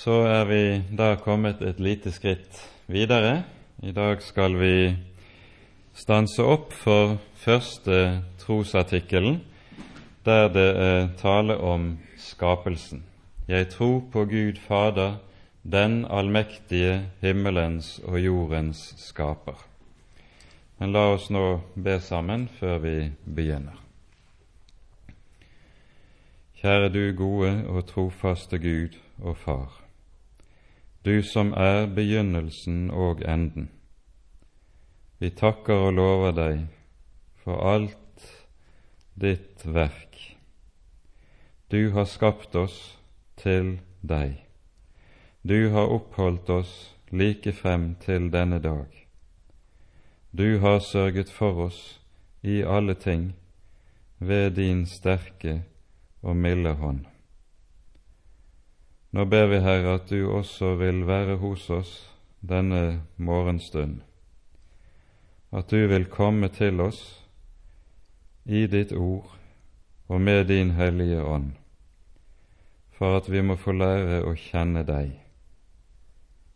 så 0.00 0.22
er 0.24 0.44
vi 0.48 0.62
da 0.96 1.12
kommet 1.20 1.60
et 1.60 1.80
lite 1.80 2.08
skritt 2.12 2.56
videre. 2.88 3.42
I 3.84 3.92
dag 3.92 4.22
skal 4.24 4.54
vi 4.56 4.94
stanse 5.92 6.40
opp 6.40 6.72
for 6.72 7.18
første 7.36 8.22
trosartikkelen, 8.40 9.42
der 10.24 10.48
det 10.48 10.68
er 10.84 11.10
tale 11.20 11.58
om 11.60 11.98
skapelsen. 12.16 13.02
Jeg 13.48 13.68
tror 13.74 14.00
på 14.12 14.24
Gud 14.24 14.56
Fader, 14.64 15.18
den 15.62 16.06
allmektige 16.08 17.10
himmelens 17.20 17.98
og 18.04 18.20
jordens 18.24 18.94
skaper. 18.96 19.58
Men 20.78 20.96
la 20.96 21.10
oss 21.12 21.28
nå 21.28 21.60
be 21.76 21.98
sammen 22.00 22.48
før 22.48 22.78
vi 22.80 22.96
begynner. 23.26 23.76
Kjære 26.60 26.88
du 26.88 27.04
gode 27.16 27.52
og 27.68 27.84
trofaste 27.88 28.58
Gud 28.58 28.96
og 29.20 29.36
Far, 29.36 29.79
du 31.04 31.22
som 31.22 31.52
er 31.52 31.86
begynnelsen 31.86 32.90
og 32.90 33.22
enden. 33.24 33.70
Vi 35.18 35.30
takker 35.30 35.86
og 35.88 35.92
lover 35.96 36.32
deg 36.36 36.60
for 37.40 37.60
alt 37.72 38.26
ditt 39.20 39.64
verk. 39.64 40.16
Du 41.70 41.90
har 41.94 42.04
skapt 42.04 42.56
oss 42.56 42.98
til 43.36 43.78
deg. 44.02 44.40
Du 45.42 45.70
har 45.72 45.92
oppholdt 45.92 46.50
oss 46.50 46.72
like 47.10 47.52
frem 47.52 47.94
til 48.00 48.28
denne 48.32 48.58
dag. 48.60 48.88
Du 50.36 50.58
har 50.58 50.78
sørget 50.78 51.30
for 51.32 51.66
oss 51.66 52.00
i 52.42 52.60
alle 52.62 52.94
ting 52.94 53.32
ved 54.18 54.50
din 54.50 54.86
sterke 54.86 55.62
og 56.22 56.36
milde 56.36 56.72
hånd. 56.72 57.06
Nå 59.10 59.24
ber 59.24 59.46
vi, 59.46 59.58
Herre, 59.58 59.96
at 59.98 60.10
du 60.10 60.30
også 60.30 60.74
vil 60.78 61.02
være 61.06 61.36
hos 61.42 61.66
oss 61.70 61.94
denne 62.46 63.02
morgenstund, 63.16 64.00
at 65.52 65.70
du 65.70 65.86
vil 65.90 66.06
komme 66.06 66.48
til 66.48 66.80
oss 66.80 67.00
i 68.46 68.66
ditt 68.70 68.92
ord 68.92 69.34
og 70.08 70.20
med 70.20 70.46
din 70.46 70.70
Hellige 70.78 71.24
Ånd, 71.24 71.50
for 72.94 73.18
at 73.18 73.30
vi 73.32 73.42
må 73.42 73.58
få 73.58 73.74
lære 73.74 74.22
å 74.22 74.34
kjenne 74.38 74.86
deg, 74.86 75.12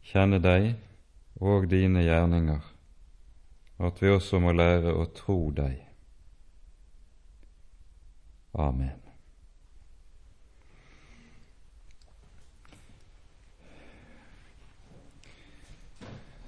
kjenne 0.06 0.38
deg 0.38 0.74
og 1.42 1.66
dine 1.70 2.06
gjerninger, 2.06 2.62
og 3.78 3.86
at 3.90 4.02
vi 4.02 4.14
også 4.14 4.38
må 4.38 4.54
lære 4.54 4.94
å 4.94 5.08
tro 5.10 5.38
deg. 5.50 5.80
Amen. 8.54 9.03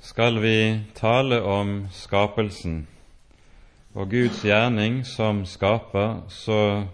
Skal 0.07 0.39
vi 0.39 0.81
tale 0.95 1.41
om 1.43 1.89
skapelsen 1.91 2.85
og 3.99 4.13
Guds 4.13 4.45
gjerning 4.47 5.01
som 5.03 5.41
skaper, 5.51 6.21
så 6.31 6.85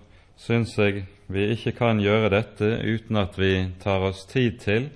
syns 0.40 0.72
jeg 0.80 1.02
vi 1.28 1.44
ikke 1.52 1.74
kan 1.76 2.00
gjøre 2.00 2.30
dette 2.32 2.70
uten 2.80 3.18
at 3.20 3.36
vi 3.36 3.50
tar 3.82 4.06
oss 4.08 4.24
tid 4.30 4.56
til 4.64 4.88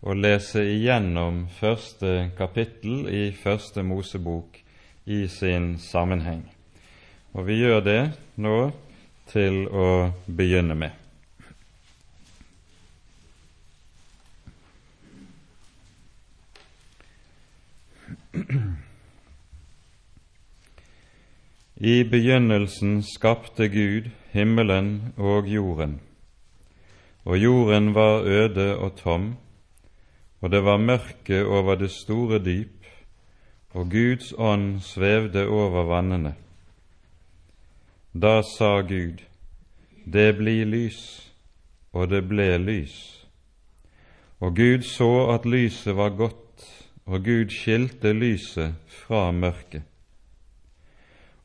å 0.00 0.16
lese 0.16 0.64
igjennom 0.64 1.42
første 1.58 2.30
kapittel 2.38 3.04
i 3.12 3.26
Første 3.36 3.84
Mosebok 3.84 4.56
i 5.04 5.26
sin 5.28 5.74
sammenheng. 5.76 6.46
Og 7.36 7.50
vi 7.50 7.60
gjør 7.60 7.84
det 7.84 8.02
nå 8.40 8.56
til 9.28 9.66
å 9.68 9.90
begynne 10.24 10.78
med. 10.86 10.97
I 21.76 22.04
begynnelsen 22.04 23.02
skapte 23.02 23.68
Gud 23.68 24.10
himmelen 24.32 25.14
og 25.16 25.48
jorden, 25.48 26.00
og 27.24 27.38
jorden 27.38 27.94
var 27.94 28.22
øde 28.22 28.76
og 28.76 28.96
tom, 28.96 29.36
og 30.40 30.50
det 30.50 30.64
var 30.64 30.76
mørke 30.76 31.46
over 31.46 31.74
det 31.74 31.90
store 31.90 32.38
dyp, 32.44 32.86
og 33.70 33.90
Guds 33.90 34.34
ånd 34.38 34.80
svevde 34.80 35.48
over 35.48 35.84
vannene. 35.84 36.34
Da 38.12 38.42
sa 38.42 38.80
Gud, 38.80 39.22
det 40.12 40.36
blir 40.36 40.64
lys, 40.64 41.32
og 41.92 42.10
det 42.10 42.28
ble 42.28 42.58
lys. 42.58 43.26
Og 44.40 44.56
Gud 44.56 44.82
så 44.82 45.30
at 45.34 45.46
lyset 45.46 45.96
var 45.96 46.08
godt, 46.16 46.47
og 47.08 47.24
Gud 47.24 47.48
skilte 47.48 48.12
lyset 48.12 48.74
fra 48.92 49.30
mørket. 49.32 49.82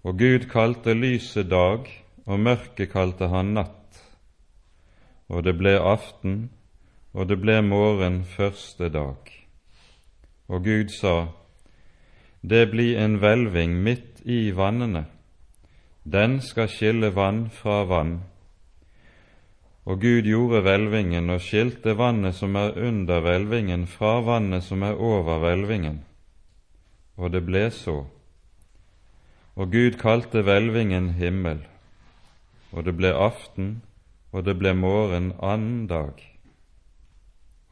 Og 0.03 0.18
Gud 0.19 0.50
kalte 0.51 0.94
lyset 0.94 1.47
dag, 1.50 1.88
og 2.25 2.40
mørket 2.40 2.91
kalte 2.91 3.29
han 3.31 3.53
natt. 3.56 4.01
Og 5.31 5.46
det 5.47 5.56
ble 5.57 5.78
aften, 5.79 6.51
og 7.13 7.29
det 7.29 7.40
ble 7.40 7.62
morgen 7.63 8.24
første 8.28 8.90
dag. 8.91 9.31
Og 10.51 10.63
Gud 10.68 10.91
sa, 11.00 11.31
Det 12.44 12.69
blir 12.72 13.00
en 13.00 13.16
hvelving 13.24 13.80
midt 13.84 14.19
i 14.25 14.51
vannene, 14.51 15.06
den 16.03 16.41
skal 16.41 16.68
skille 16.68 17.16
vann 17.16 17.50
fra 17.50 17.84
vann. 17.88 18.18
Og 19.85 19.99
Gud 20.01 20.23
gjorde 20.23 20.61
hvelvingen 20.63 21.29
og 21.29 21.41
skilte 21.44 21.97
vannet 21.99 22.35
som 22.35 22.55
er 22.55 22.77
under 22.79 23.19
hvelvingen, 23.19 23.88
fra 23.88 24.21
vannet 24.23 24.63
som 24.63 24.83
er 24.83 24.95
over 24.95 25.41
hvelvingen. 25.44 26.03
Og 27.17 27.33
det 27.33 27.44
ble 27.45 27.67
så. 27.71 28.05
Og 29.55 29.71
Gud 29.71 29.99
kalte 29.99 30.41
hvelvingen 30.41 31.11
himmel, 31.19 31.59
og 32.71 32.85
det 32.85 32.95
ble 32.97 33.11
aften, 33.13 33.83
og 34.31 34.45
det 34.47 34.55
ble 34.57 34.73
morgen 34.73 35.33
annen 35.44 35.85
dag. 35.88 36.15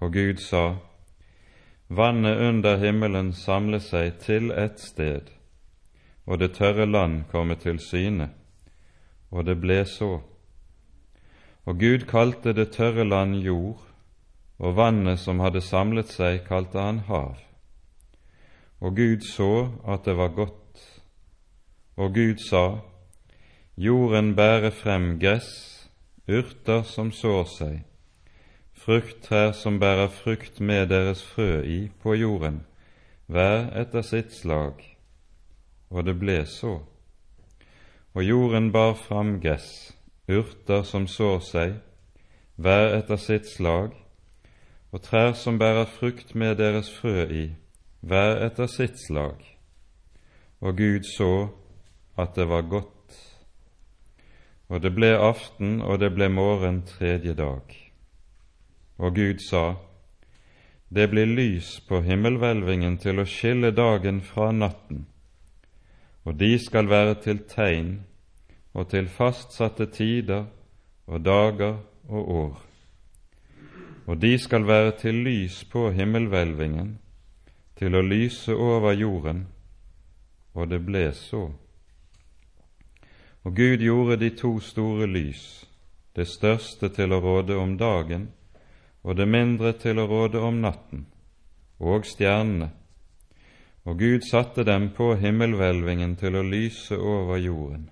Og 0.02 0.14
Gud 0.14 0.44
sa, 0.44 0.76
Vannet 1.92 2.40
under 2.40 2.78
himmelen 2.78 3.34
samle 3.34 3.82
seg 3.84 4.20
til 4.24 4.52
ett 4.52 4.80
sted, 4.80 5.32
og 6.24 6.40
det 6.40 6.54
tørre 6.56 6.86
land 6.86 7.26
komme 7.32 7.58
til 7.60 7.80
syne. 7.84 8.30
Og 9.32 9.46
det 9.46 9.58
ble 9.60 9.82
så. 9.86 10.22
Og 11.66 11.80
Gud 11.80 12.08
kalte 12.10 12.54
det 12.54 12.72
tørre 12.74 13.06
land 13.08 13.42
jord, 13.46 13.82
og 14.60 14.76
vannet 14.76 15.20
som 15.20 15.40
hadde 15.40 15.62
samlet 15.62 16.10
seg, 16.10 16.44
kalte 16.48 16.80
han 16.80 17.04
hav. 17.10 17.38
Og 18.82 18.96
Gud 18.98 19.26
så 19.26 19.70
at 19.86 20.06
det 20.06 20.18
var 20.18 20.34
godt 20.34 20.62
og 22.02 22.14
Gud 22.14 22.38
sa, 22.50 22.78
Jorden 23.78 24.36
bærer 24.36 24.70
frem 24.70 25.20
gress, 25.20 25.90
urter 26.28 26.82
som 26.88 27.12
sår 27.12 27.44
seg, 27.52 27.76
frukttrær 28.74 29.52
som 29.58 29.80
bærer 29.80 30.08
frukt 30.08 30.60
med 30.60 30.90
deres 30.90 31.24
frø 31.24 31.62
i 31.62 31.80
på 32.02 32.16
jorden, 32.16 32.64
hver 33.28 33.70
etter 33.84 34.02
sitt 34.02 34.34
slag. 34.34 34.82
Og 35.90 36.06
det 36.08 36.18
ble 36.20 36.42
så. 36.46 36.80
Og 38.14 38.24
jorden 38.24 38.72
bar 38.72 38.96
fram 38.96 39.40
gress, 39.44 39.92
urter 40.32 40.84
som 40.88 41.08
sår 41.08 41.40
seg, 41.46 41.74
hver 42.56 42.96
etter 42.98 43.20
sitt 43.20 43.50
slag, 43.50 43.96
og 44.92 45.04
trær 45.06 45.34
som 45.38 45.60
bærer 45.60 45.88
frukt 45.90 46.36
med 46.36 46.58
deres 46.60 46.92
frø 46.94 47.26
i, 47.32 47.46
hver 48.02 48.42
etter 48.46 48.68
sitt 48.68 49.00
slag. 49.00 49.40
Og 50.62 50.78
Gud 50.78 51.08
så 51.08 51.50
at 52.20 52.36
det 52.36 52.50
var 52.50 52.68
godt. 52.70 53.16
Og 54.70 54.82
det 54.84 54.94
ble 54.96 55.16
aften, 55.18 55.82
og 55.82 56.00
det 56.00 56.12
ble 56.16 56.30
morgen 56.30 56.82
tredje 56.88 57.34
dag. 57.34 57.78
Og 58.98 59.16
Gud 59.16 59.40
sa, 59.50 59.76
Det 60.94 61.10
blir 61.10 61.26
lys 61.26 61.80
på 61.88 62.02
himmelhvelvingen 62.04 62.98
til 62.98 63.20
å 63.20 63.26
skille 63.26 63.72
dagen 63.72 64.22
fra 64.22 64.52
natten, 64.52 65.06
og 66.24 66.36
de 66.40 66.58
skal 66.60 66.90
være 66.92 67.16
til 67.24 67.40
tegn 67.48 68.02
og 68.74 68.90
til 68.90 69.08
fastsatte 69.08 69.86
tider 69.86 70.46
og 71.08 71.26
dager 71.26 71.78
og 72.10 72.32
år. 72.32 72.62
Og 74.06 74.22
de 74.22 74.38
skal 74.40 74.68
være 74.68 74.92
til 75.00 75.24
lys 75.24 75.64
på 75.64 75.90
himmelhvelvingen, 75.92 76.98
til 77.76 77.96
å 77.96 78.02
lyse 78.02 78.54
over 78.54 78.92
jorden, 78.94 79.48
og 80.54 80.70
det 80.70 80.82
ble 80.86 81.08
så. 81.14 81.48
Og 83.44 83.56
Gud 83.56 83.82
gjorde 83.82 84.20
de 84.22 84.30
to 84.38 84.60
store 84.60 85.08
lys, 85.08 85.66
det 86.16 86.28
største 86.28 86.90
til 86.90 87.14
å 87.14 87.22
råde 87.24 87.58
om 87.58 87.78
dagen 87.78 88.30
og 89.04 89.18
det 89.18 89.28
mindre 89.28 89.74
til 89.82 90.00
å 90.00 90.08
råde 90.10 90.42
om 90.42 90.62
natten, 90.62 91.06
og 91.80 92.06
stjernene. 92.06 92.70
Og 93.86 93.98
Gud 93.98 94.28
satte 94.30 94.64
dem 94.64 94.92
på 94.94 95.16
himmelhvelvingen 95.18 96.14
til 96.22 96.38
å 96.38 96.46
lyse 96.46 96.98
over 96.98 97.42
jorden, 97.42 97.90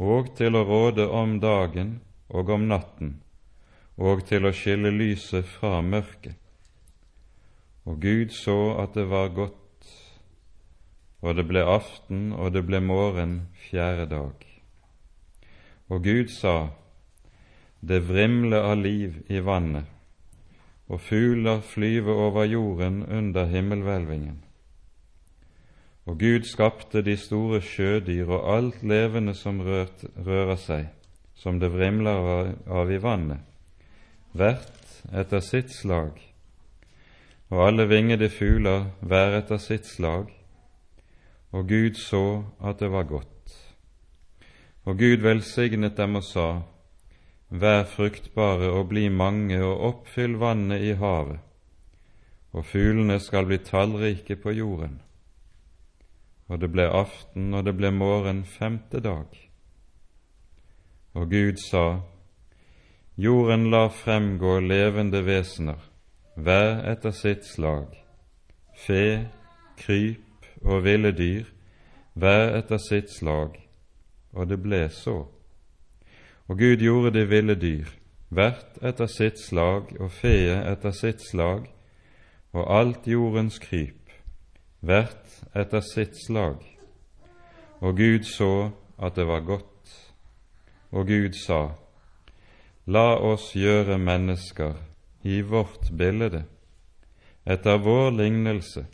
og 0.00 0.32
til 0.36 0.56
å 0.56 0.64
råde 0.64 1.04
om 1.12 1.36
dagen 1.42 1.98
og 2.32 2.48
om 2.54 2.64
natten, 2.70 3.18
og 4.00 4.24
til 4.28 4.48
å 4.48 4.54
skille 4.56 4.92
lyset 4.94 5.44
fra 5.58 5.82
mørket. 5.84 6.38
Og 7.84 8.00
Gud 8.00 8.32
så 8.32 8.76
at 8.80 8.96
det 8.96 9.06
var 9.10 9.32
godt, 9.36 9.56
og 11.20 11.36
det 11.36 11.44
ble 11.48 11.64
aften, 11.68 12.30
og 12.32 12.54
det 12.56 12.64
ble 12.64 12.80
morgen 12.80 13.40
fjerde 13.68 14.08
dag. 14.08 14.46
Og 15.90 16.04
Gud 16.04 16.30
sa, 16.32 16.70
det 17.80 18.04
vrimle 18.08 18.60
av 18.60 18.78
liv 18.80 19.20
i 19.28 19.40
vannet, 19.44 19.88
og 20.88 21.00
fugler 21.04 21.60
flyve 21.64 22.12
over 22.12 22.48
jorden 22.48 23.02
under 23.04 23.48
himmelhvelvingen. 23.52 24.40
Og 26.10 26.18
Gud 26.18 26.42
skapte 26.42 27.04
de 27.06 27.14
store 27.14 27.60
sjødyr 27.62 28.26
og 28.34 28.46
alt 28.50 28.80
levende 28.82 29.30
som 29.38 29.60
rørt, 29.62 30.00
rører 30.26 30.56
seg, 30.58 30.86
som 31.38 31.60
det 31.62 31.68
vrimler 31.70 32.48
av 32.66 32.88
i 32.90 32.96
vannet, 32.98 33.44
hvert 34.34 34.88
etter 35.14 35.44
sitt 35.46 35.70
slag, 35.70 36.16
og 37.50 37.62
alle 37.62 37.86
vingede 37.86 38.26
fugler 38.26 38.88
hver 39.06 39.36
etter 39.38 39.60
sitt 39.62 39.86
slag, 39.86 40.32
og 41.54 41.68
Gud 41.70 42.00
så 42.00 42.42
at 42.58 42.82
det 42.82 42.90
var 42.90 43.06
godt. 43.06 43.54
Og 44.90 44.98
Gud 44.98 45.22
velsignet 45.22 45.94
dem 45.94 46.18
og 46.18 46.26
sa, 46.26 46.48
Vær 47.50 47.84
fruktbare 47.90 48.72
og 48.74 48.88
bli 48.90 49.06
mange 49.14 49.62
og 49.62 49.86
oppfyll 49.92 50.36
vannet 50.42 50.82
i 50.86 50.90
havet, 50.98 51.38
og 52.50 52.66
fuglene 52.66 53.20
skal 53.22 53.46
bli 53.46 53.60
tallrike 53.62 54.38
på 54.42 54.56
jorden. 54.58 54.98
Og 56.50 56.58
det 56.58 56.72
ble 56.74 56.88
aften, 56.90 57.52
og 57.54 57.64
det 57.64 57.76
ble 57.78 57.92
morgen 57.94 58.42
femte 58.44 58.98
dag. 59.00 59.30
Og 61.14 61.30
Gud 61.30 61.60
sa, 61.62 62.00
Jorden 63.20 63.68
lar 63.70 63.90
fremgå 63.94 64.58
levende 64.64 65.20
vesener, 65.26 65.78
hver 66.34 66.80
etter 66.90 67.14
sitt 67.14 67.44
slag, 67.46 67.92
fe, 68.86 69.28
kryp 69.76 70.48
og 70.62 70.84
ville 70.86 71.12
dyr, 71.12 71.44
hver 72.14 72.56
etter 72.56 72.80
sitt 72.80 73.12
slag, 73.12 73.58
og 74.32 74.48
det 74.48 74.58
ble 74.62 74.86
så. 74.94 75.18
Og 76.48 76.58
Gud 76.58 76.80
gjorde 76.82 77.12
de 77.18 77.26
ville 77.28 77.54
dyr, 77.60 77.92
hvert 78.30 78.80
etter 78.82 79.10
sitt 79.10 79.38
slag 79.38 79.92
og 80.00 80.10
feet 80.10 80.64
etter 80.72 80.96
sitt 80.96 81.20
slag, 81.28 81.68
og 82.56 82.66
alt 82.78 83.06
jordens 83.06 83.60
kryp, 83.62 83.99
hvert 84.80 85.40
etter 85.56 85.84
sitt 85.84 86.16
slag. 86.18 86.60
Og 87.80 87.96
Gud 87.96 88.26
så 88.28 88.70
at 89.00 89.16
det 89.16 89.26
var 89.28 89.44
godt, 89.46 89.92
og 90.92 91.06
Gud 91.06 91.36
sa, 91.38 91.60
La 92.86 93.14
oss 93.16 93.52
gjøre 93.54 93.98
mennesker 94.00 94.74
i 95.22 95.40
vårt 95.46 95.92
bilde, 95.96 96.44
etter 97.46 97.78
vår 97.78 98.10
lignelse, 98.16 98.86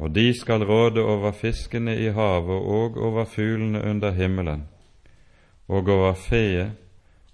og 0.00 0.12
de 0.14 0.30
skal 0.34 0.64
råde 0.66 1.02
over 1.02 1.32
fiskene 1.36 1.94
i 1.98 2.10
havet 2.14 2.68
og 2.76 2.98
over 2.98 3.24
fuglene 3.28 3.82
under 3.84 4.14
himmelen 4.16 4.66
og 5.70 5.88
over 5.88 6.14
feet 6.18 6.72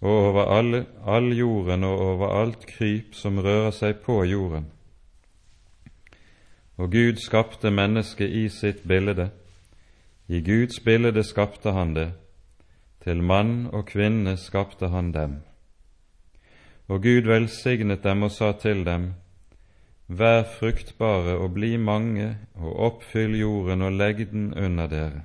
og 0.00 0.10
over 0.10 0.44
all, 0.52 0.84
all 1.06 1.30
jorden 1.32 1.84
og 1.84 1.98
over 1.98 2.34
alt 2.42 2.66
kryp 2.68 3.14
som 3.16 3.38
rører 3.40 3.72
seg 3.72 4.02
på 4.04 4.20
jorden. 4.28 4.66
Og 6.76 6.92
Gud 6.92 7.16
skapte 7.16 7.70
mennesket 7.70 8.28
i 8.28 8.48
sitt 8.48 8.82
bilde. 8.88 9.30
I 10.28 10.40
Guds 10.40 10.80
bilde 10.84 11.22
skapte 11.24 11.72
han 11.72 11.94
det. 11.94 12.10
Til 13.04 13.22
mann 13.22 13.68
og 13.72 13.86
kvinne 13.86 14.36
skapte 14.36 14.88
han 14.88 15.12
dem. 15.14 15.38
Og 16.88 17.02
Gud 17.02 17.28
velsignet 17.30 18.04
dem 18.04 18.22
og 18.22 18.30
sa 18.30 18.52
til 18.52 18.84
dem, 18.84 19.14
Vær 20.08 20.44
fruktbare 20.58 21.34
og 21.38 21.54
bli 21.54 21.76
mange, 21.76 22.36
og 22.54 22.76
oppfyll 22.88 23.34
jorden 23.40 23.82
og 23.82 23.92
legg 23.92 24.28
den 24.30 24.52
under 24.54 24.86
dere. 24.86 25.22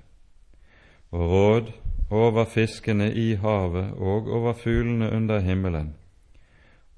Og 1.12 1.30
råd 1.30 1.72
over 2.10 2.46
fiskene 2.46 3.12
i 3.14 3.36
havet 3.36 3.94
og 3.98 4.28
over 4.28 4.54
fuglene 4.54 5.12
under 5.12 5.40
himmelen, 5.40 5.94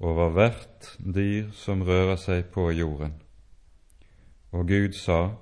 over 0.00 0.30
hvert 0.30 0.96
dyr 0.98 1.52
som 1.52 1.82
rører 1.82 2.16
seg 2.16 2.48
på 2.54 2.70
jorden. 2.70 3.23
Og 4.54 4.68
Gud 4.68 4.92
sa, 4.94 5.34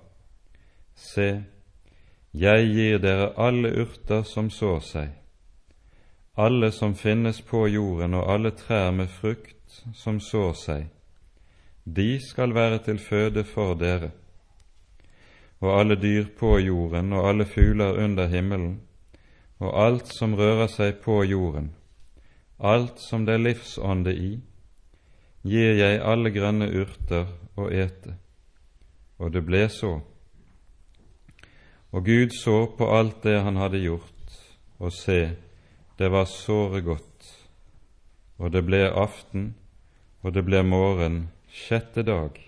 Se, 0.96 1.44
jeg 2.32 2.68
gir 2.72 3.00
dere 3.02 3.32
alle 3.36 3.68
urter 3.82 4.22
som 4.24 4.48
sår 4.50 4.78
seg, 4.88 5.10
alle 6.40 6.70
som 6.72 6.94
finnes 6.96 7.42
på 7.44 7.66
jorden 7.68 8.16
og 8.16 8.30
alle 8.32 8.54
trær 8.56 8.88
med 8.96 9.12
frukt 9.12 9.82
som 9.92 10.20
sår 10.20 10.54
seg, 10.56 10.86
de 11.84 12.16
skal 12.24 12.54
være 12.56 12.78
til 12.86 13.02
føde 13.02 13.44
for 13.44 13.74
dere. 13.76 14.12
Og 15.60 15.80
alle 15.80 15.98
dyr 16.00 16.32
på 16.38 16.56
jorden 16.58 17.12
og 17.12 17.28
alle 17.28 17.44
fugler 17.44 18.00
under 18.04 18.32
himmelen, 18.32 18.80
og 19.60 19.76
alt 19.84 20.08
som 20.08 20.34
rører 20.34 20.72
seg 20.72 21.02
på 21.04 21.20
jorden, 21.28 21.74
alt 22.58 23.00
som 23.02 23.26
det 23.26 23.36
er 23.36 23.44
livsånde 23.44 24.16
i, 24.16 24.32
gir 25.44 25.78
jeg 25.78 26.00
alle 26.00 26.32
grønne 26.32 26.72
urter 26.72 27.28
å 27.58 27.68
ete. 27.68 28.16
Og 29.22 29.30
det 29.30 29.44
ble 29.46 29.68
så. 29.70 30.00
Og 31.92 32.04
Gud 32.04 32.34
så 32.34 32.64
på 32.78 32.88
alt 32.90 33.22
det 33.22 33.38
han 33.44 33.60
hadde 33.60 33.82
gjort, 33.84 34.38
og 34.82 34.90
se, 34.96 35.36
det 35.98 36.08
var 36.10 36.26
såre 36.26 36.80
godt. 36.82 37.28
Og 38.42 38.50
det 38.50 38.64
ble 38.66 38.88
aften, 38.90 39.52
og 40.22 40.34
det 40.34 40.42
ble 40.46 40.62
morgen, 40.66 41.28
sjette 41.52 42.02
dag. 42.02 42.38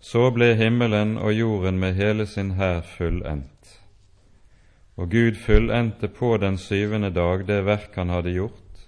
Så 0.00 0.28
ble 0.34 0.52
himmelen 0.58 1.16
og 1.16 1.32
jorden 1.32 1.78
med 1.80 1.96
hele 1.96 2.26
sin 2.26 2.52
hær 2.58 2.82
fullendt. 2.84 3.78
Og 4.96 5.10
Gud 5.12 5.38
fullendte 5.40 6.08
på 6.08 6.36
den 6.42 6.58
syvende 6.58 7.10
dag 7.14 7.46
det 7.48 7.62
verk 7.64 7.96
han 7.96 8.12
hadde 8.12 8.34
gjort, 8.34 8.84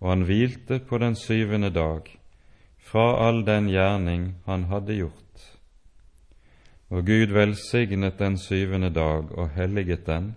og 0.00 0.10
han 0.10 0.26
hvilte 0.26 0.78
på 0.78 0.98
den 0.98 1.16
syvende 1.18 1.70
dag 1.70 2.06
fra 2.82 3.28
all 3.28 3.44
den 3.46 3.70
gjerning 3.70 4.32
han 4.46 4.66
hadde 4.70 4.98
gjort. 4.98 5.21
Og 6.92 7.06
Gud 7.06 7.32
velsignet 7.32 8.18
den 8.18 8.34
syvende 8.38 8.90
dag 8.92 9.30
og 9.32 9.50
helliget 9.54 10.06
den, 10.06 10.34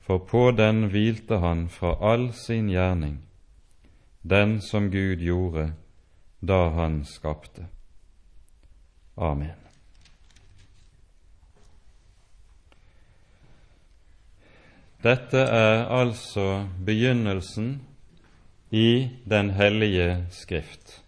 for 0.00 0.18
på 0.18 0.50
den 0.54 0.84
hvilte 0.92 1.40
han 1.42 1.64
fra 1.68 1.96
all 2.12 2.28
sin 2.32 2.68
gjerning, 2.70 3.16
den 4.22 4.60
som 4.62 4.90
Gud 4.92 5.16
gjorde 5.18 5.72
da 6.40 6.68
han 6.76 7.02
skapte. 7.04 7.66
Amen. 9.16 9.58
Dette 15.02 15.38
er 15.38 15.86
altså 15.88 16.68
begynnelsen 16.86 17.80
i 18.70 19.08
Den 19.30 19.50
hellige 19.50 20.26
Skrift, 20.30 21.02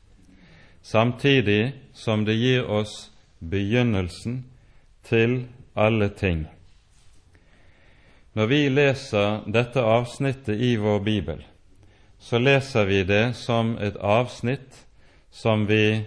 samtidig 0.83 1.75
som 1.95 2.25
det 2.25 2.35
gir 2.37 2.67
oss 2.67 3.12
begynnelsen 3.51 4.45
til 5.09 5.47
alle 5.75 6.09
ting. 6.09 6.47
Når 8.33 8.47
vi 8.49 8.61
leser 8.69 9.43
dette 9.53 9.83
avsnittet 9.83 10.61
i 10.61 10.77
vår 10.81 11.03
bibel, 11.05 11.43
så 12.19 12.39
leser 12.39 12.89
vi 12.89 13.03
det 13.05 13.35
som 13.37 13.77
et 13.83 13.99
avsnitt 13.99 14.87
som 15.31 15.67
vi 15.69 16.05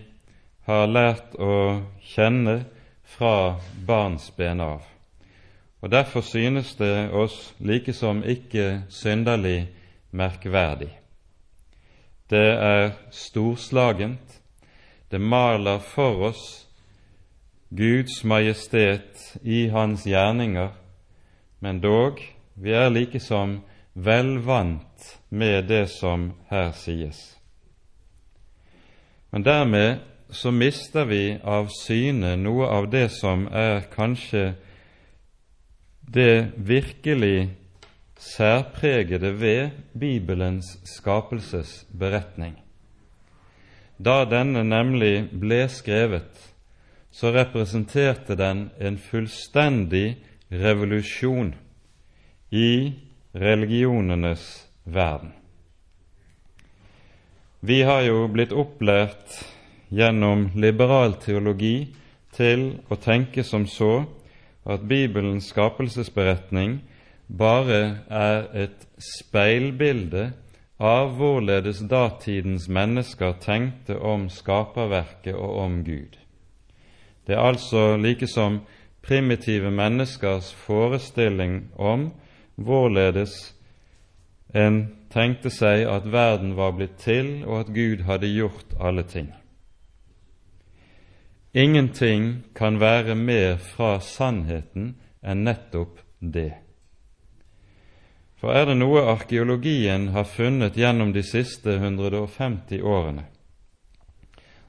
har 0.66 0.90
lært 0.90 1.38
å 1.38 1.82
kjenne 2.16 2.64
fra 3.16 3.60
barnsben 3.86 4.64
av 4.64 4.96
og 5.86 5.92
derfor 5.92 6.22
synes 6.22 6.76
det 6.76 7.12
oss 7.14 7.54
likesom 7.62 8.24
ikke 8.26 8.82
synderlig 8.90 9.68
merkverdig. 10.12 10.90
Det 12.30 12.48
er 12.58 12.96
storslagent, 13.14 14.42
det 15.12 15.22
maler 15.22 15.78
for 15.80 16.32
oss 16.32 16.65
Guds 17.70 18.24
majestet 18.24 19.38
i 19.44 19.68
Hans 19.68 20.06
gjerninger, 20.06 20.70
men 21.60 21.82
dog, 21.82 22.22
vi 22.56 22.72
er 22.78 22.92
likesom 22.94 23.60
vel 23.94 24.38
vant 24.46 25.08
med 25.30 25.68
det 25.68 25.88
som 25.90 26.30
her 26.52 26.72
sies. 26.78 27.36
Men 29.32 29.44
dermed 29.44 30.00
så 30.30 30.52
mister 30.52 31.06
vi 31.10 31.38
av 31.44 31.68
syne 31.74 32.36
noe 32.38 32.70
av 32.70 32.90
det 32.92 33.10
som 33.18 33.48
er 33.52 33.88
kanskje 33.92 34.54
det 36.06 36.52
virkelig 36.56 37.50
særpregede 38.18 39.32
ved 39.42 39.70
Bibelens 40.00 40.78
skapelsesberetning. 40.86 42.56
Da 43.98 44.24
denne 44.30 44.64
nemlig 44.64 45.30
ble 45.32 45.66
skrevet, 45.72 46.55
så 47.16 47.32
representerte 47.32 48.36
den 48.36 48.70
en 48.80 48.98
fullstendig 49.00 50.18
revolusjon 50.52 51.54
i 52.52 52.94
religionenes 53.32 54.68
verden. 54.84 55.32
Vi 57.60 57.82
har 57.88 58.04
jo 58.04 58.26
blitt 58.28 58.52
opplært 58.52 59.38
gjennom 59.96 60.50
liberal 60.60 61.16
teologi 61.24 61.88
til 62.36 62.68
å 62.92 63.00
tenke 63.00 63.48
som 63.48 63.64
så 63.64 64.04
at 64.68 64.84
Bibelens 64.84 65.48
skapelsesberetning 65.54 66.82
bare 67.32 67.80
er 68.12 68.52
et 68.66 68.86
speilbilde 69.00 70.28
av 70.84 71.16
hvorledes 71.16 71.80
datidens 71.88 72.68
mennesker 72.68 73.40
tenkte 73.40 73.96
om 74.04 74.28
skaperverket 74.30 75.34
og 75.40 75.58
om 75.64 75.82
Gud. 75.88 76.20
Det 77.26 77.36
er 77.36 77.42
altså 77.42 77.98
like 77.98 78.28
som 78.28 78.62
primitive 79.06 79.72
menneskers 79.72 80.54
forestilling 80.54 81.72
om 81.76 82.12
hvorledes 82.56 83.56
en 84.56 84.86
tenkte 85.12 85.50
seg 85.52 85.86
at 85.90 86.08
verden 86.12 86.56
var 86.58 86.76
blitt 86.78 86.98
til, 87.04 87.44
og 87.46 87.66
at 87.66 87.74
Gud 87.76 88.06
hadde 88.08 88.32
gjort 88.32 88.76
alle 88.80 89.04
ting. 89.04 89.34
Ingenting 91.56 92.44
kan 92.56 92.80
være 92.80 93.16
mer 93.16 93.58
fra 93.58 94.00
sannheten 94.00 94.96
enn 95.24 95.44
nettopp 95.48 96.02
det. 96.20 96.52
For 98.36 98.52
er 98.52 98.68
det 98.68 98.76
noe 98.78 99.06
arkeologien 99.08 100.10
har 100.14 100.28
funnet 100.28 100.76
gjennom 100.76 101.14
de 101.16 101.24
siste 101.24 101.78
150 101.80 102.84
årene, 102.84 103.24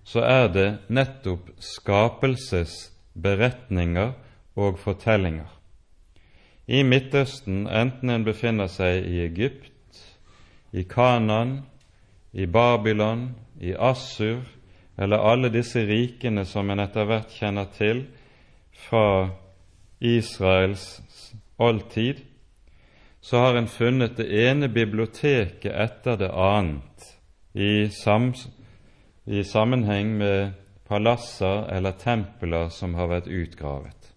så 0.06 0.20
er 0.22 0.48
det 0.54 0.78
nettopp 0.88 1.50
skapelsesberetninger 1.58 4.12
og 4.56 4.78
fortellinger. 4.78 5.56
I 6.66 6.82
Midtøsten, 6.82 7.66
enten 7.66 8.10
en 8.10 8.24
befinner 8.26 8.66
seg 8.70 9.06
i 9.06 9.20
Egypt, 9.24 9.72
i 10.72 10.82
Kanan, 10.82 11.60
i 12.32 12.46
Babylon, 12.46 13.34
i 13.60 13.72
Assur 13.72 14.42
eller 14.98 15.18
alle 15.18 15.50
disse 15.52 15.84
rikene 15.86 16.44
som 16.48 16.70
en 16.70 16.80
etter 16.82 17.06
hvert 17.08 17.32
kjenner 17.32 17.68
til 17.76 18.06
fra 18.86 19.28
Israels 20.00 21.02
oldtid, 21.58 22.22
så 23.20 23.42
har 23.42 23.58
en 23.58 23.68
funnet 23.68 24.16
det 24.20 24.28
ene 24.46 24.68
biblioteket 24.68 25.72
etter 25.72 26.18
det 26.20 26.30
annet 26.30 27.12
i, 27.56 27.88
sam, 27.90 28.32
i 29.26 29.42
sammenheng 29.44 30.16
med 30.18 30.52
palasser 30.88 31.66
eller 31.74 31.92
templer 31.98 32.68
som 32.70 32.94
har 32.94 33.10
vært 33.10 33.26
utgravet. 33.26 34.12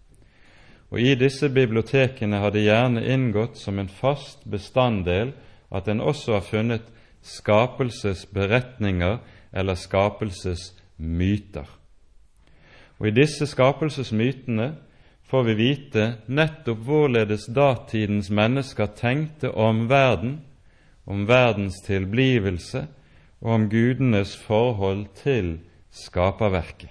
Og 0.90 1.00
I 1.00 1.14
disse 1.14 1.48
bibliotekene 1.50 2.38
har 2.42 2.50
det 2.54 2.64
gjerne 2.64 3.02
inngått 3.06 3.58
som 3.58 3.78
en 3.78 3.90
fast 3.90 4.44
bestanddel 4.50 5.32
at 5.70 5.88
en 5.88 6.00
også 6.00 6.32
har 6.38 6.46
funnet 6.46 6.86
skapelsesberetninger 7.22 9.18
eller 9.52 9.74
skapelsesmyter. 9.74 11.66
Og 12.98 13.06
I 13.08 13.14
disse 13.16 13.46
skapelsesmytene 13.46 14.72
får 15.30 15.42
vi 15.46 15.54
vite 15.54 16.06
nettopp 16.26 16.80
hvorledes 16.86 17.46
datidens 17.54 18.30
mennesker 18.30 18.90
tenkte 18.98 19.50
om 19.54 19.86
verden, 19.88 20.40
om 21.06 21.26
verdens 21.28 21.78
tilblivelse 21.86 22.86
om 23.40 23.68
gudenes 23.70 24.36
forhold 24.36 25.06
til 25.14 25.58
skaperverket. 25.90 26.90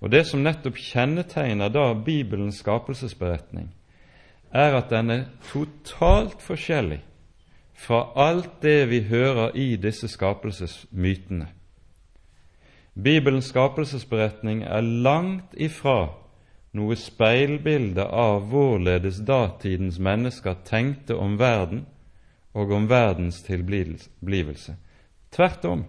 Og 0.00 0.10
Det 0.10 0.26
som 0.26 0.42
nettopp 0.42 0.76
kjennetegner 0.76 1.70
da 1.70 1.92
Bibelens 1.94 2.58
skapelsesberetning, 2.58 3.68
er 4.50 4.74
at 4.74 4.90
den 4.90 5.10
er 5.10 5.24
totalt 5.52 6.42
forskjellig 6.42 7.00
fra 7.74 8.08
alt 8.16 8.62
det 8.62 8.90
vi 8.90 9.00
hører 9.02 9.54
i 9.54 9.76
disse 9.76 10.08
skapelsesmytene. 10.08 11.46
Bibelens 12.94 13.48
skapelsesberetning 13.48 14.62
er 14.62 14.80
langt 14.80 15.54
ifra 15.54 16.10
noe 16.76 16.96
speilbilde 16.96 18.04
av 18.04 18.48
hvorledes 18.50 19.22
datidens 19.26 19.98
mennesker 19.98 20.56
tenkte 20.64 21.16
om 21.16 21.38
verden 21.38 21.86
og 22.52 22.72
om 22.72 22.88
verdens 22.90 23.42
tilblivelse. 23.46 24.76
Tvert 25.32 25.64
om. 25.64 25.84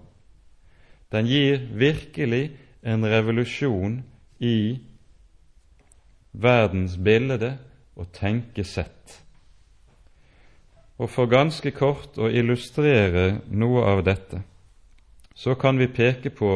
Den 1.11 1.27
gir 1.27 1.67
virkelig 1.77 2.51
en 2.83 3.05
revolusjon 3.05 3.99
i 4.39 4.79
verdens 6.31 6.97
bilde 6.97 7.57
og 7.95 8.09
tenkesett. 8.15 9.19
Og 10.97 11.09
for 11.09 11.29
ganske 11.29 11.71
kort 11.75 12.17
å 12.17 12.29
illustrere 12.29 13.43
noe 13.51 13.83
av 13.85 14.03
dette, 14.05 14.41
så 15.35 15.55
kan 15.59 15.77
vi 15.77 15.89
peke 15.91 16.31
på 16.33 16.51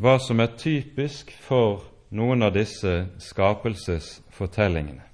hva 0.00 0.14
som 0.18 0.40
er 0.40 0.56
typisk 0.58 1.30
for 1.44 1.84
noen 2.14 2.42
av 2.42 2.54
disse 2.56 3.04
skapelsesfortellingene. 3.22 5.04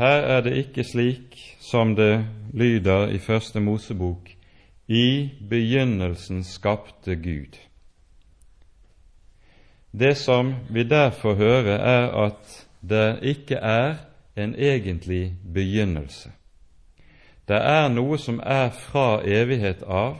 Her 0.00 0.26
er 0.36 0.44
det 0.44 0.56
ikke 0.56 0.84
slik 0.84 1.36
som 1.60 1.94
det 1.96 2.24
lyder 2.56 3.10
i 3.12 3.18
Første 3.20 3.60
Mosebok 3.60 4.30
i 4.90 5.30
begynnelsen 5.50 6.44
skapte 6.44 7.14
Gud. 7.14 7.58
Det 9.90 10.14
som 10.14 10.54
vi 10.70 10.82
derfor 10.82 11.34
hører, 11.34 11.78
er 11.78 12.26
at 12.26 12.66
det 12.80 13.18
ikke 13.22 13.54
er 13.54 13.94
en 14.36 14.54
egentlig 14.54 15.34
begynnelse. 15.54 16.30
Det 17.48 17.56
er 17.56 17.88
noe 17.88 18.18
som 18.18 18.40
er 18.42 18.70
fra 18.74 19.22
evighet 19.26 19.82
av, 19.82 20.18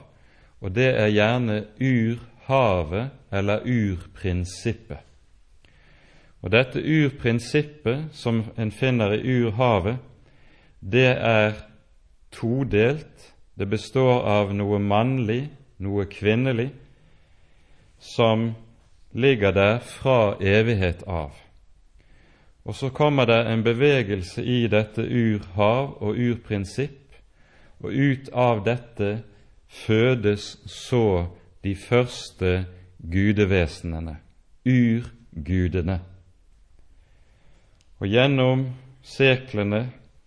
og 0.61 0.75
det 0.75 0.89
er 0.99 1.11
gjerne 1.15 1.65
urhavet 1.81 3.11
eller 3.33 3.67
urprinsippet. 3.67 4.99
Og 6.43 6.53
dette 6.53 6.79
urprinsippet 6.79 8.09
som 8.12 8.45
en 8.59 8.73
finner 8.73 9.19
i 9.19 9.43
urhavet, 9.43 9.99
det 10.81 11.11
er 11.11 11.59
todelt. 12.33 13.30
Det 13.61 13.67
består 13.69 14.23
av 14.25 14.55
noe 14.57 14.79
mannlig, 14.81 15.50
noe 15.85 16.07
kvinnelig, 16.09 16.71
som 18.00 18.55
ligger 19.12 19.52
der 19.52 19.83
fra 19.85 20.38
evighet 20.40 21.02
av. 21.05 21.35
Og 22.64 22.73
så 22.75 22.88
kommer 22.88 23.29
det 23.29 23.37
en 23.50 23.61
bevegelse 23.61 24.40
i 24.40 24.62
dette 24.73 25.05
urhav 25.05 25.99
og 26.00 26.17
urprinsipp, 26.17 27.12
og 27.85 27.93
ut 27.93 28.31
av 28.33 28.62
dette 28.64 29.11
fødes 29.69 30.47
så 30.64 31.26
de 31.61 31.75
første 31.76 32.64
gudevesenene, 33.12 34.14
urgudene. 34.64 35.99
Og 38.00 38.09
gjennom 38.09 38.64
seklene 39.05 39.83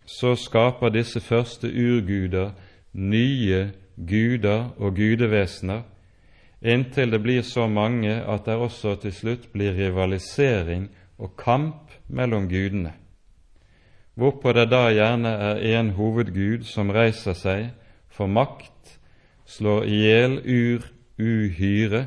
så 0.06 0.36
skaper 0.38 0.94
disse 0.94 1.18
første 1.22 1.74
urguder 1.74 2.54
nye 2.94 3.72
guder 3.98 4.74
og 4.78 4.96
gudevesener, 4.96 5.84
inntil 6.62 7.12
det 7.12 7.22
blir 7.24 7.42
så 7.44 7.68
mange 7.68 8.14
at 8.22 8.46
det 8.46 8.56
også 8.56 8.96
til 9.04 9.14
slutt 9.14 9.50
blir 9.54 9.76
rivalisering 9.76 10.88
og 11.18 11.36
kamp 11.38 11.92
mellom 12.08 12.48
gudene. 12.50 12.94
Hvorpå 14.16 14.54
det 14.54 14.70
da 14.70 14.88
gjerne 14.94 15.30
er 15.30 15.80
en 15.80 15.94
hovedgud 15.98 16.64
som 16.70 16.92
reiser 16.94 17.34
seg 17.34 17.72
for 18.14 18.30
makt, 18.30 19.00
slår 19.46 19.88
i 19.90 20.02
hjel 20.06 20.38
ur-uhyre, 20.46 22.06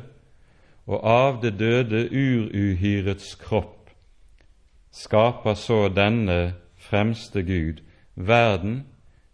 og 0.87 1.03
av 1.03 1.41
det 1.43 1.57
døde 1.59 2.07
ur-uhyrets 2.15 3.35
kropp 3.41 3.77
skaper 4.97 5.53
så 5.53 5.87
denne 5.91 6.53
fremste 6.79 7.43
Gud 7.43 7.83
verden 8.15 8.85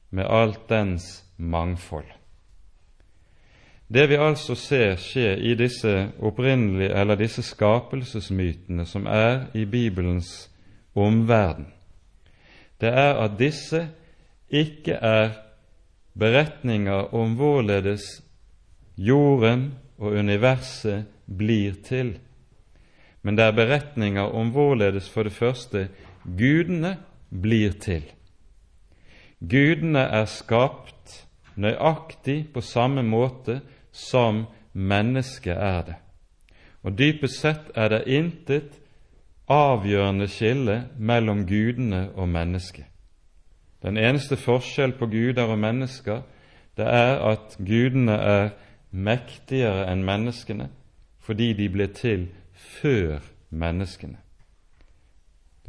med 0.09 0.25
alt 0.25 0.65
dens 0.69 1.23
mangfold. 1.43 2.07
Det 3.93 4.07
vi 4.09 4.17
altså 4.17 4.55
ser 4.55 4.95
skje 4.97 5.35
i 5.37 5.53
disse 5.59 5.91
opprinnelige 6.23 6.95
eller 6.97 7.19
disse 7.19 7.43
skapelsesmytene 7.45 8.85
som 8.89 9.05
er 9.05 9.51
i 9.53 9.65
Bibelens 9.69 10.49
omverden, 10.95 11.67
det 12.81 12.89
er 12.89 13.19
at 13.21 13.37
disse 13.39 13.87
ikke 14.49 14.93
er 14.93 15.29
beretninger 16.19 17.13
om 17.13 17.35
hvorledes 17.37 18.23
jorden 18.97 19.73
og 19.97 20.17
universet 20.19 21.05
blir 21.37 21.77
til, 21.85 22.17
men 23.21 23.37
det 23.37 23.45
er 23.45 23.55
beretninger 23.55 24.33
om 24.35 24.51
hvorledes 24.51 25.09
for 25.09 25.23
det 25.23 25.33
første 25.33 25.87
gudene 26.23 26.97
blir 27.29 27.77
til. 27.79 28.03
Gudene 29.39 29.99
er 29.99 30.25
skapt 30.25 31.27
nøyaktig 31.55 32.53
på 32.53 32.61
samme 32.61 33.03
måte 33.03 33.59
som 33.91 34.45
mennesket 34.73 35.57
er 35.57 35.81
det. 35.87 35.95
Og 36.83 36.97
dypest 36.97 37.39
sett 37.39 37.69
er 37.75 37.89
det 37.93 38.03
intet 38.07 38.79
avgjørende 39.51 40.27
skille 40.27 40.83
mellom 40.97 41.45
gudene 41.47 42.09
og 42.15 42.29
mennesket. 42.29 42.85
Den 43.83 43.97
eneste 43.97 44.37
forskjell 44.39 44.95
på 44.99 45.07
guder 45.11 45.43
og 45.51 45.59
mennesker, 45.59 46.21
det 46.77 46.87
er 46.87 47.19
at 47.19 47.57
gudene 47.59 48.15
er 48.15 48.49
mektigere 48.91 49.89
enn 49.91 50.05
menneskene 50.07 50.69
fordi 51.23 51.53
de 51.55 51.69
ble 51.71 51.87
til 51.95 52.25
før 52.53 53.23
menneskene. 53.49 54.17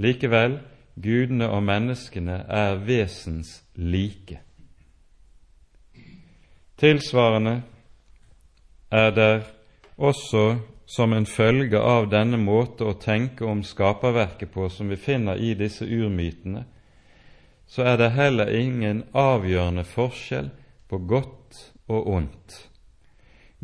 Likevel, 0.02 0.58
gudene 0.98 1.46
og 1.48 1.62
menneskene 1.62 2.40
er 2.50 2.80
vesens 2.82 3.60
like. 3.74 4.40
Tilsvarende 6.76 7.62
er 8.90 9.10
det 9.14 9.42
også 9.96 10.56
som 10.86 11.12
en 11.12 11.26
følge 11.26 11.80
av 11.80 12.08
denne 12.12 12.38
måte 12.38 12.84
å 12.84 12.98
tenke 13.00 13.46
om 13.48 13.62
skaperverket 13.64 14.52
på 14.52 14.68
som 14.68 14.90
vi 14.92 14.98
finner 15.00 15.40
i 15.40 15.54
disse 15.58 15.86
urmytene, 15.86 16.64
så 17.66 17.86
er 17.88 17.96
det 17.98 18.10
heller 18.14 18.50
ingen 18.52 19.04
avgjørende 19.16 19.86
forskjell 19.88 20.50
på 20.90 20.98
godt 21.08 21.62
og 21.88 22.10
ondt. 22.18 22.58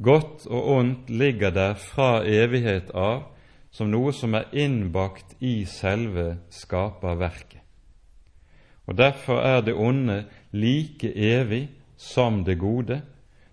Godt 0.01 0.47
og 0.49 0.71
ondt 0.77 1.11
ligger 1.11 1.53
der 1.53 1.75
fra 1.75 2.23
evighet 2.25 2.95
av 2.97 3.27
som 3.71 3.91
noe 3.93 4.15
som 4.17 4.35
er 4.35 4.49
innbakt 4.57 5.37
i 5.45 5.65
selve 5.69 6.41
skaperverket. 6.51 7.61
Og 8.89 8.97
Derfor 8.99 9.45
er 9.47 9.61
det 9.63 9.77
onde 9.79 10.25
like 10.51 11.13
evig 11.15 11.69
som 12.01 12.45
det 12.45 12.59
gode. 12.59 13.03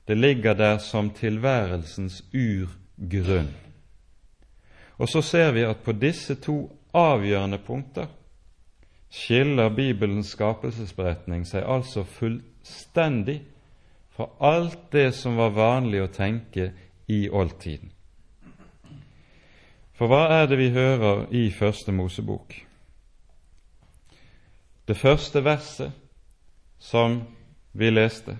Det 0.07 0.17
ligger 0.17 0.53
der 0.53 0.77
som 0.77 1.09
tilværelsens 1.09 2.23
urgrunn. 2.33 3.51
Og 4.97 5.09
så 5.09 5.21
ser 5.21 5.51
vi 5.51 5.65
at 5.67 5.83
på 5.83 5.91
disse 5.91 6.35
to 6.35 6.71
avgjørende 6.93 7.57
punkter 7.57 8.07
skiller 9.09 9.69
Bibelens 9.69 10.31
skapelsesberetning 10.33 11.43
seg 11.47 11.67
altså 11.67 12.03
fullstendig 12.03 13.41
fra 14.15 14.29
alt 14.39 14.91
det 14.91 15.11
som 15.15 15.37
var 15.37 15.53
vanlig 15.55 16.01
å 16.03 16.11
tenke 16.11 16.71
i 17.07 17.27
oldtiden. 17.29 17.91
For 19.97 20.07
hva 20.07 20.27
er 20.39 20.47
det 20.47 20.57
vi 20.59 20.71
hører 20.71 21.25
i 21.35 21.49
Første 21.51 21.91
Mosebok? 21.91 22.53
Det 24.87 24.95
første 24.97 25.43
verset 25.43 25.91
som 26.79 27.21
vi 27.77 27.91
leste, 27.93 28.37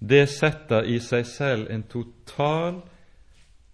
det 0.00 0.26
setter 0.32 0.86
i 0.88 0.98
seg 1.00 1.26
selv 1.28 1.70
en 1.72 1.82
total 1.88 2.80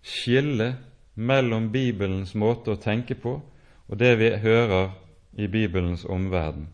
skille 0.07 0.73
mellom 1.14 1.71
Bibelens 1.75 2.35
måte 2.35 2.75
å 2.75 2.81
tenke 2.81 3.19
på 3.19 3.38
og 3.87 3.99
det 3.99 4.16
vi 4.19 4.31
hører 4.43 4.90
i 5.38 5.47
Bibelens 5.47 6.05
omverden. 6.05 6.69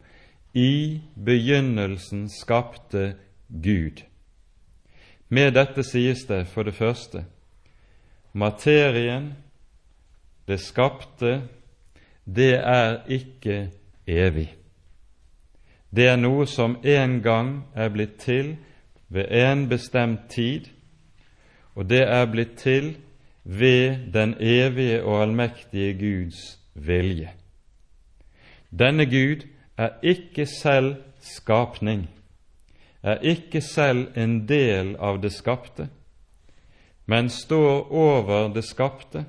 I 0.54 1.00
begynnelsen 1.16 2.28
skapte 2.30 3.14
Gud. 3.48 4.04
Med 5.28 5.54
dette 5.56 5.84
sies 5.84 6.26
det 6.28 6.46
for 6.52 6.68
det 6.68 6.76
første 6.76 7.24
materien, 8.32 9.32
det 10.48 10.60
skapte, 10.60 11.42
det 12.24 12.54
er 12.56 13.02
ikke 13.08 13.70
evig. 14.06 14.48
Det 15.96 16.06
er 16.08 16.16
noe 16.16 16.46
som 16.48 16.78
en 16.82 17.18
gang 17.22 17.64
er 17.76 17.90
blitt 17.92 18.16
til 18.22 18.56
ved 19.12 19.28
en 19.28 19.66
bestemt 19.68 20.30
tid, 20.32 20.70
og 21.76 21.88
det 21.90 22.02
er 22.08 22.26
blitt 22.32 22.56
til 22.56 22.94
ved 23.44 24.12
den 24.12 24.34
evige 24.40 25.02
og 25.04 25.22
allmektige 25.22 25.92
Guds 25.98 26.58
vilje. 26.74 27.30
Denne 28.70 29.04
Gud 29.06 29.44
er 29.76 29.88
ikke 30.02 30.46
selv 30.46 30.94
skapning, 31.20 32.08
er 33.02 33.18
ikke 33.20 33.60
selv 33.60 34.16
en 34.16 34.48
del 34.48 34.96
av 34.96 35.20
det 35.22 35.32
skapte, 35.32 35.88
men 37.06 37.28
står 37.28 37.92
over 37.92 38.48
det 38.54 38.64
skapte, 38.64 39.26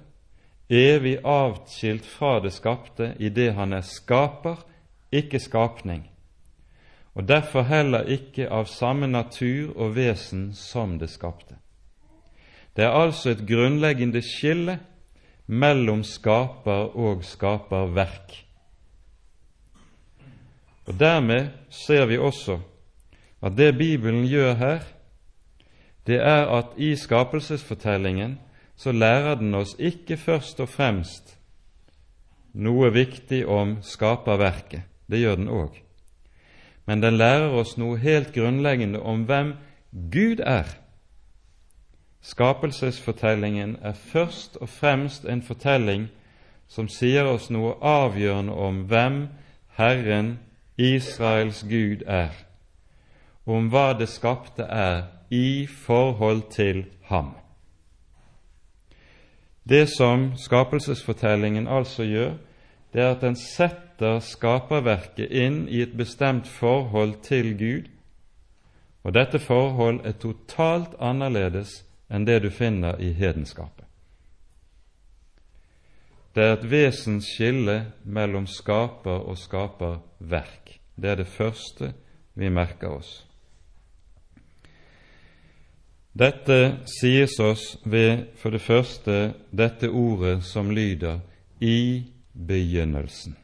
evig 0.69 1.17
avskilt 1.25 2.05
fra 2.05 2.39
det 2.39 2.53
skapte 2.53 3.15
i 3.19 3.29
det 3.29 3.51
han 3.53 3.73
er 3.73 3.81
skaper, 3.81 4.63
ikke 5.11 5.39
skapning, 5.39 6.07
og 7.15 7.27
derfor 7.27 7.61
heller 7.61 8.07
ikke 8.09 8.49
av 8.49 8.65
samme 8.65 9.07
natur 9.07 9.75
og 9.77 9.95
vesen 9.95 10.53
som 10.57 10.97
det 10.99 11.09
skapte. 11.09 11.55
Det 12.75 12.85
er 12.85 12.95
altså 12.97 13.29
et 13.29 13.45
grunnleggende 13.47 14.21
skille 14.25 14.79
mellom 15.47 16.03
skaper 16.03 16.95
og 16.97 17.23
skaperverk. 17.25 18.39
Og 20.87 20.99
Dermed 20.99 21.47
ser 21.69 22.05
vi 22.05 22.17
også 22.17 22.59
at 23.43 23.57
det 23.57 23.77
Bibelen 23.77 24.25
gjør 24.25 24.53
her, 24.53 24.79
det 26.07 26.19
er 26.19 26.49
at 26.57 26.73
i 26.77 26.95
skapelsesfortellingen 26.95 28.39
så 28.75 28.91
lærer 28.91 29.35
den 29.35 29.55
oss 29.55 29.75
ikke 29.79 30.17
først 30.17 30.59
og 30.59 30.69
fremst 30.69 31.37
noe 32.53 32.89
viktig 32.93 33.45
om 33.47 33.77
skaperverket, 33.81 34.83
det 35.09 35.23
gjør 35.23 35.39
den 35.39 35.49
òg, 35.49 35.77
men 36.85 37.01
den 37.01 37.17
lærer 37.17 37.53
oss 37.55 37.77
noe 37.77 37.97
helt 37.97 38.33
grunnleggende 38.35 38.99
om 38.99 39.23
hvem 39.29 39.53
Gud 40.11 40.39
er. 40.39 40.67
Skapelsesfortellingen 42.21 43.77
er 43.81 43.93
først 43.93 44.57
og 44.61 44.69
fremst 44.69 45.25
en 45.25 45.41
fortelling 45.41 46.07
som 46.67 46.87
sier 46.87 47.27
oss 47.27 47.49
noe 47.51 47.75
avgjørende 47.81 48.53
om 48.53 48.83
hvem 48.89 49.27
Herren, 49.77 50.39
Israels 50.77 51.63
Gud, 51.69 52.01
er, 52.07 52.31
om 53.45 53.67
hva 53.69 53.91
det 53.97 54.09
skapte 54.09 54.63
er 54.63 55.03
i 55.29 55.67
forhold 55.67 56.47
til 56.51 56.85
ham. 57.09 57.33
Det 59.69 59.89
som 59.89 60.31
skapelsesfortellingen 60.37 61.67
altså 61.67 62.03
gjør, 62.03 62.33
det 62.93 63.01
er 63.01 63.11
at 63.11 63.21
den 63.21 63.35
setter 63.35 63.83
skaperverket 64.23 65.31
inn 65.31 65.63
i 65.69 65.81
et 65.83 65.95
bestemt 65.97 66.47
forhold 66.47 67.19
til 67.25 67.53
Gud, 67.57 67.89
og 69.03 69.15
dette 69.15 69.39
forhold 69.39 70.01
er 70.07 70.15
totalt 70.19 70.95
annerledes 70.99 71.81
enn 72.13 72.27
det 72.27 72.41
du 72.43 72.49
finner 72.53 72.99
i 73.01 73.11
hedenskapet. 73.17 73.85
Det 76.33 76.43
er 76.43 76.55
et 76.55 76.69
vesensskille 76.69 77.75
mellom 78.03 78.47
skaper 78.49 79.27
og 79.29 79.37
skaperverk. 79.37 80.79
Det 80.95 81.11
er 81.11 81.21
det 81.21 81.29
første 81.29 81.91
vi 82.33 82.49
merker 82.49 82.95
oss. 82.97 83.11
Dette 86.13 86.57
sies 86.89 87.39
oss 87.41 87.77
ved 87.85 88.33
for 88.37 88.53
det 88.53 88.61
første 88.61 89.33
dette 89.51 89.89
ordet 89.89 90.43
som 90.45 90.69
lyder 90.71 91.19
'i 91.61 92.03
begynnelsen'. 92.33 93.42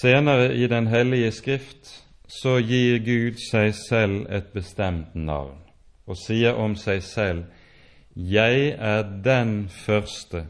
Senere 0.00 0.54
i 0.54 0.66
Den 0.66 0.86
hellige 0.86 1.30
Skrift 1.32 2.04
så 2.28 2.58
gir 2.60 2.98
Gud 2.98 3.38
seg 3.40 3.70
selv 3.78 4.26
et 4.28 4.50
bestemt 4.52 5.14
navn 5.14 5.62
og 6.06 6.18
sier 6.20 6.58
om 6.60 6.74
seg 6.76 7.00
selv 7.06 7.46
Jeg 8.12 8.74
er 8.76 9.06
den 9.24 9.68
første 9.72 10.46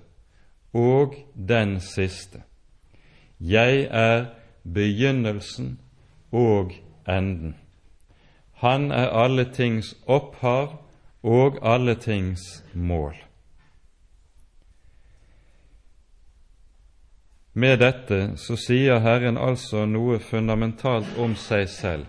og 0.74 1.14
den 1.48 1.78
siste. 1.80 2.42
Jeg 3.40 3.87
er 3.90 4.26
begynnelsen 4.64 5.78
og 6.32 6.72
enden. 7.09 7.54
Han 8.64 8.90
er 8.90 9.14
alle 9.14 9.46
tings 9.52 9.94
opphav 10.06 10.74
og 11.22 11.59
alle 11.62 11.94
tings 11.94 12.64
mål. 12.74 13.14
Med 17.56 17.78
dette 17.80 18.34
så 18.36 18.56
sier 18.60 19.00
Herren 19.00 19.38
altså 19.40 19.86
noe 19.88 20.18
fundamentalt 20.20 21.16
om 21.16 21.32
seg 21.40 21.70
selv. 21.72 22.04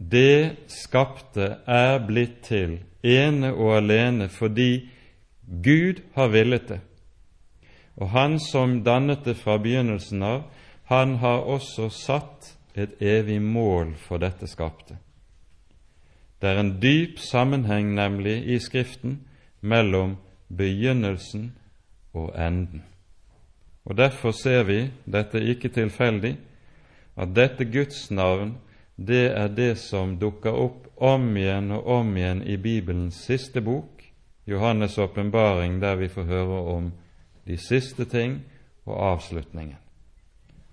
Det 0.00 0.64
skapte 0.72 1.58
er 1.68 1.98
blitt 2.06 2.38
til 2.46 2.78
ene 3.04 3.52
og 3.52 3.74
alene 3.76 4.30
fordi 4.32 4.88
Gud 5.44 6.00
har 6.14 6.32
villet 6.32 6.68
det. 6.68 6.80
Og 8.00 8.08
Han 8.08 8.38
som 8.40 8.80
dannet 8.84 9.24
det 9.24 9.36
fra 9.36 9.58
begynnelsen 9.60 10.22
av, 10.22 10.42
han 10.88 11.16
har 11.20 11.44
også 11.44 11.90
satt 11.92 12.54
et 12.74 12.96
evig 13.02 13.40
mål 13.42 13.94
for 14.00 14.18
dette 14.18 14.48
skapte. 14.48 14.96
Det 16.40 16.48
er 16.48 16.60
en 16.60 16.78
dyp 16.80 17.18
sammenheng, 17.18 17.92
nemlig, 17.94 18.46
i 18.48 18.58
Skriften 18.58 19.20
mellom 19.60 20.16
begynnelsen 20.48 21.52
og 22.14 22.32
enden. 22.32 22.89
Og 23.84 23.96
Derfor 23.96 24.30
ser 24.30 24.62
vi, 24.62 24.90
dette 25.06 25.38
er 25.38 25.52
ikke 25.54 25.68
tilfeldig, 25.68 26.36
at 27.16 27.28
dette 27.36 27.64
Guds 27.64 28.10
navn 28.10 28.58
det 28.96 29.32
er 29.32 29.48
det 29.48 29.78
som 29.78 30.18
dukker 30.20 30.52
opp 30.52 30.86
om 30.96 31.36
igjen 31.36 31.70
og 31.72 31.86
om 31.86 32.16
igjen 32.16 32.42
i 32.44 32.56
Bibelens 32.60 33.22
siste 33.24 33.60
bok, 33.64 34.04
Johannes' 34.46 35.00
åpenbaring, 35.00 35.80
der 35.80 35.96
vi 35.96 36.08
får 36.08 36.22
høre 36.28 36.60
om 36.74 36.92
de 37.46 37.56
siste 37.56 38.04
ting 38.04 38.42
og 38.84 38.98
avslutningen. 39.12 39.76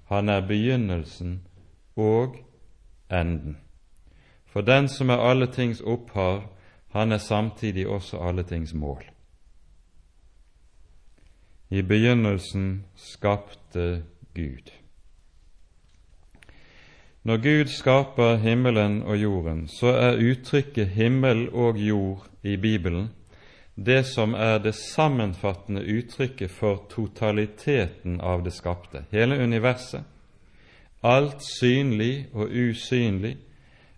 Han 0.07 0.29
er 0.29 0.47
begynnelsen 0.47 1.41
og 1.95 2.35
enden. 3.11 3.57
For 4.45 4.61
den 4.61 4.87
som 4.87 5.09
er 5.09 5.23
alle 5.23 5.47
tings 5.47 5.81
opphav, 5.81 6.41
han 6.91 7.11
er 7.11 7.17
samtidig 7.17 7.87
også 7.87 8.17
alle 8.17 8.43
tings 8.43 8.73
mål. 8.73 9.03
I 11.69 11.81
begynnelsen 11.81 12.83
skapte 12.95 14.03
Gud. 14.33 14.71
Når 17.23 17.37
Gud 17.37 17.65
skaper 17.65 18.37
himmelen 18.37 19.01
og 19.03 19.17
jorden, 19.17 19.67
så 19.67 19.87
er 19.87 20.21
uttrykket 20.31 20.87
himmel 20.87 21.49
og 21.49 21.77
jord 21.77 22.27
i 22.43 22.55
Bibelen 22.57 23.09
det 23.77 24.03
som 24.03 24.33
er 24.33 24.57
det 24.57 24.73
sammenfattende 24.75 25.83
uttrykket 25.85 26.51
for 26.51 26.85
totaliteten 26.89 28.21
av 28.21 28.43
det 28.43 28.53
skapte, 28.55 29.03
hele 29.11 29.37
universet. 29.37 30.01
Alt 31.03 31.43
synlig 31.45 32.27
og 32.33 32.49
usynlig, 32.49 33.35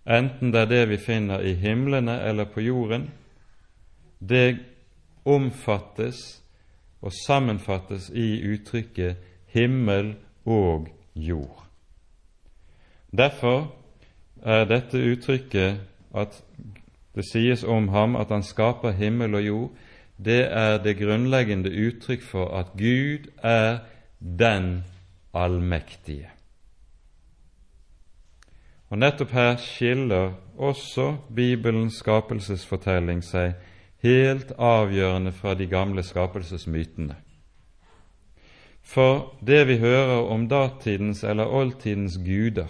enten 0.04 0.52
det 0.52 0.60
er 0.60 0.68
det 0.68 0.82
vi 0.90 0.98
finner 1.00 1.40
i 1.40 1.54
himlene 1.54 2.18
eller 2.28 2.44
på 2.44 2.60
jorden, 2.60 3.08
det 4.20 4.58
omfattes 5.24 6.39
og 7.02 7.12
sammenfattes 7.26 8.10
i 8.14 8.52
uttrykket 8.52 9.16
himmel 9.46 10.14
og 10.44 10.88
jord. 11.14 11.66
Derfor 13.16 13.74
er 14.42 14.64
dette 14.64 14.98
uttrykket 15.12 15.80
at 16.14 16.42
det 17.14 17.24
sies 17.32 17.64
om 17.64 17.88
ham 17.88 18.16
at 18.16 18.30
han 18.30 18.42
skaper 18.42 18.90
himmel 18.90 19.34
og 19.34 19.46
jord, 19.46 19.70
det 20.24 20.42
er 20.52 20.78
det 20.82 20.98
grunnleggende 20.98 21.70
uttrykk 21.70 22.22
for 22.22 22.52
at 22.58 22.66
Gud 22.78 23.30
er 23.42 23.78
den 24.20 24.84
allmektige. 25.34 26.28
Og 28.90 28.98
Nettopp 28.98 29.30
her 29.30 29.56
skiller 29.56 30.32
også 30.58 31.16
Bibelens 31.34 32.00
skapelsesfortelling 32.02 33.22
seg 33.24 33.54
helt 34.02 34.52
avgjørende 34.58 35.32
fra 35.32 35.54
de 35.54 35.66
gamle 35.66 36.02
skapelsesmytene. 36.02 37.16
For 38.82 39.34
det 39.46 39.66
vi 39.68 39.78
hører 39.78 40.26
om 40.32 40.48
datidens 40.48 41.24
eller 41.24 41.46
oldtidens 41.46 42.18
guder, 42.24 42.68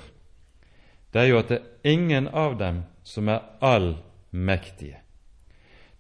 det 1.12 1.22
er 1.22 1.26
jo 1.30 1.38
at 1.38 1.48
det 1.48 1.58
er 1.58 1.90
ingen 1.90 2.28
av 2.28 2.58
dem 2.58 2.82
som 3.04 3.28
er 3.28 3.40
allmektige. 3.60 4.98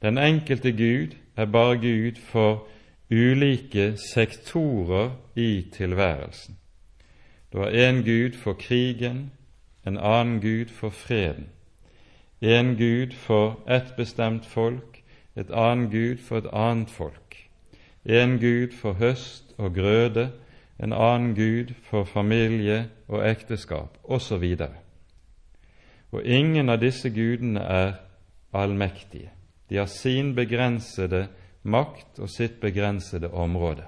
Den 0.02 0.18
enkelte 0.18 0.72
Gud 0.72 1.16
er 1.36 1.46
bare 1.46 1.78
Gud 1.78 2.16
for 2.16 2.66
ulike 3.10 3.96
sektorer 3.96 5.10
i 5.36 5.66
tilværelsen. 5.72 6.56
Du 7.52 7.58
har 7.58 7.70
én 7.70 8.02
Gud 8.02 8.36
for 8.36 8.52
krigen, 8.52 9.30
en 9.86 9.98
annen 9.98 10.40
Gud 10.40 10.66
for 10.66 10.90
freden, 10.90 11.48
en 12.40 12.76
Gud 12.76 13.12
for 13.12 13.60
ett 13.68 13.96
bestemt 13.96 14.46
folk, 14.46 14.89
et 15.36 15.50
annet 15.50 15.90
Gud 15.90 16.22
for 16.24 16.38
et 16.38 16.50
annet 16.52 16.90
folk, 16.90 17.36
en 18.04 18.38
Gud 18.38 18.72
for 18.76 18.92
høst 18.92 19.54
og 19.58 19.74
grøde, 19.74 20.30
en 20.82 20.92
annen 20.92 21.34
Gud 21.34 21.74
for 21.90 22.04
familie 22.04 22.88
og 23.08 23.24
ekteskap, 23.30 23.98
osv. 24.04 24.56
Og 26.12 26.24
ingen 26.24 26.68
av 26.68 26.80
disse 26.80 27.10
gudene 27.10 27.60
er 27.60 27.92
allmektige. 28.52 29.30
De 29.70 29.76
har 29.76 29.86
sin 29.86 30.34
begrensede 30.34 31.28
makt 31.62 32.18
og 32.18 32.30
sitt 32.30 32.60
begrensede 32.60 33.30
område. 33.30 33.84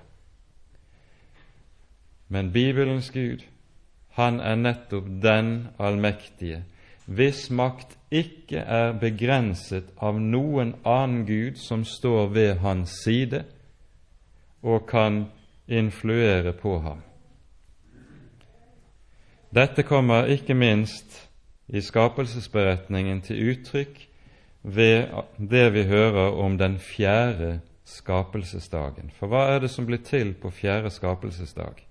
Men 2.28 2.52
Bibelens 2.52 3.10
Gud, 3.10 3.42
han 4.16 4.40
er 4.40 4.56
nettopp 4.56 5.08
den 5.22 5.68
allmektige, 5.78 6.62
hvis 7.16 7.50
makt 7.50 7.96
ikke 8.12 8.60
er 8.60 8.92
begrenset 9.00 9.88
av 10.00 10.18
noen 10.20 10.74
annen 10.84 11.24
Gud 11.28 11.58
som 11.60 11.84
står 11.84 12.32
ved 12.34 12.60
hans 12.64 12.98
side 13.04 13.44
og 14.62 14.86
kan 14.88 15.24
influere 15.68 16.52
på 16.52 16.78
ham. 16.84 17.02
Dette 19.52 19.84
kommer 19.84 20.30
ikke 20.32 20.54
minst 20.56 21.18
i 21.68 21.80
skapelsesberetningen 21.84 23.20
til 23.24 23.52
uttrykk 23.52 23.98
ved 24.62 25.12
det 25.36 25.66
vi 25.74 25.84
hører 25.90 26.38
om 26.40 26.56
den 26.58 26.78
fjerde 26.78 27.58
skapelsesdagen. 27.84 29.10
For 29.18 29.28
hva 29.28 29.48
er 29.52 29.64
det 29.64 29.70
som 29.70 29.86
blir 29.86 30.00
til 30.06 30.32
på 30.38 30.50
fjerde 30.54 30.90
skapelsesdag? 30.90 31.82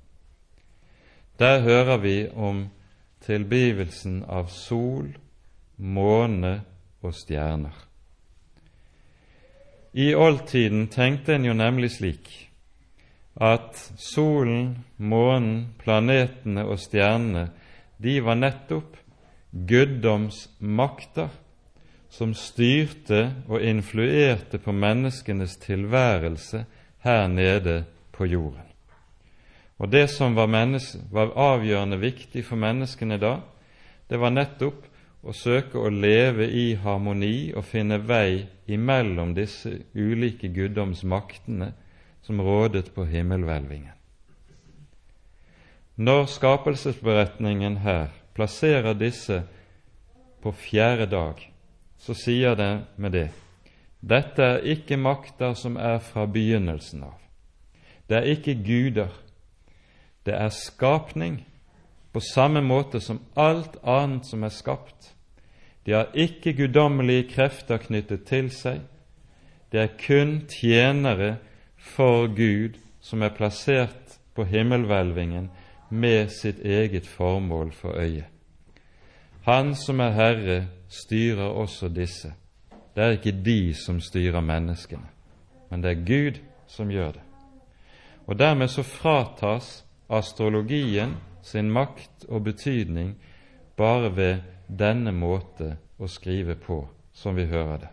Der 1.40 1.62
hører 1.62 1.98
vi 1.98 2.30
om 2.34 2.70
tilblivelsen 3.26 4.24
av 4.28 4.50
sol, 4.54 5.12
måne 5.78 6.54
og 7.02 7.16
stjerner. 7.18 7.76
I 9.94 10.14
oldtiden 10.16 10.88
tenkte 10.88 11.36
en 11.36 11.46
jo 11.50 11.54
nemlig 11.58 11.92
slik 11.98 12.30
at 13.42 13.76
solen, 14.00 14.86
månen, 14.98 15.74
planetene 15.80 16.64
og 16.68 16.80
stjernene 16.80 17.50
de 18.02 18.18
var 18.24 18.40
nettopp 18.40 18.98
guddomsmakter 19.52 21.32
som 22.12 22.34
styrte 22.36 23.22
og 23.48 23.64
influerte 23.64 24.60
på 24.60 24.74
menneskenes 24.76 25.58
tilværelse 25.64 26.66
her 27.04 27.28
nede 27.28 27.84
på 28.12 28.28
jorden. 28.28 28.71
Og 29.82 29.90
Det 29.90 30.08
som 30.14 30.36
var, 30.38 30.48
var, 31.10 31.32
avgjørende 31.34 31.98
viktig 31.98 32.44
for 32.46 32.60
menneskene 32.62 33.18
da, 33.18 33.40
det 34.10 34.20
var 34.22 34.30
nettopp 34.30 34.86
å 35.26 35.34
søke 35.34 35.80
å 35.82 35.90
leve 35.90 36.46
i 36.46 36.76
harmoni 36.78 37.52
og 37.58 37.66
finne 37.66 37.98
vei 37.98 38.46
imellom 38.70 39.34
disse 39.34 39.72
ulike 39.96 40.52
guddomsmaktene 40.54 41.72
som 42.22 42.42
rådet 42.42 42.92
på 42.94 43.08
himmelhvelvingen. 43.10 43.98
Når 45.98 46.26
skapelsesberetningen 46.30 47.82
her 47.82 48.14
plasserer 48.38 48.94
disse 48.98 49.42
på 50.42 50.54
fjerde 50.54 51.10
dag, 51.10 51.42
så 51.98 52.14
sier 52.18 52.56
det 52.58 52.74
med 52.98 53.18
det 53.18 53.30
dette 54.02 54.42
er 54.42 54.64
ikke 54.66 54.98
makter 54.98 55.54
som 55.54 55.76
er 55.78 56.00
fra 56.02 56.26
begynnelsen 56.26 57.04
av. 57.06 57.18
Det 58.10 58.18
er 58.18 58.32
ikke 58.34 58.58
guder. 58.66 59.12
Det 60.26 60.34
er 60.34 60.50
skapning, 60.50 61.46
på 62.14 62.20
samme 62.20 62.62
måte 62.62 63.00
som 63.00 63.22
alt 63.36 63.78
annet 63.84 64.26
som 64.28 64.44
er 64.44 64.54
skapt. 64.54 65.14
De 65.86 65.92
har 65.96 66.12
ikke 66.14 66.54
guddommelige 66.54 67.30
krefter 67.32 67.78
knyttet 67.82 68.26
til 68.30 68.52
seg. 68.54 68.82
Det 69.72 69.80
er 69.80 69.96
kun 69.98 70.42
tjenere 70.52 71.38
for 71.78 72.28
Gud 72.28 72.78
som 73.02 73.22
er 73.22 73.34
plassert 73.34 74.20
på 74.36 74.44
himmelhvelvingen 74.44 75.50
med 75.90 76.30
sitt 76.30 76.60
eget 76.60 77.08
formål 77.08 77.72
for 77.72 77.98
øye. 77.98 78.28
Han 79.42 79.76
som 79.76 80.00
er 80.00 80.12
Herre, 80.12 80.68
styrer 80.90 81.50
også 81.50 81.90
disse. 81.90 82.34
Det 82.96 83.04
er 83.04 83.10
ikke 83.16 83.44
de 83.46 83.74
som 83.74 84.02
styrer 84.02 84.42
menneskene, 84.42 85.08
men 85.70 85.84
det 85.84 85.92
er 85.92 86.06
Gud 86.06 86.40
som 86.68 86.92
gjør 86.92 87.12
det. 87.12 87.22
Og 88.28 88.40
dermed 88.40 88.68
så 88.68 88.84
fratas 88.84 89.86
astrologien 90.12 91.16
sin 91.44 91.72
makt 91.72 92.26
og 92.30 92.44
betydning 92.50 93.16
bare 93.78 94.12
ved 94.16 94.44
denne 94.68 95.14
måte 95.16 95.76
å 95.98 96.10
skrive 96.12 96.56
på, 96.56 96.84
som 97.14 97.36
vi 97.36 97.48
hører 97.50 97.86
det. 97.86 97.90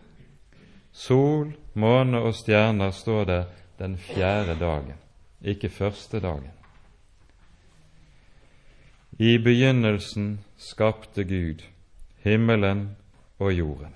Sol, 0.91 1.53
måne 1.73 2.21
og 2.25 2.35
stjerner 2.35 2.91
står 2.95 3.25
der 3.29 3.43
den 3.79 3.97
fjerde 3.97 4.57
dagen, 4.59 4.97
ikke 5.41 5.69
første 5.69 6.19
dagen. 6.19 6.51
I 9.19 9.37
begynnelsen 9.43 10.39
skapte 10.57 11.23
Gud 11.27 11.63
himmelen 12.23 12.95
og 13.39 13.53
jorden. 13.53 13.93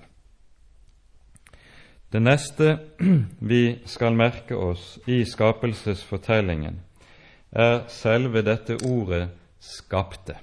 Det 2.12 2.22
neste 2.22 2.78
vi 3.52 3.78
skal 3.86 4.16
merke 4.16 4.56
oss 4.56 4.98
i 5.06 5.24
skapelsesfortellingen, 5.24 6.80
er 7.54 7.84
selve 7.88 8.42
dette 8.42 8.76
ordet 8.82 9.28
'skapte'. 9.60 10.38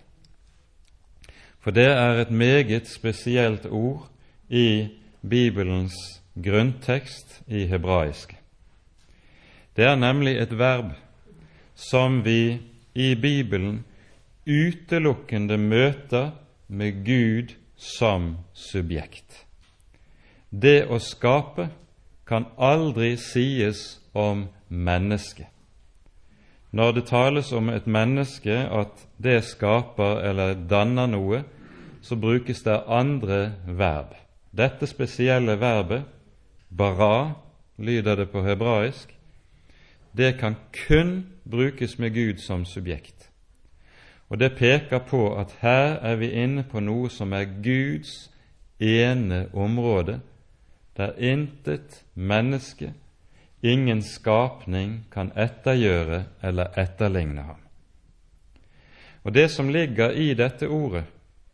For 1.60 1.72
det 1.72 1.86
er 1.86 2.22
et 2.22 2.32
meget 2.32 2.88
spesielt 2.88 3.66
ord 3.66 4.10
i 4.50 4.88
Bibelens 5.30 5.94
grunntekst 6.44 7.42
i 7.48 7.66
hebraisk. 7.66 8.36
Det 9.76 9.86
er 9.86 9.96
nemlig 9.96 10.38
et 10.38 10.58
verb 10.58 10.92
som 11.76 12.26
vi 12.26 12.60
i 12.96 13.16
Bibelen 13.16 13.86
utelukkende 14.48 15.58
møter 15.58 16.32
med 16.68 17.06
Gud 17.06 17.54
som 17.76 18.38
subjekt. 18.54 19.46
Det 20.52 20.88
å 20.90 21.00
skape 21.00 21.70
kan 22.28 22.46
aldri 22.58 23.16
sies 23.18 24.00
om 24.14 24.48
mennesket. 24.70 25.51
Når 26.72 26.92
det 26.92 27.06
tales 27.06 27.52
om 27.52 27.70
et 27.70 27.88
menneske 27.88 28.54
at 28.72 29.08
det 29.24 29.44
skaper 29.44 30.22
eller 30.30 30.54
danner 30.70 31.10
noe, 31.12 31.44
så 32.02 32.16
brukes 32.16 32.64
det 32.64 32.80
andre 32.88 33.54
verb. 33.68 34.16
Dette 34.52 34.88
spesielle 34.88 35.60
verbet, 35.60 36.04
bara, 36.70 37.34
lyder 37.78 38.16
det 38.16 38.30
på 38.32 38.44
hebraisk, 38.44 39.12
det 40.18 40.38
kan 40.40 40.56
kun 40.88 41.26
brukes 41.52 42.00
med 42.00 42.14
Gud 42.14 42.38
som 42.38 42.66
subjekt. 42.66 43.30
Og 44.30 44.40
det 44.40 44.56
peker 44.56 45.00
på 45.00 45.36
at 45.36 45.56
her 45.60 46.00
er 46.00 46.16
vi 46.16 46.32
inne 46.32 46.64
på 46.64 46.80
noe 46.80 47.10
som 47.10 47.34
er 47.34 47.50
Guds 47.64 48.32
ene 48.80 49.48
område, 49.54 50.20
der 50.98 51.12
intet 51.18 52.04
menneske, 52.16 52.94
ingen 53.62 54.02
skapning, 54.04 55.06
kan 55.12 55.32
ettergjøre 55.36 56.24
eller 56.44 56.74
etterligne 56.80 57.42
ham. 57.42 57.60
Og 59.24 59.34
det 59.34 59.52
som 59.52 59.70
ligger 59.70 60.12
i 60.12 60.34
dette 60.34 60.68
ordet, 60.68 61.04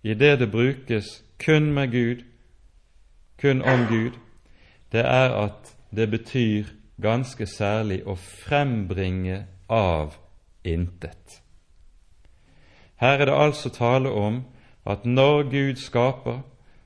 i 0.03 0.13
det 0.13 0.39
det 0.39 0.51
brukes 0.51 1.23
kun 1.39 1.73
med 1.73 1.91
Gud, 1.91 2.23
kun 3.41 3.61
om 3.61 3.85
Gud, 3.89 4.11
det 4.91 5.03
er 5.05 5.35
at 5.35 5.75
det 5.91 6.09
betyr 6.11 6.71
ganske 7.01 7.45
særlig 7.45 8.01
å 8.07 8.15
frembringe 8.15 9.43
av 9.69 10.15
intet. 10.63 11.41
Her 12.97 13.19
er 13.21 13.25
det 13.29 13.35
altså 13.37 13.69
tale 13.69 14.09
om 14.09 14.41
at 14.85 15.05
når 15.05 15.43
Gud 15.51 15.75
skaper, 15.75 16.41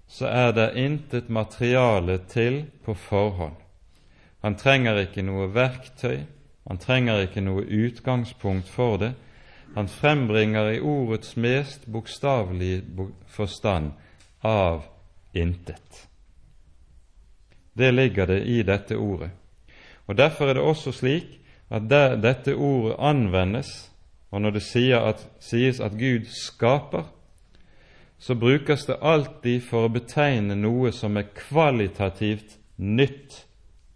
så 0.07 0.27
er 0.27 0.51
det 0.51 0.73
intet 0.75 1.29
materiale 1.29 2.17
til 2.27 2.65
på 2.83 2.93
forhånd. 2.93 3.60
Han 4.41 4.55
trenger 4.57 5.03
ikke 5.03 5.23
noe 5.25 5.49
verktøy, 5.53 6.23
han 6.69 6.77
trenger 6.77 7.25
ikke 7.25 7.41
noe 7.45 7.65
utgangspunkt 7.65 8.69
for 8.69 8.97
det. 9.01 9.11
Han 9.75 9.87
frembringer 9.87 10.73
i 10.73 10.79
ordets 10.79 11.35
mest 11.37 11.85
bokstavelige 11.87 13.07
forstand 13.27 13.91
av 14.41 14.83
intet. 15.33 16.07
Det 17.73 17.91
ligger 17.91 18.27
det 18.27 18.41
i 18.45 18.63
dette 18.63 18.97
ordet. 18.97 19.29
Og 20.07 20.17
Derfor 20.17 20.49
er 20.49 20.53
det 20.53 20.63
også 20.63 20.91
slik 20.91 21.39
at 21.69 21.87
der 21.89 22.17
dette 22.19 22.55
ordet 22.55 22.97
anvendes, 22.99 23.91
og 24.31 24.41
når 24.41 24.51
det 24.51 24.63
sies 25.39 25.79
at 25.79 25.91
Gud 25.91 26.25
skaper, 26.25 27.03
så 28.19 28.35
brukes 28.35 28.85
det 28.85 28.99
alltid 29.01 29.61
for 29.61 29.87
å 29.87 29.93
betegne 29.93 30.55
noe 30.55 30.91
som 30.91 31.17
er 31.17 31.31
kvalitativt 31.35 32.57
nytt 32.77 33.45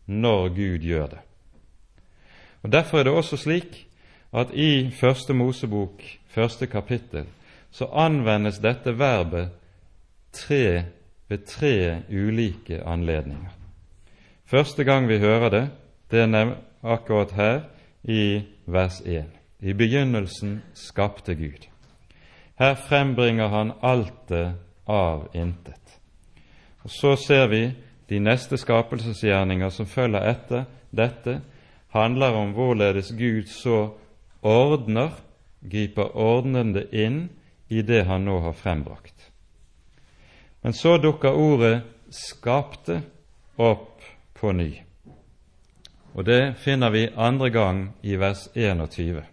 når 0.06 0.50
Gud 0.50 0.78
gjør 0.80 1.08
det. 1.08 1.20
Og 2.64 2.72
Derfor 2.72 3.00
er 3.00 3.04
det 3.04 3.14
også 3.14 3.38
slik 3.38 3.88
at 4.34 4.48
i 4.54 4.92
Første 4.92 5.34
Mosebok, 5.34 6.02
første 6.28 6.68
kapittel, 6.68 7.26
så 7.72 7.86
anvendes 7.86 8.60
dette 8.60 9.00
verbet 9.00 9.50
tre, 10.32 10.84
ved 11.30 11.38
tre 11.38 12.02
ulike 12.10 12.84
anledninger. 12.84 13.50
Første 14.46 14.84
gang 14.84 15.08
vi 15.08 15.20
hører 15.20 15.50
det, 15.50 15.70
det 16.12 16.20
er 16.20 16.56
akkurat 16.84 17.32
her 17.32 17.62
i 18.04 18.42
vers 18.66 19.02
1. 19.06 19.24
I 19.60 19.74
begynnelsen 19.74 20.62
skapte 20.74 21.36
Gud. 21.36 21.68
Her 22.60 22.76
frembringer 22.76 23.48
han 23.48 23.72
alt 23.82 24.30
det 24.30 24.54
av 24.88 25.28
intet. 25.34 26.00
Og 26.84 26.90
Så 26.90 27.16
ser 27.16 27.48
vi 27.48 27.72
de 28.10 28.20
neste 28.20 28.58
skapelsesgjerninger 28.58 29.70
som 29.70 29.88
følger 29.90 30.28
etter 30.30 30.66
dette, 30.96 31.40
handler 31.96 32.36
om 32.38 32.54
hvorledes 32.54 33.12
Gud 33.18 33.48
så 33.50 33.96
ordner, 34.46 35.12
griper 35.62 36.12
ordnende 36.14 36.86
inn 36.92 37.30
i 37.68 37.82
det 37.82 38.04
han 38.06 38.26
nå 38.28 38.40
har 38.44 38.54
frembrakt. 38.54 39.32
Men 40.62 40.74
så 40.74 40.98
dukker 40.98 41.34
ordet 41.34 41.82
'skapte' 42.10 43.02
opp 43.58 44.02
på 44.34 44.52
ny. 44.52 44.82
Og 46.14 46.26
det 46.26 46.56
finner 46.58 46.90
vi 46.90 47.10
andre 47.16 47.50
gang 47.50 47.94
i 48.02 48.16
vers 48.16 48.48
21. 48.56 49.24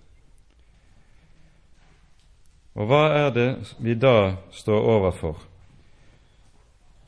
Og 2.75 2.87
hva 2.87 3.03
er 3.15 3.31
det 3.31 3.49
vi 3.79 3.95
da 3.95 4.37
står 4.51 4.89
overfor? 4.97 5.52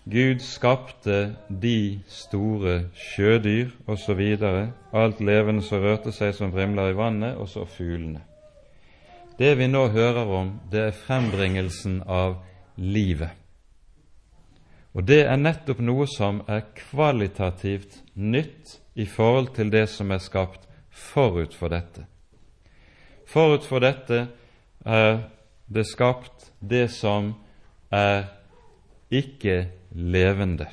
Gud 0.04 0.42
skapte 0.44 1.36
de 1.48 2.00
store 2.12 2.90
sjødyr 2.92 3.70
osv., 3.88 4.20
alt 4.92 5.20
levende 5.24 5.64
som 5.64 5.80
rørte 5.80 6.12
seg 6.12 6.34
som 6.36 6.52
vrimler 6.52 6.92
i 6.92 6.96
vannet, 6.98 7.38
og 7.40 7.48
så 7.48 7.64
fuglene. 7.64 8.20
Det 9.38 9.54
vi 9.58 9.66
nå 9.66 9.86
hører 9.88 10.28
om, 10.28 10.50
det 10.70 10.82
er 10.90 10.98
frembringelsen 10.98 12.02
av 12.04 12.36
livet. 12.76 13.32
Og 14.94 15.08
det 15.08 15.24
er 15.24 15.40
nettopp 15.40 15.80
noe 15.82 16.06
som 16.06 16.42
er 16.46 16.66
kvalitativt 16.76 17.96
nytt 18.14 18.76
i 18.94 19.08
forhold 19.10 19.54
til 19.56 19.72
det 19.72 19.88
som 19.90 20.12
er 20.14 20.22
skapt 20.22 20.68
forut 20.94 21.56
for 21.56 21.72
dette. 21.72 22.04
Forut 23.26 23.64
for 23.66 23.82
dette 23.82 24.26
er 24.84 25.24
det 25.66 25.86
skapt 25.88 26.52
det 26.60 26.86
som 26.92 27.32
er 27.90 28.28
ikke 29.10 29.64
levende. 29.94 30.68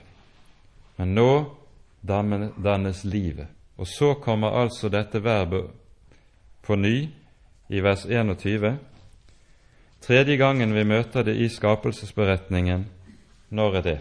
Men 0.98 1.16
nå 1.16 1.32
dannes 2.02 3.04
livet. 3.04 3.48
Og 3.76 3.88
så 3.88 4.14
kommer 4.14 4.58
altså 4.62 4.90
dette 4.90 5.22
verbet 5.24 5.70
på 6.62 6.76
ny 6.76 7.10
i 7.70 7.82
vers 7.82 8.06
21. 8.06 8.78
Tredje 10.02 10.38
gangen 10.38 10.74
vi 10.74 10.84
møter 10.84 11.24
det 11.24 11.36
i 11.38 11.50
skapelsesberetningen, 11.50 12.86
når 13.50 13.76
er 13.78 13.82
det? 13.86 14.00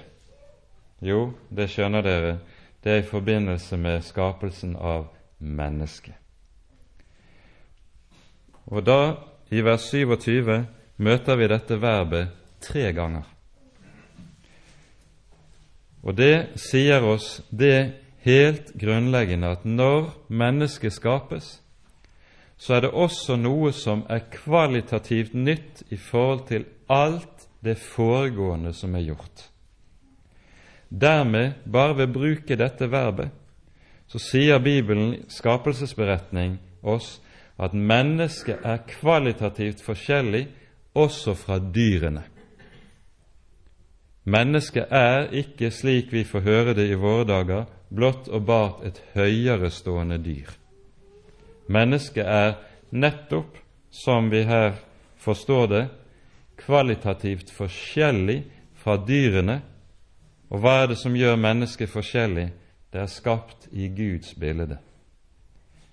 Jo, 1.01 1.33
det 1.49 1.71
skjønner 1.73 2.05
dere, 2.05 2.39
det 2.85 2.93
er 2.93 3.03
i 3.03 3.09
forbindelse 3.09 3.77
med 3.77 4.05
skapelsen 4.05 4.77
av 4.77 5.09
mennesket. 5.39 6.17
Og 8.71 8.85
da, 8.87 9.17
i 9.51 9.65
vers 9.65 9.89
27, 9.91 10.65
møter 10.97 11.37
vi 11.37 11.49
dette 11.51 11.81
verbet 11.81 12.33
tre 12.63 12.93
ganger. 12.97 13.25
Og 16.03 16.17
det 16.17 16.59
sier 16.61 17.05
oss 17.05 17.41
det 17.51 17.93
helt 18.25 18.73
grunnleggende 18.81 19.53
at 19.57 19.65
når 19.65 20.13
mennesket 20.29 20.95
skapes, 20.97 21.59
så 22.61 22.77
er 22.77 22.85
det 22.85 22.93
også 22.93 23.37
noe 23.41 23.73
som 23.73 24.05
er 24.13 24.27
kvalitativt 24.33 25.35
nytt 25.35 25.85
i 25.89 25.97
forhold 25.97 26.47
til 26.51 26.67
alt 26.93 27.49
det 27.65 27.79
foregående 27.81 28.73
som 28.77 28.95
er 28.97 29.07
gjort. 29.09 29.47
Dermed, 30.91 31.63
bare 31.65 31.97
ved 31.97 32.11
å 32.11 32.19
bruke 32.19 32.57
dette 32.59 32.89
verbet, 32.91 33.31
så 34.11 34.19
sier 34.19 34.59
Bibelen 34.59 35.21
skapelsesberetning 35.31 36.59
oss 36.83 37.21
at 37.61 37.77
mennesket 37.77 38.65
er 38.67 38.83
kvalitativt 38.89 39.85
forskjellig 39.85 40.49
også 40.99 41.37
fra 41.39 41.61
dyrene. 41.63 42.25
Mennesket 44.25 44.93
er 44.93 45.31
ikke, 45.33 45.71
slik 45.73 46.13
vi 46.13 46.25
får 46.29 46.45
høre 46.45 46.75
det 46.77 46.91
i 46.91 46.99
våre 46.99 47.25
dager, 47.25 47.65
blott 47.89 48.29
og 48.29 48.45
bart 48.47 48.83
et 48.85 49.01
høyere 49.15 49.71
stående 49.73 50.19
dyr. 50.21 50.51
Mennesket 51.71 52.27
er 52.27 52.59
nettopp, 52.91 53.57
som 53.91 54.29
vi 54.31 54.45
her 54.47 54.77
forstår 55.19 55.67
det, 55.71 55.85
kvalitativt 56.61 57.51
forskjellig 57.55 58.43
fra 58.77 58.99
dyrene. 59.01 59.61
Og 60.51 60.61
hva 60.61 60.83
er 60.83 60.93
det 60.93 60.99
som 61.01 61.17
gjør 61.17 61.41
mennesket 61.41 61.91
forskjellig? 61.91 62.51
Det 62.91 63.01
er 63.01 63.11
skapt 63.11 63.69
i 63.73 63.89
Guds 63.89 64.35
bilde. 64.35 64.79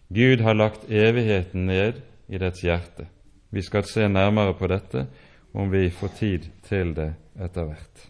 Gud 0.09 0.41
har 0.41 0.57
lagt 0.57 0.89
evigheten 0.89 1.67
ned 1.69 2.01
i 2.27 2.41
dets 2.41 2.63
hjerte. 2.63 3.07
Vi 3.49 3.61
skal 3.61 3.85
se 3.87 4.07
nærmere 4.09 4.53
på 4.57 4.67
dette 4.67 5.07
om 5.53 5.71
vi 5.71 5.89
får 5.89 6.13
tid 6.19 6.51
til 6.67 6.93
det 6.97 7.11
etter 7.39 7.69
hvert. 7.69 8.07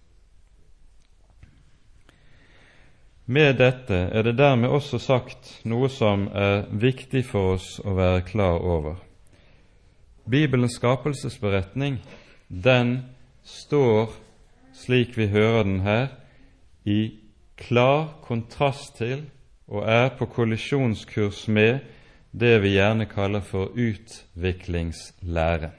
Med 3.28 3.58
dette 3.60 3.98
er 4.16 4.24
det 4.24 4.38
dermed 4.40 4.72
også 4.72 5.02
sagt 5.04 5.50
noe 5.68 5.90
som 5.92 6.30
er 6.32 6.62
viktig 6.72 7.26
for 7.28 7.58
oss 7.58 7.74
å 7.84 7.92
være 7.98 8.22
klar 8.24 8.62
over. 8.64 9.02
Bibelens 10.24 10.78
skapelsesberetning, 10.80 11.98
den 12.48 12.94
står, 13.44 14.14
slik 14.72 15.18
vi 15.20 15.28
hører 15.34 15.68
den 15.68 15.82
her, 15.84 16.08
i 16.88 17.20
klar 17.60 18.14
kontrast 18.24 18.96
til 19.02 19.26
og 19.68 19.84
er 19.92 20.08
på 20.16 20.30
kollisjonskurs 20.32 21.50
med 21.52 21.84
det 22.32 22.54
vi 22.64 22.78
gjerne 22.78 23.10
kaller 23.12 23.44
for 23.44 23.76
utviklingslære. 23.76 25.74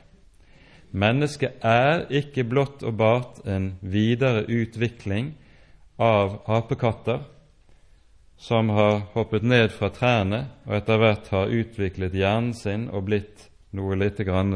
Mennesket 0.93 1.65
er 1.65 2.05
ikke 2.13 2.45
blott 2.45 2.85
og 2.85 3.01
bart 3.01 3.41
en 3.49 3.73
videre 3.81 4.45
utvikling 4.45 5.33
av 5.97 6.43
apekatter, 6.45 7.25
som 8.39 8.71
har 8.71 9.01
hoppet 9.15 9.43
ned 9.43 9.73
fra 9.75 9.91
trærne 9.91 10.45
og 10.67 10.77
etter 10.79 11.01
hvert 11.03 11.31
har 11.35 11.51
utviklet 11.51 12.15
hjernen 12.15 12.55
sin 12.55 12.87
og 12.89 13.09
blitt 13.09 13.49
noe 13.75 13.99
lite 13.99 14.25
grann 14.25 14.55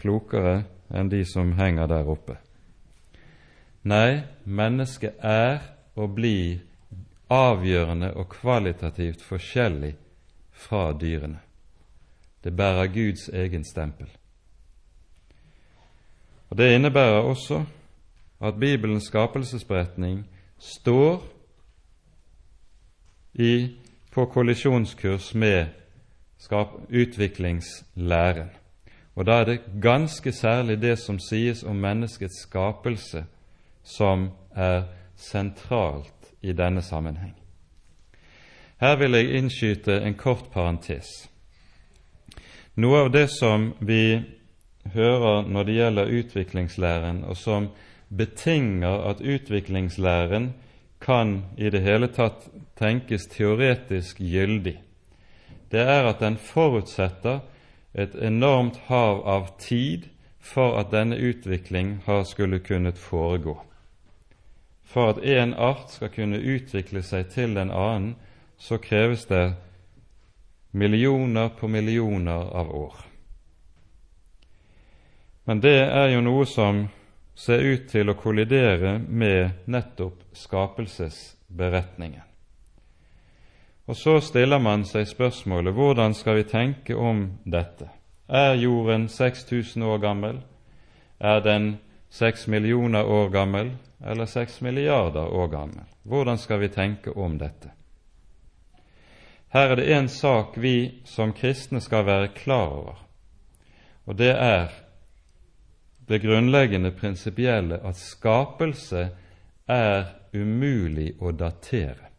klokere 0.00 0.62
enn 0.90 1.10
de 1.12 1.20
som 1.28 1.52
henger 1.58 1.90
der 1.90 2.08
oppe. 2.08 2.38
Nei, 3.84 4.22
mennesket 4.44 5.20
er 5.24 5.60
og 5.96 6.16
blir 6.16 6.60
avgjørende 7.30 8.10
og 8.18 8.28
kvalitativt 8.32 9.22
forskjellig 9.22 9.94
fra 10.50 10.90
dyrene. 10.92 11.38
Det 12.40 12.52
bærer 12.56 12.88
Guds 12.92 13.28
egen 13.28 13.64
stempel. 13.64 14.08
Og 16.50 16.56
Det 16.56 16.74
innebærer 16.74 17.22
også 17.22 17.64
at 18.40 18.60
Bibelens 18.60 19.04
skapelsesberetning 19.04 20.24
står 20.58 21.22
i, 23.40 23.76
på 24.12 24.26
kollisjonskurs 24.26 25.34
med 25.34 25.66
utviklingslæren. 26.88 28.50
Og 29.14 29.26
da 29.26 29.40
er 29.40 29.44
det 29.44 29.60
ganske 29.82 30.32
særlig 30.32 30.80
det 30.82 30.98
som 30.98 31.18
sies 31.18 31.62
om 31.62 31.76
menneskets 31.76 32.42
skapelse, 32.42 33.24
som 33.84 34.30
er 34.56 34.82
sentralt 35.16 36.32
i 36.42 36.52
denne 36.52 36.82
sammenheng. 36.82 37.34
Her 38.80 38.96
vil 38.96 39.12
jeg 39.12 39.34
innskyte 39.36 40.00
en 40.02 40.14
kort 40.14 40.46
parentes. 40.52 41.28
Noe 42.76 43.04
av 43.04 43.10
det 43.12 43.26
som 43.30 43.72
vi 43.80 44.22
hører 44.94 45.48
når 45.48 45.64
det 45.64 45.74
gjelder 45.74 46.12
utviklingslæren, 46.20 47.24
og 47.24 47.36
som 47.36 47.68
betinger 48.08 49.04
at 49.10 49.20
utviklingslæren 49.20 50.52
kan 51.00 51.44
i 51.56 51.70
det 51.70 51.80
hele 51.80 52.08
tatt 52.08 52.48
tenkes 52.78 53.26
teoretisk 53.32 54.20
gyldig, 54.20 54.76
det 55.70 55.80
er 55.80 56.08
at 56.10 56.20
den 56.20 56.36
forutsetter 56.36 57.40
et 57.94 58.14
enormt 58.14 58.76
hav 58.86 59.22
av 59.26 59.48
tid 59.58 60.08
for 60.40 60.78
at 60.80 60.90
denne 60.92 61.16
utvikling 61.16 62.00
har 62.06 62.24
skulle 62.24 62.58
kunnet 62.58 62.98
foregå. 62.98 63.58
For 64.84 65.12
at 65.12 65.22
én 65.22 65.54
art 65.54 65.90
skal 65.90 66.10
kunne 66.10 66.40
utvikle 66.40 67.02
seg 67.06 67.30
til 67.30 67.56
en 67.58 67.70
annen, 67.70 68.16
så 68.58 68.80
kreves 68.82 69.24
det 69.30 69.54
millioner 70.72 71.48
på 71.48 71.68
millioner 71.68 72.50
av 72.54 72.74
år. 72.74 72.96
Men 75.44 75.62
det 75.62 75.78
er 75.86 76.10
jo 76.14 76.20
noe 76.20 76.46
som 76.46 76.88
ser 77.34 77.58
ut 77.58 77.88
til 77.88 78.10
å 78.10 78.16
kollidere 78.18 78.98
med 78.98 79.66
nettopp 79.66 80.22
skapelsesberetningen. 80.36 82.26
Og 83.90 83.96
så 83.96 84.20
stiller 84.22 84.60
man 84.62 84.84
seg 84.86 85.08
spørsmålet 85.10 85.74
hvordan 85.74 86.14
skal 86.14 86.36
vi 86.38 86.44
tenke 86.46 86.94
om 86.94 87.24
dette? 87.42 87.88
Er 88.30 88.54
jorden 88.54 89.08
6000 89.10 89.82
år 89.82 89.98
gammel? 89.98 90.36
Er 91.18 91.40
den 91.42 91.78
6 92.10 92.46
millioner 92.46 93.04
år 93.04 93.28
gammel 93.34 93.72
eller 94.04 94.26
6 94.26 94.60
milliarder 94.60 95.26
år 95.26 95.48
gammel? 95.48 95.84
Hvordan 96.02 96.38
skal 96.38 96.60
vi 96.60 96.68
tenke 96.68 97.10
om 97.10 97.38
dette? 97.38 97.72
Her 99.50 99.72
er 99.72 99.76
det 99.76 99.88
en 99.92 100.08
sak 100.08 100.54
vi 100.54 101.02
som 101.04 101.32
kristne 101.34 101.80
skal 101.82 102.06
være 102.06 102.30
klar 102.34 102.70
over, 102.70 103.00
og 104.06 104.18
det 104.18 104.30
er 104.30 104.70
det 106.10 106.18
grunnleggende 106.18 106.90
prinsipielle 106.90 107.78
at 107.86 107.96
skapelse 107.96 109.08
er 109.68 110.08
umulig 110.34 111.12
å 111.22 111.30
datere. 111.30 112.10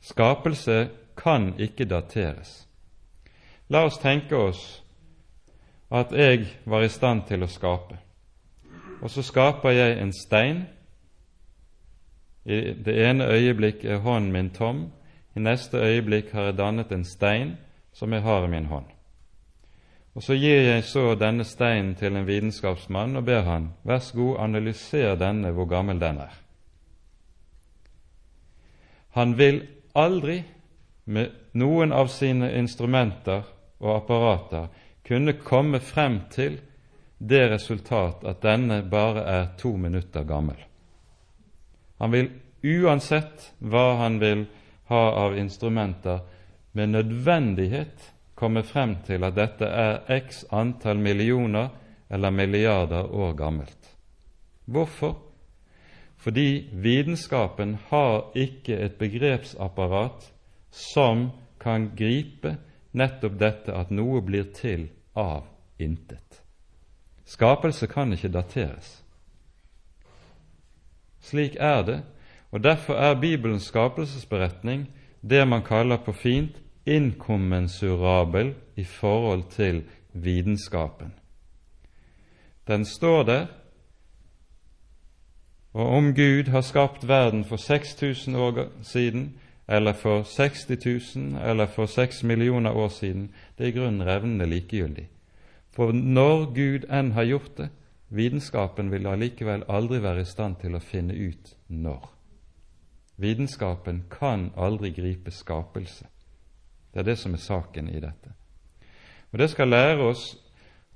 Skapelse 0.00 0.76
kan 1.18 1.52
ikke 1.58 1.88
dateres. 1.90 2.68
La 3.68 3.82
oss 3.88 3.98
tenke 3.98 4.38
oss 4.38 4.62
at 5.90 6.14
jeg 6.14 6.46
var 6.64 6.86
i 6.86 6.92
stand 6.94 7.26
til 7.26 7.42
å 7.42 7.50
skape, 7.50 7.98
og 9.02 9.10
så 9.10 9.26
skaper 9.26 9.74
jeg 9.74 9.98
en 9.98 10.14
stein. 10.14 10.64
I 12.46 12.74
det 12.86 12.98
ene 13.02 13.26
øyeblikk 13.34 13.84
er 13.84 14.02
hånden 14.06 14.32
min 14.32 14.54
tom, 14.54 14.90
i 15.34 15.42
neste 15.42 15.82
øyeblikk 15.82 16.30
har 16.32 16.52
jeg 16.52 16.58
dannet 16.58 16.92
en 16.92 17.04
stein 17.04 17.56
som 17.92 18.12
jeg 18.12 18.22
har 18.22 18.46
i 18.46 18.50
min 18.50 18.70
hånd. 18.70 18.86
Og 20.14 20.22
Så 20.22 20.34
gir 20.36 20.60
jeg 20.60 20.84
så 20.84 21.14
denne 21.16 21.44
steinen 21.44 21.94
til 21.96 22.16
en 22.16 22.26
vitenskapsmann 22.26 23.16
og 23.16 23.24
ber 23.24 23.46
han 23.46 23.70
vær 23.84 23.98
så 23.98 24.16
god, 24.16 24.40
analyser 24.44 25.16
denne, 25.16 25.50
hvor 25.50 25.64
gammel 25.66 26.00
den 26.00 26.18
er. 26.20 26.34
Han 29.16 29.38
vil 29.38 29.62
aldri 29.94 30.42
med 31.04 31.32
noen 31.52 31.92
av 31.92 32.08
sine 32.12 32.52
instrumenter 32.58 33.42
og 33.80 33.96
apparater 33.96 34.68
kunne 35.04 35.32
komme 35.32 35.80
frem 35.80 36.20
til 36.30 36.60
det 37.18 37.42
resultat 37.50 38.24
at 38.28 38.42
denne 38.42 38.82
bare 38.90 39.24
er 39.24 39.48
to 39.58 39.76
minutter 39.76 40.24
gammel. 40.24 40.56
Han 41.98 42.12
vil 42.12 42.30
uansett 42.62 43.52
hva 43.58 43.96
han 44.02 44.20
vil 44.20 44.46
ha 44.90 45.02
av 45.24 45.36
instrumenter, 45.38 46.20
med 46.72 46.88
nødvendighet 46.88 48.11
komme 48.42 48.64
frem 48.66 48.96
til 49.06 49.22
at 49.22 49.36
dette 49.38 49.66
er 49.66 50.02
x 50.18 50.42
antall 50.50 50.98
millioner 50.98 51.70
eller 52.10 52.34
milliarder 52.34 53.06
år 53.14 53.36
gammelt. 53.38 53.92
Hvorfor? 54.66 55.16
Fordi 56.16 56.68
vitenskapen 56.72 57.76
har 57.88 58.30
ikke 58.34 58.76
et 58.78 58.98
begrepsapparat 58.98 60.28
som 60.70 61.30
kan 61.62 61.90
gripe 61.98 62.56
nettopp 62.92 63.38
dette 63.38 63.74
at 63.74 63.90
noe 63.94 64.20
blir 64.26 64.50
til 64.54 64.88
av 65.18 65.46
intet. 65.78 66.42
Skapelse 67.24 67.86
kan 67.86 68.12
ikke 68.12 68.30
dateres. 68.34 68.98
Slik 71.22 71.56
er 71.58 71.82
det 71.86 72.00
og 72.52 72.60
Derfor 72.64 72.94
er 72.94 73.20
Bibelens 73.20 73.70
skapelsesberetning 73.70 74.86
det 75.22 75.48
man 75.48 75.62
kaller 75.62 75.96
på 75.96 76.12
fint 76.12 76.58
inkommensurabel 76.86 78.54
i 78.76 78.84
forhold 78.84 79.42
til 79.50 79.82
vitenskapen. 80.12 81.12
Den 82.66 82.84
står 82.84 83.22
der, 83.22 83.46
og 85.72 85.88
om 85.88 86.14
Gud 86.14 86.50
har 86.50 86.60
skapt 86.60 87.08
verden 87.08 87.44
for 87.44 87.56
6000 87.56 88.36
år 88.36 88.68
siden, 88.82 89.38
eller 89.68 89.92
for 89.92 90.22
60 90.22 90.68
000, 91.16 91.50
eller 91.50 91.66
for 91.66 91.86
6 91.86 92.22
millioner 92.22 92.70
år 92.70 92.88
siden, 92.88 93.30
det 93.58 93.64
er 93.64 93.68
i 93.68 93.78
grunnen 93.78 94.06
revnende 94.06 94.46
likegyldig. 94.46 95.08
For 95.70 95.92
når 95.92 96.44
Gud 96.44 96.88
enn 96.92 97.12
har 97.12 97.24
gjort 97.24 97.56
det, 97.58 97.68
vitenskapen 98.08 98.90
vil 98.92 99.06
allikevel 99.06 99.64
aldri 99.68 100.02
være 100.02 100.20
i 100.20 100.28
stand 100.28 100.58
til 100.60 100.76
å 100.76 100.82
finne 100.84 101.14
ut 101.14 101.54
når. 101.68 102.10
Vitenskapen 103.16 104.02
kan 104.10 104.50
aldri 104.56 104.90
gripe 104.90 105.30
skapelse. 105.30 106.06
Det 106.92 107.00
er 107.00 107.08
det 107.08 107.18
som 107.18 107.34
er 107.34 107.42
saken 107.42 107.88
i 107.88 108.00
dette. 108.00 108.34
Og 109.32 109.38
Det 109.38 109.50
skal 109.50 109.68
lære 109.68 110.02
oss 110.04 110.36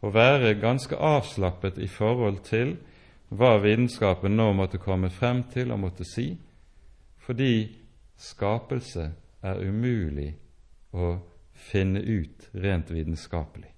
å 0.01 0.11
være 0.13 0.59
ganske 0.61 0.97
avslappet 0.97 1.79
i 1.79 1.89
forhold 1.89 2.43
til 2.45 2.77
hva 3.29 3.57
vitenskapen 3.59 4.37
nå 4.37 4.53
måtte 4.53 4.79
komme 4.79 5.11
frem 5.11 5.43
til 5.53 5.73
og 5.73 5.81
måtte 5.81 6.05
si, 6.05 6.37
fordi 7.19 7.77
skapelse 8.17 9.09
er 9.43 9.63
umulig 9.65 10.35
å 10.93 11.17
finne 11.53 12.01
ut 12.01 12.51
rent 12.55 12.91
vitenskapelig. 12.91 13.73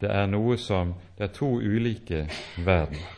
Det 0.00 0.08
er 0.08 0.26
noe 0.26 0.56
som 0.56 0.94
Det 1.18 1.24
er 1.24 1.34
to 1.34 1.58
ulike 1.60 2.28
verdener. 2.56 3.10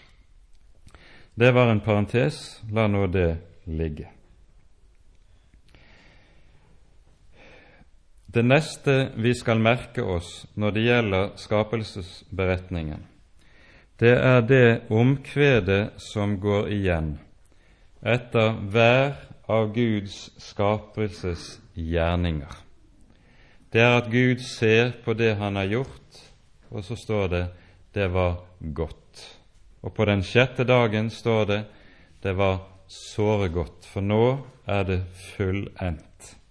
Det 1.35 1.53
var 1.55 1.71
en 1.71 1.81
parentes. 1.81 2.61
La 2.73 2.89
nå 2.89 3.07
det 3.07 3.37
ligge. 3.67 4.09
Det 8.33 8.43
neste 8.43 9.11
vi 9.21 9.35
skal 9.37 9.59
merke 9.61 10.03
oss 10.03 10.47
når 10.57 10.71
det 10.73 10.83
gjelder 10.87 11.33
skapelsesberetningen, 11.37 13.03
det 14.01 14.15
er 14.17 14.41
det 14.49 14.81
omkvedet 14.91 16.01
som 16.01 16.41
går 16.41 16.73
igjen 16.73 17.19
etter 18.01 18.57
hver 18.73 19.13
av 19.53 19.69
Guds 19.75 20.31
skapelsesgjerninger. 20.41 22.55
Det 23.73 23.81
er 23.85 23.97
at 24.01 24.11
Gud 24.13 24.41
ser 24.45 24.93
på 25.05 25.15
det 25.17 25.37
Han 25.37 25.57
har 25.57 25.65
gjort, 25.65 26.21
og 26.71 26.85
så 26.85 26.97
står 26.97 27.29
det 27.29 27.49
'det 27.95 28.13
var 28.13 28.37
godt'. 28.61 29.39
Og 29.83 29.95
på 29.95 30.05
den 30.05 30.23
sjette 30.23 30.65
dagen 30.65 31.11
står 31.11 31.45
det 31.45 31.65
'det 32.23 32.37
var 32.37 32.59
såre 32.89 33.49
godt', 33.49 33.87
for 33.87 34.01
nå 34.01 34.39
er 34.67 34.83
det 34.83 35.05
fullendt. 35.37 36.42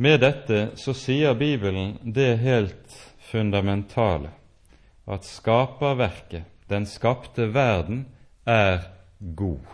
Med 0.00 0.22
dette 0.22 0.70
så 0.80 0.94
sier 0.96 1.34
Bibelen 1.36 1.98
det 2.00 2.38
helt 2.40 2.94
fundamentale 3.28 4.30
at 5.04 5.26
skaperverket, 5.28 6.46
den 6.72 6.86
skapte 6.88 7.50
verden, 7.52 8.06
er 8.46 8.86
god. 9.36 9.66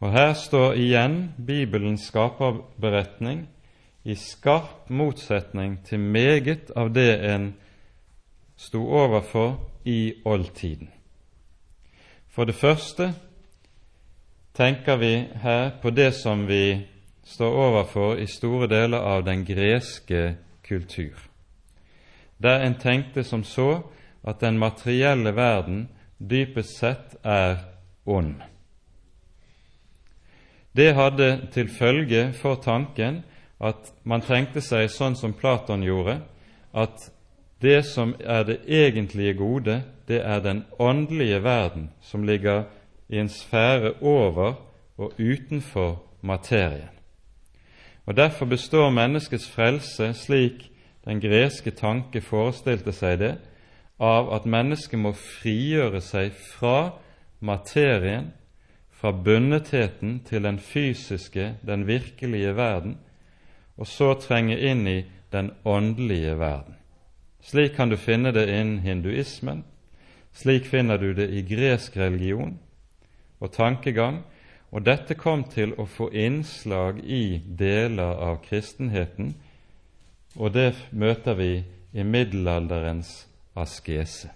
Og 0.00 0.12
her 0.16 0.32
står 0.40 0.78
igjen 0.80 1.18
Bibelens 1.36 2.06
skaperberetning 2.08 3.44
i 4.08 4.16
skarp 4.16 4.88
motsetning 4.88 5.76
til 5.84 6.00
meget 6.00 6.72
av 6.72 6.94
det 6.96 7.20
en 7.28 7.50
sto 8.56 8.86
overfor 8.88 9.58
i 9.84 10.14
oldtiden. 10.24 10.88
For 12.32 12.48
det 12.48 12.56
første 12.56 13.12
tenker 14.56 14.96
vi 14.96 15.14
her 15.44 15.70
på 15.82 15.92
det 15.92 16.14
som 16.16 16.48
vi 16.48 16.93
står 17.24 17.56
overfor 17.68 18.16
i 18.20 18.26
store 18.26 18.68
deler 18.68 18.98
av 18.98 19.24
den 19.24 19.44
greske 19.44 20.36
kultur, 20.64 21.16
der 22.38 22.64
en 22.64 22.78
tenkte 22.80 23.24
som 23.24 23.44
så 23.44 23.82
at 24.24 24.40
den 24.40 24.58
materielle 24.58 25.34
verden 25.36 25.88
dypest 26.18 26.78
sett 26.78 27.16
er 27.24 27.56
ond. 28.04 28.42
Det 30.76 30.94
hadde 30.94 31.48
til 31.52 31.68
følge 31.68 32.32
for 32.32 32.54
tanken 32.54 33.22
at 33.60 33.92
man 34.02 34.24
tenkte 34.24 34.60
seg 34.64 34.90
sånn 34.90 35.14
som 35.16 35.32
Platon 35.32 35.84
gjorde, 35.86 36.18
at 36.74 37.10
det 37.62 37.84
som 37.86 38.14
er 38.20 38.42
det 38.44 38.58
egentlige 38.66 39.36
gode, 39.38 39.82
det 40.08 40.20
er 40.20 40.42
den 40.44 40.64
åndelige 40.78 41.42
verden 41.44 41.90
som 42.02 42.24
ligger 42.24 42.64
i 43.08 43.20
en 43.22 43.28
sfære 43.28 43.94
over 44.02 44.58
og 44.98 45.14
utenfor 45.18 46.02
materien. 46.20 46.93
Og 48.06 48.16
Derfor 48.16 48.46
består 48.46 48.90
menneskets 48.90 49.48
frelse, 49.50 50.14
slik 50.14 50.70
den 51.04 51.20
greske 51.20 51.70
tanke 51.70 52.20
forestilte 52.20 52.92
seg 52.92 53.18
det, 53.20 53.34
av 54.00 54.32
at 54.34 54.46
mennesket 54.46 54.98
må 54.98 55.12
frigjøre 55.16 56.00
seg 56.02 56.32
fra 56.34 56.90
materien, 57.40 58.32
fra 58.90 59.12
bundetheten 59.12 60.20
til 60.24 60.44
den 60.44 60.58
fysiske, 60.58 61.54
den 61.66 61.86
virkelige 61.86 62.56
verden, 62.56 62.98
og 63.76 63.86
så 63.86 64.14
trenge 64.14 64.58
inn 64.58 64.86
i 64.88 65.04
den 65.32 65.50
åndelige 65.64 66.38
verden. 66.38 66.76
Slik 67.44 67.74
kan 67.76 67.90
du 67.90 67.96
finne 67.96 68.32
det 68.32 68.46
innen 68.48 68.78
hinduismen, 68.80 69.64
slik 70.32 70.66
finner 70.66 70.96
du 70.96 71.12
det 71.12 71.28
i 71.30 71.42
gresk 71.44 71.96
religion 71.96 72.58
og 73.40 73.52
tankegang, 73.52 74.22
og 74.74 74.82
dette 74.82 75.14
kom 75.14 75.44
til 75.46 75.70
å 75.78 75.86
få 75.86 76.08
innslag 76.10 76.98
i 77.06 77.38
deler 77.46 78.18
av 78.26 78.40
kristenheten, 78.42 79.34
og 80.34 80.50
det 80.56 80.72
møter 80.90 81.36
vi 81.38 81.52
i 81.94 82.02
middelalderens 82.02 83.12
askese. 83.54 84.32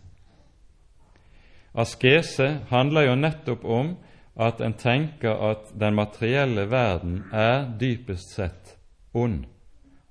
Askese 1.74 2.61
handler 2.70 3.09
jo 3.09 3.16
nettopp 3.18 3.64
om 3.66 3.97
at 4.39 4.62
en 4.62 4.76
tenker 4.78 5.34
at 5.51 5.72
den 5.74 5.99
materielle 5.99 6.68
verden 6.70 7.24
er 7.34 7.66
dypest 7.80 8.36
sett 8.39 8.76
ond, 9.12 9.43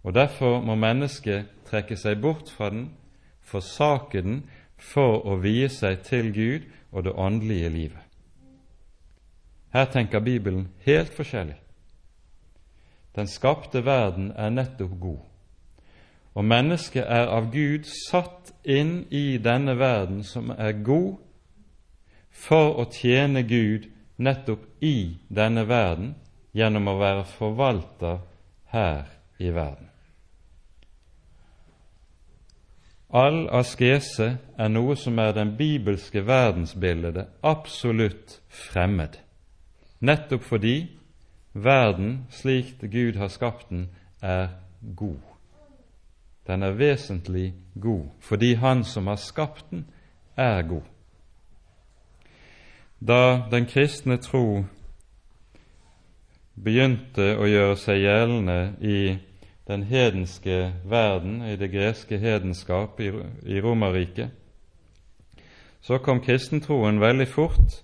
og 0.03 0.15
derfor 0.15 0.59
må 0.59 0.75
mennesket 0.75 1.47
trekke 1.71 1.95
seg 1.95 2.19
bort 2.23 2.51
fra 2.51 2.67
den, 2.73 2.89
forsake 3.47 4.21
den, 4.27 4.41
for 4.77 5.23
å 5.23 5.39
vie 5.39 5.71
seg 5.71 6.03
til 6.05 6.33
Gud 6.35 6.67
og 6.91 7.07
det 7.07 7.15
åndelige 7.15 7.71
livet. 7.71 8.06
Her 9.77 9.85
tenker 9.85 10.19
Bibelen 10.19 10.67
helt 10.85 11.13
forskjellig. 11.13 11.55
Den 13.15 13.27
skapte 13.27 13.85
verden 13.85 14.31
er 14.31 14.49
nettopp 14.49 14.95
god, 15.01 15.19
og 16.33 16.45
mennesket 16.45 17.03
er 17.05 17.29
av 17.29 17.51
Gud 17.53 17.85
satt 17.85 18.55
inn 18.65 19.03
i 19.13 19.37
denne 19.37 19.75
verden 19.77 20.23
som 20.25 20.49
er 20.49 20.79
god, 20.81 21.19
for 22.31 22.79
å 22.81 22.87
tjene 22.89 23.43
Gud 23.45 23.85
nettopp 24.17 24.65
i 24.81 25.19
denne 25.29 25.67
verden 25.69 26.15
gjennom 26.57 26.89
å 26.89 26.97
være 26.97 27.27
forvalter 27.35 28.17
her 28.73 29.05
i 29.37 29.53
verden. 29.53 29.91
All 33.13 33.43
askese 33.61 34.31
er 34.57 34.73
noe 34.73 34.97
som 34.97 35.21
er 35.21 35.37
den 35.37 35.53
bibelske 35.61 36.25
verdensbildet 36.25 37.29
absolutt 37.45 38.39
fremmed, 38.49 39.21
nettopp 39.99 40.43
fordi 40.43 40.97
verden, 41.53 42.27
slik 42.29 42.75
Gud 42.81 43.17
har 43.17 43.27
skapt 43.27 43.69
den, 43.69 43.89
er 44.21 44.47
god. 44.95 45.19
Den 46.47 46.63
er 46.63 46.71
vesentlig 46.71 47.53
god 47.81 48.05
fordi 48.19 48.53
Han 48.53 48.83
som 48.83 49.07
har 49.07 49.15
skapt 49.15 49.65
den, 49.71 49.85
er 50.37 50.61
god. 50.61 50.81
Da 53.07 53.43
den 53.51 53.65
kristne 53.65 54.17
tro 54.17 54.65
begynte 56.63 57.35
å 57.37 57.45
gjøre 57.45 57.75
seg 57.77 58.01
gjeldende 58.01 58.61
i 58.81 59.17
den 59.67 59.83
hedenske 59.83 60.73
verden, 60.85 61.41
i 61.45 61.55
det 61.55 61.69
greske 61.71 62.17
hedenskap 62.17 62.99
i, 62.99 63.11
Romerriket, 63.61 64.31
så 65.81 65.99
kom 66.01 66.21
kristentroen 66.23 67.01
veldig 67.01 67.27
fort 67.27 67.83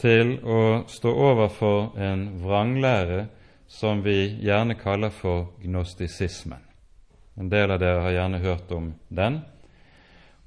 til 0.00 0.38
å 0.44 0.84
stå 0.88 1.12
overfor 1.12 1.98
en 2.00 2.26
vranglære 2.42 3.26
som 3.72 4.02
vi 4.04 4.36
gjerne 4.44 4.76
kaller 4.80 5.10
for 5.10 5.52
gnostisismen. 5.62 6.60
En 7.36 7.48
del 7.48 7.70
av 7.72 7.80
dere 7.80 8.04
har 8.04 8.16
gjerne 8.16 8.42
hørt 8.42 8.72
om 8.72 8.92
den. 9.08 9.40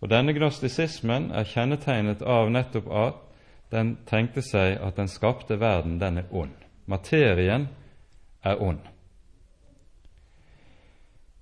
Og 0.02 0.10
Denne 0.12 0.36
gnostisismen 0.38 1.32
er 1.34 1.48
kjennetegnet 1.50 2.22
av 2.22 2.52
nettopp 2.54 2.90
at 2.94 3.22
den 3.74 3.96
tenkte 4.06 4.44
seg 4.46 4.78
at 4.78 5.00
den 5.00 5.10
skapte 5.10 5.58
verden, 5.60 5.98
den 6.00 6.22
er 6.22 6.30
ond. 6.30 6.54
Materien 6.86 7.68
er 8.46 8.62
ond. 8.62 8.84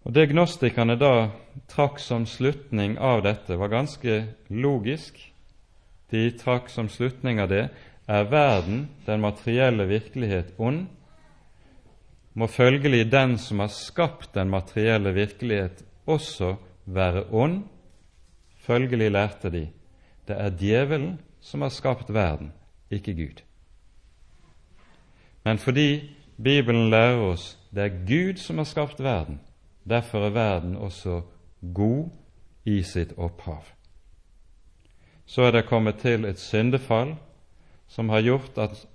Og 0.03 0.13
Det 0.13 0.29
gnostikerne 0.31 0.95
da 0.99 1.29
trakk 1.71 1.99
som 1.99 2.25
slutning 2.27 2.97
av 2.99 3.23
dette, 3.23 3.57
var 3.59 3.71
ganske 3.71 4.23
logisk. 4.49 5.19
De 6.11 6.29
trakk 6.37 6.69
som 6.69 6.89
slutning 6.89 7.39
av 7.41 7.49
det 7.49 7.67
er 8.07 8.23
verden, 8.29 8.89
den 9.05 9.21
materielle 9.21 9.87
virkelighet, 9.87 10.53
ond, 10.57 10.87
må 12.33 12.47
følgelig 12.47 13.11
den 13.11 13.37
som 13.37 13.59
har 13.59 13.71
skapt 13.71 14.33
den 14.35 14.49
materielle 14.49 15.13
virkelighet, 15.13 15.83
også 16.05 16.55
være 16.85 17.23
ond. 17.31 17.63
Følgelig 18.63 19.11
lærte 19.11 19.49
de 19.49 19.67
det 20.27 20.35
er 20.39 20.49
djevelen 20.49 21.19
som 21.41 21.61
har 21.61 21.69
skapt 21.69 22.13
verden, 22.13 22.53
ikke 22.91 23.13
Gud. 23.13 23.41
Men 25.43 25.57
fordi 25.57 26.15
Bibelen 26.43 26.89
lærer 26.89 27.19
oss 27.19 27.59
det 27.75 27.83
er 27.83 28.05
Gud 28.07 28.37
som 28.37 28.57
har 28.57 28.65
skapt 28.65 29.03
verden, 29.03 29.39
derfor 29.83 30.25
er 30.25 30.29
verden 30.29 30.75
også 30.75 31.21
god 31.73 32.09
i 32.65 32.81
sitt 32.83 33.13
opphav. 33.17 33.63
Så 35.25 35.41
er 35.41 35.51
det 35.51 35.65
kommet 35.65 35.99
til 35.99 36.25
et 36.25 36.39
syndefall 36.39 37.15
som 37.93 38.09
har 38.09 38.25
gjort 38.25 38.57
at 38.57 38.87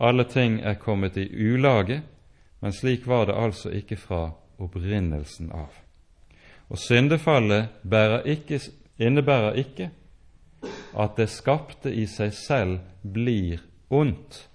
alle 0.00 0.24
ting 0.24 0.60
er 0.64 0.78
kommet 0.80 1.16
i 1.16 1.28
ulage, 1.28 2.00
men 2.60 2.72
slik 2.72 3.06
var 3.06 3.26
det 3.28 3.36
altså 3.36 3.70
ikke 3.70 3.96
fra 4.00 4.30
opprinnelsen 4.58 5.50
av. 5.52 5.74
Og 6.68 6.78
syndefallet 6.80 7.68
ikke, 8.24 8.60
innebærer 8.98 9.60
ikke 9.60 9.90
at 10.96 11.16
det 11.16 11.28
skapte 11.30 11.92
i 11.92 12.06
seg 12.08 12.32
selv 12.32 12.78
blir 13.02 13.60
ondt. 13.90 14.48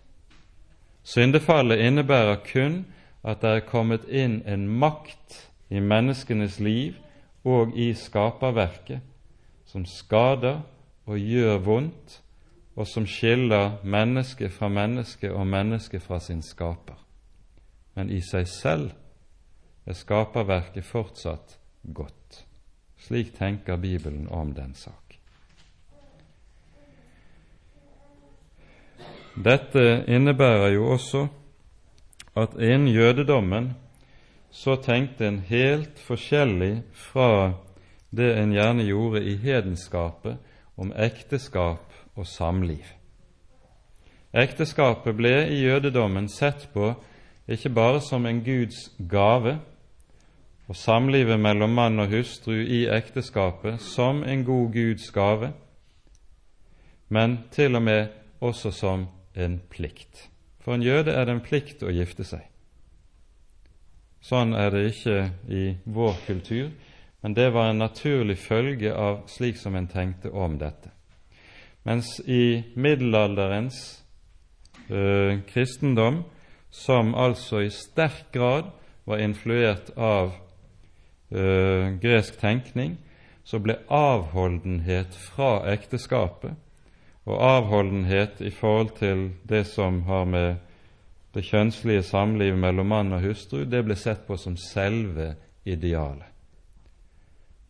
Syndefallet 1.04 1.86
innebærer 1.86 2.41
kun 2.45 2.86
at 3.24 3.41
det 3.41 3.49
er 3.49 3.70
kommet 3.70 4.10
inn 4.10 4.41
en 4.49 4.66
makt 4.68 5.38
i 5.70 5.80
menneskenes 5.80 6.60
liv 6.60 6.97
og 7.45 7.78
i 7.78 7.93
skaperverket 7.93 9.02
som 9.66 9.86
skader 9.86 10.62
og 11.06 11.18
gjør 11.18 11.58
vondt, 11.58 12.20
og 12.76 12.88
som 12.88 13.05
skiller 13.07 13.80
menneske 13.84 14.49
fra 14.49 14.69
menneske 14.69 15.34
og 15.34 15.47
menneske 15.47 15.99
fra 15.99 16.19
sin 16.19 16.41
skaper. 16.41 16.97
Men 17.95 18.09
i 18.09 18.22
seg 18.24 18.47
selv 18.47 18.91
er 19.86 19.97
skaperverket 19.97 20.86
fortsatt 20.88 21.57
godt. 21.84 22.45
Slik 23.01 23.34
tenker 23.36 23.78
Bibelen 23.78 24.28
om 24.30 24.53
den 24.53 24.74
sak. 24.76 25.17
Dette 29.36 30.03
innebærer 30.07 30.74
jo 30.76 30.91
også 30.91 31.28
at 32.36 32.55
innen 32.59 32.88
jødedommen 32.88 33.72
så 34.51 34.76
tenkte 34.76 35.28
en 35.28 35.39
helt 35.47 35.99
forskjellig 35.99 36.84
fra 36.93 37.53
det 38.11 38.34
en 38.38 38.51
gjerne 38.51 38.84
gjorde 38.84 39.24
i 39.24 39.38
hedenskapet 39.39 40.38
om 40.78 40.91
ekteskap 40.95 41.90
og 42.16 42.28
samliv. 42.28 42.84
Ekteskapet 44.34 45.16
ble 45.16 45.34
i 45.51 45.62
jødedommen 45.66 46.30
sett 46.32 46.70
på 46.74 46.93
ikke 47.51 47.70
bare 47.76 48.01
som 48.01 48.26
en 48.26 48.43
Guds 48.43 48.91
gave, 49.12 49.57
og 50.68 50.76
samlivet 50.76 51.39
mellom 51.39 51.74
mann 51.76 51.99
og 51.99 52.14
hustru 52.14 52.53
i 52.53 52.86
ekteskapet 52.88 53.82
som 53.84 54.24
en 54.24 54.45
god 54.47 54.72
Guds 54.74 55.12
gave, 55.12 55.51
men 57.09 57.39
til 57.51 57.76
og 57.76 57.84
med 57.84 58.07
også 58.39 58.72
som 58.72 59.07
en 59.36 59.62
plikt. 59.70 60.30
For 60.59 60.74
en 60.74 60.84
jøde 60.86 61.12
er 61.12 61.26
det 61.26 61.36
en 61.36 61.43
plikt 61.43 61.84
å 61.84 61.91
gifte 61.91 62.24
seg. 62.24 62.45
Sånn 64.22 64.53
er 64.53 64.70
det 64.72 64.86
ikke 64.93 65.18
i 65.49 65.66
vår 65.86 66.16
kultur, 66.28 66.70
men 67.22 67.36
det 67.36 67.49
var 67.53 67.72
en 67.72 67.82
naturlig 67.82 68.38
følge 68.38 68.93
av 68.93 69.26
slik 69.28 69.57
som 69.57 69.76
en 69.76 69.89
tenkte 69.89 70.32
om 70.32 70.55
dette. 70.62 70.93
Mens 71.84 72.19
i 72.27 72.63
middelalderens 72.75 74.03
ø, 74.89 75.39
kristendom, 75.49 76.23
som 76.69 77.15
altså 77.15 77.63
i 77.65 77.69
sterk 77.73 78.32
grad 78.34 78.69
var 79.05 79.23
influert 79.23 79.89
av 79.97 80.36
ø, 81.32 81.97
gresk 82.01 82.38
tenkning, 82.39 82.97
så 83.43 83.59
ble 83.59 83.79
avholdenhet 83.89 85.17
fra 85.17 85.63
ekteskapet 85.73 86.53
og 87.25 87.41
avholdenhet 87.45 88.41
i 88.41 88.51
forhold 88.53 88.93
til 88.97 89.29
det 89.49 89.65
som 89.69 90.03
har 90.07 90.25
med 90.25 90.55
det 91.34 91.43
kjønnslige 91.47 92.03
samlivet 92.03 92.59
mellom 92.59 92.89
mann 92.91 93.13
og 93.15 93.23
hustru, 93.23 93.63
det 93.65 93.84
ble 93.86 93.95
sett 93.95 94.25
på 94.27 94.38
som 94.38 94.57
selve 94.59 95.34
idealet. 95.65 96.27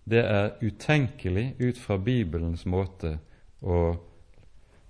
Det 0.03 0.23
er 0.25 0.55
utenkelig 0.61 1.53
ut 1.59 1.77
fra 1.77 1.97
Bibelens 2.01 2.65
måte 2.65 3.19
å 3.61 3.95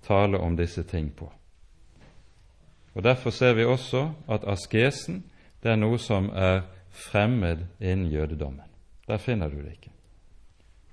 tale 0.06 0.38
om 0.38 0.56
disse 0.56 0.82
ting 0.82 1.10
på. 1.16 1.30
Og 2.94 3.02
Derfor 3.02 3.30
ser 3.30 3.54
vi 3.54 3.64
også 3.64 4.10
at 4.28 4.44
askesen 4.44 5.22
det 5.62 5.70
er 5.70 5.78
noe 5.78 5.98
som 5.98 6.28
er 6.34 6.64
fremmed 6.90 7.66
innen 7.80 8.10
jødedommen. 8.10 8.66
Der 9.06 9.18
finner 9.18 9.48
du 9.48 9.62
det 9.62 9.72
ikke. 9.72 9.92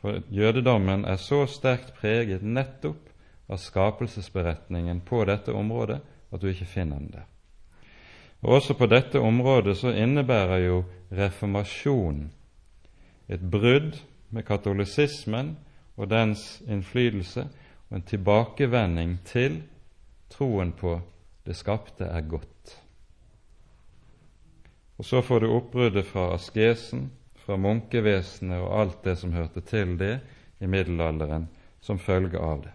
For 0.01 0.21
jødedommen 0.31 1.05
er 1.05 1.15
så 1.15 1.45
sterkt 1.45 1.93
preget 1.99 2.43
nettopp 2.43 3.09
av 3.49 3.57
skapelsesberetningen 3.57 5.01
på 5.01 5.25
dette 5.25 5.51
området 5.51 5.99
at 6.31 6.41
du 6.41 6.47
ikke 6.47 6.69
finner 6.69 6.99
den 6.99 7.11
der. 7.11 7.25
Og 8.41 8.53
Også 8.53 8.73
på 8.73 8.85
dette 8.85 9.19
området 9.19 9.77
så 9.77 9.91
innebærer 9.91 10.57
jo 10.57 10.83
reformasjonen 11.11 12.29
et 13.29 13.41
brudd 13.51 13.97
med 14.29 14.43
katolisismen 14.43 15.57
og 15.97 16.09
dens 16.09 16.61
innflytelse 16.67 17.47
og 17.89 17.97
en 17.97 18.05
tilbakevending 18.05 19.17
til 19.25 19.61
troen 20.29 20.71
på 20.77 20.99
det 21.45 21.55
skapte 21.57 22.05
er 22.05 22.21
godt. 22.29 22.75
Og 24.99 25.05
så 25.05 25.21
får 25.25 25.39
du 25.39 25.53
oppbruddet 25.55 26.05
fra 26.05 26.33
askesen, 26.35 27.07
fra 27.39 27.57
munkevesenet 27.57 28.61
og 28.61 28.73
alt 28.81 29.03
det 29.03 29.15
som 29.17 29.33
hørte 29.33 29.63
til 29.65 29.95
det 29.97 30.19
i 30.59 30.67
middelalderen 30.67 31.47
som 31.81 31.99
følge 31.99 32.37
av 32.37 32.61
det. 32.65 32.73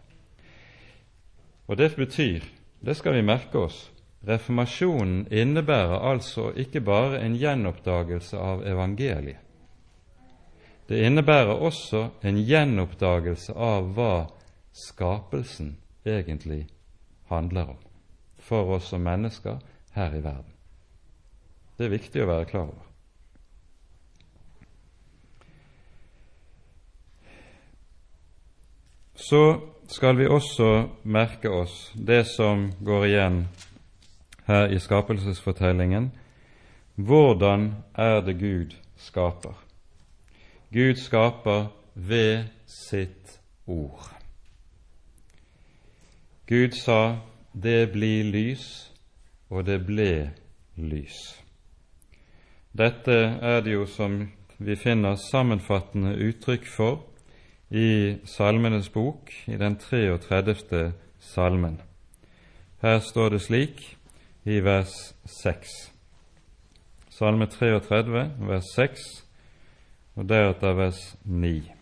Og 1.68 1.76
det 1.76 1.94
betyr, 1.96 2.42
det 2.80 2.96
skal 2.96 3.14
vi 3.14 3.22
merke 3.22 3.60
oss, 3.68 3.90
reformasjonen 4.24 5.26
innebærer 5.30 6.00
altså 6.10 6.50
ikke 6.56 6.80
bare 6.80 7.20
en 7.20 7.36
gjenoppdagelse 7.36 8.40
av 8.40 8.64
evangeliet. 8.66 9.40
Det 10.88 11.00
innebærer 11.06 11.60
også 11.64 12.08
en 12.28 12.40
gjenoppdagelse 12.44 13.54
av 13.56 13.92
hva 13.96 14.26
skapelsen 14.74 15.76
egentlig 16.04 16.66
handler 17.30 17.74
om 17.74 17.82
for 18.44 18.76
oss 18.76 18.90
som 18.92 19.00
mennesker 19.00 19.58
her 19.94 20.14
i 20.14 20.22
verden. 20.22 20.50
Det 21.78 21.86
er 21.86 21.94
viktig 21.94 22.22
å 22.22 22.28
være 22.28 22.48
klar 22.50 22.68
over. 22.68 22.82
Så 29.14 29.42
skal 29.88 30.18
vi 30.18 30.26
også 30.28 30.88
merke 31.02 31.48
oss 31.50 31.92
det 31.94 32.24
som 32.28 32.68
går 32.84 33.06
igjen 33.06 33.38
her 34.46 34.68
i 34.74 34.78
skapelsesfortellingen. 34.82 36.10
Hvordan 36.94 37.70
er 37.94 38.20
det 38.26 38.36
Gud 38.38 38.74
skaper? 39.00 39.54
Gud 40.74 41.00
skaper 41.00 41.70
ved 41.94 42.50
sitt 42.66 43.38
ord. 43.66 44.23
Gud 46.46 46.72
sa 46.72 47.20
'det 47.54 47.92
blir 47.92 48.24
lys', 48.24 48.92
og 49.50 49.66
det 49.66 49.86
ble 49.86 50.30
lys. 50.76 51.42
Dette 52.78 53.38
er 53.42 53.60
det 53.60 53.72
jo 53.72 53.86
som 53.86 54.32
vi 54.58 54.76
finner 54.76 55.14
sammenfattende 55.14 56.16
uttrykk 56.16 56.66
for 56.66 57.04
i 57.70 58.16
Salmenes 58.24 58.88
bok, 58.88 59.32
i 59.46 59.56
den 59.56 59.76
33. 59.76 60.92
salmen. 61.18 61.80
Her 62.82 62.98
står 62.98 63.28
det 63.28 63.40
slik 63.40 63.96
i 64.44 64.60
vers 64.60 65.14
6. 65.24 65.92
Salme 67.10 67.46
33, 67.46 68.32
vers 68.38 68.64
6, 68.74 69.00
og 70.16 70.28
deretter 70.28 70.74
vers 70.74 71.16
9. 71.24 71.73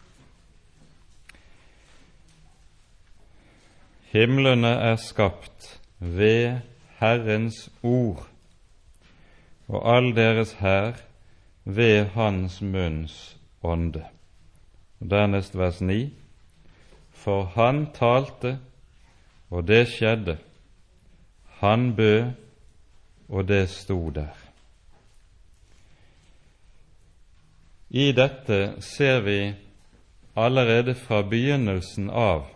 Himlene 4.12 4.68
er 4.68 4.96
skapt 5.00 5.80
ved 5.98 6.58
Herrens 7.00 7.70
ord, 7.82 8.26
og 9.72 9.86
all 9.88 10.10
deres 10.16 10.52
hær 10.60 10.98
ved 11.64 12.12
Hans 12.12 12.58
munns 12.60 13.16
ånde. 13.64 14.04
Og 15.00 15.10
Dernest 15.10 15.56
vers 15.56 15.80
9. 15.80 16.12
For 17.24 17.48
han 17.56 17.86
talte, 17.96 18.58
og 19.50 19.64
det 19.68 19.86
skjedde. 19.88 20.36
Han 21.64 21.96
bød, 21.96 22.32
og 23.28 23.48
det 23.48 23.68
sto 23.70 24.10
der. 24.10 24.36
I 27.88 28.12
dette 28.12 28.74
ser 28.80 29.20
vi 29.20 29.54
allerede 30.36 30.94
fra 30.94 31.22
begynnelsen 31.22 32.10
av 32.10 32.51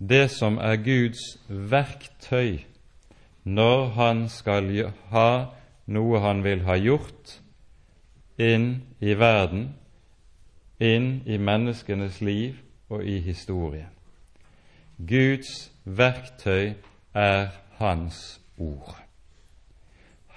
det 0.00 0.30
som 0.32 0.58
er 0.58 0.76
Guds 0.80 1.20
verktøy 1.48 2.64
når 3.44 3.86
Han 3.96 4.28
skal 4.28 4.92
ha 5.12 5.30
noe 5.86 6.20
Han 6.20 6.44
vil 6.44 6.64
ha 6.64 6.76
gjort 6.80 7.36
inn 8.40 8.82
i 9.00 9.14
verden 9.14 9.68
inn 10.80 11.20
i 11.26 11.36
menneskenes 11.36 12.20
liv 12.24 12.56
og 12.88 13.04
i 13.04 13.18
historien. 13.20 13.90
Guds 14.96 15.70
verktøy 15.84 16.72
er 17.14 17.52
Hans 17.80 18.40
ord. 18.56 18.96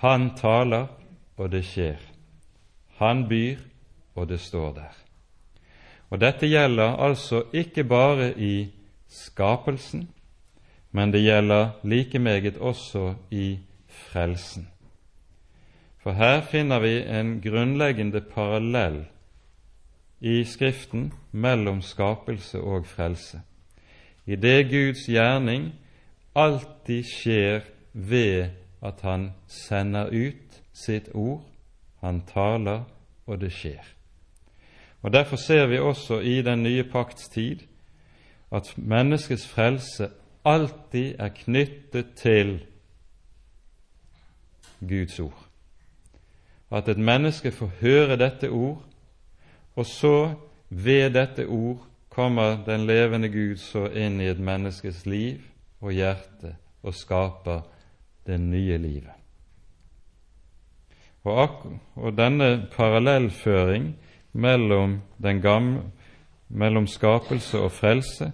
Han 0.04 0.30
taler, 0.36 0.88
og 1.38 1.52
det 1.52 1.64
skjer. 1.66 2.00
Han 3.00 3.28
byr, 3.28 3.58
og 4.16 4.30
det 4.30 4.40
står 4.40 4.74
der. 4.74 4.96
Og 6.10 6.22
Dette 6.22 6.48
gjelder 6.48 6.96
altså 7.00 7.44
ikke 7.54 7.84
bare 7.84 8.34
i 8.38 8.70
skapelsen, 9.14 10.10
men 10.92 11.14
det 11.14 11.24
gjelder 11.24 11.70
like 11.84 12.20
meget 12.20 12.58
også 12.58 13.14
i 13.32 13.60
frelsen. 13.88 14.68
For 16.04 16.12
her 16.12 16.42
finner 16.42 16.80
vi 16.80 16.98
en 17.20 17.42
grunnleggende 17.42 18.22
parallell 18.22 19.06
i 20.20 20.44
Skriften 20.44 21.14
mellom 21.32 21.82
skapelse 21.82 22.60
og 22.60 22.86
frelse, 22.86 23.42
i 24.26 24.36
det 24.36 24.70
Guds 24.72 25.06
gjerning 25.08 25.74
alltid 26.36 27.04
skjer 27.04 27.62
ved 27.94 28.50
at 28.82 29.02
Han 29.02 29.32
sender 29.48 30.10
ut 30.12 30.62
sitt 30.74 31.10
ord, 31.14 31.44
Han 32.02 32.22
taler, 32.34 32.84
og 33.28 33.42
det 33.42 33.52
skjer. 33.52 33.84
Og 35.02 35.14
Derfor 35.14 35.36
ser 35.36 35.68
vi 35.68 35.78
også 35.80 36.20
i 36.20 36.42
den 36.42 36.64
nye 36.64 36.84
pakts 36.84 37.30
tid 37.30 37.60
at 38.54 38.74
menneskets 38.78 39.48
frelse 39.48 40.10
alltid 40.46 41.16
er 41.20 41.30
knyttet 41.34 42.14
til 42.16 42.60
Guds 44.80 45.20
ord. 45.20 45.46
At 46.72 46.90
et 46.90 46.98
menneske 46.98 47.52
får 47.52 47.72
høre 47.82 48.18
dette 48.18 48.50
ord, 48.50 48.84
og 49.76 49.86
så, 49.86 50.34
ved 50.70 51.10
dette 51.14 51.48
ord, 51.48 51.88
kommer 52.10 52.66
den 52.66 52.86
levende 52.86 53.30
Gud 53.30 53.58
så 53.58 53.88
inn 53.90 54.20
i 54.22 54.30
et 54.30 54.40
menneskes 54.40 55.06
liv 55.06 55.42
og 55.82 55.92
hjerte 55.92 56.56
og 56.84 56.94
skaper 56.94 57.64
det 58.28 58.38
nye 58.40 58.78
livet. 58.78 59.16
Og, 61.24 61.80
og 61.96 62.18
denne 62.18 62.68
parallellføring 62.76 63.96
mellom, 64.34 65.00
gamle, 65.42 65.82
mellom 66.50 66.88
skapelse 66.88 67.60
og 67.60 67.72
frelse, 67.72 68.32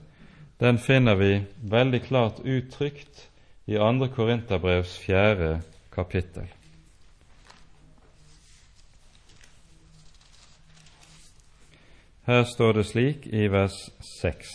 den 0.59 0.77
finner 0.77 1.15
vi 1.15 1.33
veldig 1.71 2.01
klart 2.03 2.39
uttrykt 2.43 3.27
i 3.65 3.77
2. 3.77 4.07
Korinterbrevs 4.15 4.97
fjerde 4.99 5.61
kapittel. 5.93 6.49
Her 12.29 12.43
står 12.43 12.73
det 12.73 12.85
slik 12.85 13.27
i 13.33 13.47
vers 13.49 13.77
6. 14.21 14.49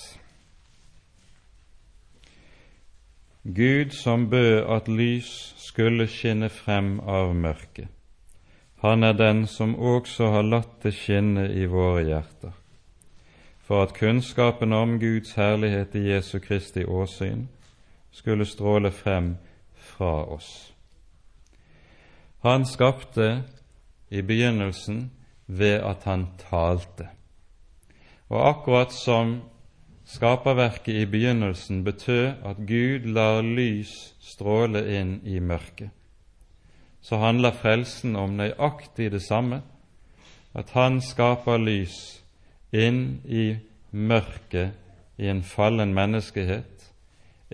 Gud 3.45 3.91
som 3.91 4.29
bød 4.31 4.61
at 4.77 4.89
lys 4.89 5.55
skulle 5.61 6.07
skinne 6.09 6.49
frem 6.49 7.01
av 7.01 7.35
mørket, 7.37 7.89
han 8.81 9.03
er 9.03 9.17
den 9.17 9.47
som 9.47 9.75
også 9.75 10.31
har 10.33 10.47
latt 10.47 10.79
det 10.85 10.95
skinne 10.97 11.49
i 11.53 11.67
våre 11.69 12.05
hjerter, 12.07 12.55
for 13.65 13.83
at 13.83 13.95
kunnskapen 13.95 14.73
om 14.73 14.99
Guds 15.01 15.33
herlighet 15.33 15.95
i 15.95 16.09
Jesu 16.11 16.39
Kristi 16.39 16.85
åsyn 16.85 17.49
skulle 18.11 18.45
stråle 18.45 18.91
frem 18.91 19.37
fra 19.75 20.25
oss. 20.25 20.73
Han 22.45 22.67
skapte 22.67 23.43
i 24.11 24.21
begynnelsen 24.23 25.11
ved 25.47 25.81
at 25.81 26.05
han 26.05 26.27
talte. 26.51 27.09
Og 28.29 28.49
akkurat 28.49 28.93
som 28.93 29.41
skaperverket 30.05 30.95
i 30.95 31.07
begynnelsen 31.07 31.85
betød 31.85 32.45
at 32.45 32.57
Gud 32.57 33.09
lar 33.09 33.41
lys 33.43 34.15
stråle 34.21 34.85
inn 34.99 35.21
i 35.25 35.39
mørket, 35.41 35.89
så 37.01 37.17
handler 37.17 37.57
frelsen 37.57 38.17
om 38.17 38.37
nøyaktig 38.37 39.11
det 39.12 39.23
samme, 39.23 39.62
at 40.55 40.71
Han 40.71 41.01
skaper 41.01 41.57
lys 41.59 42.24
inn 42.75 43.20
i 43.25 43.55
mørket 43.91 44.75
i 45.16 45.29
en 45.31 45.43
fallen 45.47 45.95
menneskehet, 45.95 46.91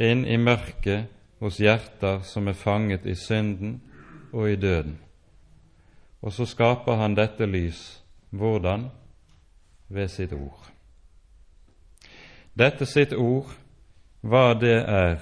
inn 0.00 0.24
i 0.24 0.38
mørket 0.40 1.10
hos 1.40 1.60
hjerter 1.60 2.24
som 2.24 2.48
er 2.48 2.56
fanget 2.56 3.06
i 3.06 3.14
synden 3.14 3.78
og 4.32 4.48
i 4.50 4.56
døden. 4.56 4.96
Og 6.22 6.32
så 6.32 6.46
skaper 6.46 6.96
Han 6.96 7.14
dette 7.16 7.46
lys. 7.46 8.02
Hvordan? 8.30 8.90
Ved 9.88 10.08
sitt 10.08 10.32
ord. 10.32 10.70
Dette 12.54 12.86
sitt 12.86 13.12
ord, 13.12 13.50
hva 14.20 14.54
det 14.54 14.84
er, 14.84 15.18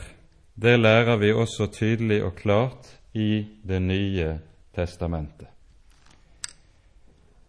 det 0.54 0.78
lærer 0.80 1.16
vi 1.16 1.32
også 1.32 1.70
tydelig 1.72 2.24
og 2.24 2.34
klart 2.34 2.98
i 3.14 3.46
Det 3.64 3.82
nye 3.82 4.38
testamentet. 4.74 5.57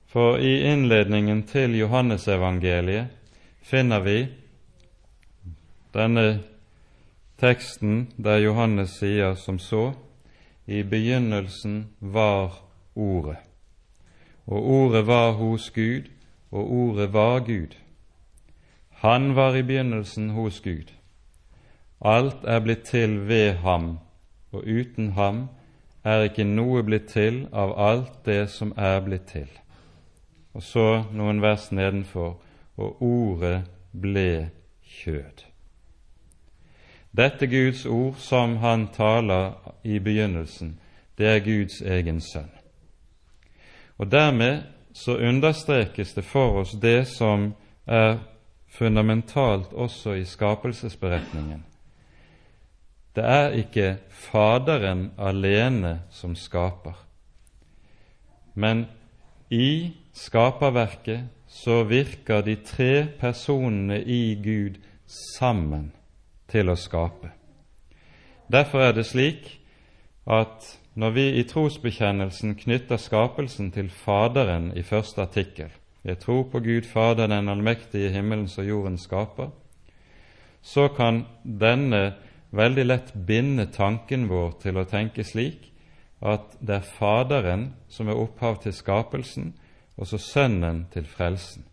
For 0.09 0.37
i 0.41 0.71
innledningen 0.71 1.43
til 1.45 1.75
Johannesevangeliet 1.77 3.11
finner 3.61 4.01
vi 4.01 4.23
denne 5.93 6.39
teksten 7.37 8.07
der 8.17 8.41
Johannes 8.41 8.95
sier 8.97 9.35
som 9.37 9.59
så 9.61 9.91
i 10.65 10.81
begynnelsen 10.81 11.83
var 11.99 12.57
Ordet, 12.95 13.37
og 14.49 14.65
Ordet 14.79 15.05
var 15.07 15.31
hos 15.37 15.69
Gud, 15.69 16.09
og 16.51 16.71
Ordet 16.71 17.13
var 17.13 17.39
Gud. 17.45 17.77
Han 19.05 19.35
var 19.35 19.55
i 19.55 19.61
begynnelsen 19.61 20.29
hos 20.29 20.59
Gud. 20.61 20.89
Alt 22.01 22.43
er 22.43 22.59
blitt 22.59 22.83
til 22.89 23.27
ved 23.27 23.61
ham, 23.61 23.99
og 24.51 24.65
uten 24.65 25.11
ham 25.11 25.47
er 26.03 26.25
ikke 26.27 26.49
noe 26.49 26.83
blitt 26.83 27.11
til 27.13 27.43
av 27.53 27.77
alt 27.77 28.21
det 28.25 28.49
som 28.49 28.73
er 28.77 28.99
blitt 29.05 29.29
til. 29.29 29.49
Og 30.53 30.63
så 30.63 31.03
noen 31.13 31.41
vers 31.41 31.69
nedenfor 31.71 32.39
og 32.79 33.03
ordet 33.03 33.63
ble 33.91 34.49
kjød. 34.83 35.45
Dette 37.11 37.47
Guds 37.47 37.85
ord 37.85 38.15
som 38.21 38.57
han 38.57 38.87
taler 38.93 39.53
i 39.83 39.99
begynnelsen, 39.99 40.79
det 41.17 41.27
er 41.27 41.39
Guds 41.43 41.81
egen 41.81 42.21
sønn. 42.21 42.51
Og 43.97 44.11
dermed 44.11 44.61
så 44.93 45.17
understrekes 45.17 46.13
det 46.13 46.23
for 46.23 46.61
oss 46.61 46.71
det 46.81 47.07
som 47.07 47.53
er 47.87 48.19
fundamentalt 48.67 49.73
også 49.73 50.13
i 50.13 50.25
skapelsesberetningen, 50.25 51.65
det 53.15 53.25
er 53.25 53.55
ikke 53.57 53.97
Faderen 54.09 55.09
alene 55.17 56.01
som 56.11 56.35
skaper, 56.35 56.93
men 58.53 58.85
i 59.49 59.91
skaperverket 60.13 61.29
så 61.49 61.83
virker 61.83 62.41
de 62.45 62.55
tre 62.65 63.07
personene 63.19 64.01
i 64.03 64.35
Gud 64.43 64.77
sammen 65.07 65.91
til 66.49 66.69
å 66.69 66.77
skape. 66.77 67.31
Derfor 68.49 68.89
er 68.89 68.93
det 68.97 69.07
slik 69.09 69.49
at 70.29 70.65
når 70.99 71.13
vi 71.15 71.25
i 71.39 71.45
trosbekjennelsen 71.47 72.55
knytter 72.59 72.97
skapelsen 73.01 73.71
til 73.71 73.89
Faderen 73.89 74.71
i 74.77 74.83
første 74.83 75.21
artikkel 75.21 75.69
Jeg 76.03 76.19
tror 76.19 76.43
på 76.51 76.59
Gud 76.59 76.85
Fader, 76.87 77.27
den 77.27 77.49
allmektige 77.49 78.09
himmelens 78.09 78.57
og 78.57 78.65
jordens 78.65 79.03
skaper, 79.03 79.49
så 80.61 80.87
kan 80.87 81.25
denne 81.43 82.13
veldig 82.51 82.85
lett 82.85 83.11
binde 83.27 83.65
tanken 83.65 84.29
vår 84.29 84.53
til 84.61 84.79
å 84.79 84.87
tenke 84.87 85.23
slik 85.27 85.68
at 86.21 86.57
det 86.59 86.75
er 86.75 86.87
Faderen 86.97 87.73
som 87.89 88.07
er 88.07 88.19
opphav 88.19 88.61
til 88.63 88.73
skapelsen, 88.73 89.53
og 89.97 90.07
så 90.07 90.17
Sønnen 90.17 90.87
til 90.93 91.07
frelsen. 91.07 91.65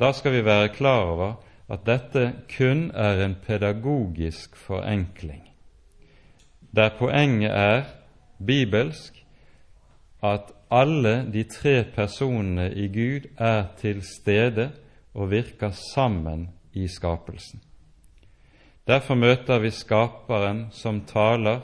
Da 0.00 0.12
skal 0.12 0.32
vi 0.32 0.44
være 0.44 0.68
klar 0.68 1.04
over 1.04 1.34
at 1.68 1.86
dette 1.86 2.32
kun 2.56 2.90
er 2.94 3.24
en 3.24 3.36
pedagogisk 3.46 4.56
forenkling, 4.56 5.42
der 6.76 6.90
poenget 6.98 7.50
er 7.50 7.84
bibelsk 8.46 9.24
at 10.22 10.52
alle 10.70 11.32
de 11.32 11.42
tre 11.42 11.84
personene 11.94 12.74
i 12.74 12.88
Gud 12.88 13.28
er 13.38 13.64
til 13.78 14.02
stede 14.02 14.70
og 15.14 15.30
virker 15.30 15.70
sammen 15.94 16.48
i 16.72 16.88
skapelsen. 16.88 17.62
Derfor 18.86 19.14
møter 19.14 19.58
vi 19.58 19.70
Skaperen 19.70 20.66
som 20.70 21.00
taler 21.06 21.60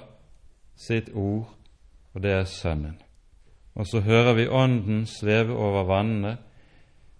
sitt 0.83 1.11
ord, 1.15 1.49
og 2.15 2.23
det 2.23 2.33
er 2.33 2.45
Sønnen. 2.45 2.99
Og 3.75 3.87
så 3.87 4.01
hører 4.01 4.35
vi 4.35 4.49
Ånden 4.49 5.07
sveve 5.07 5.57
over 5.57 5.85
vannene, 5.89 6.37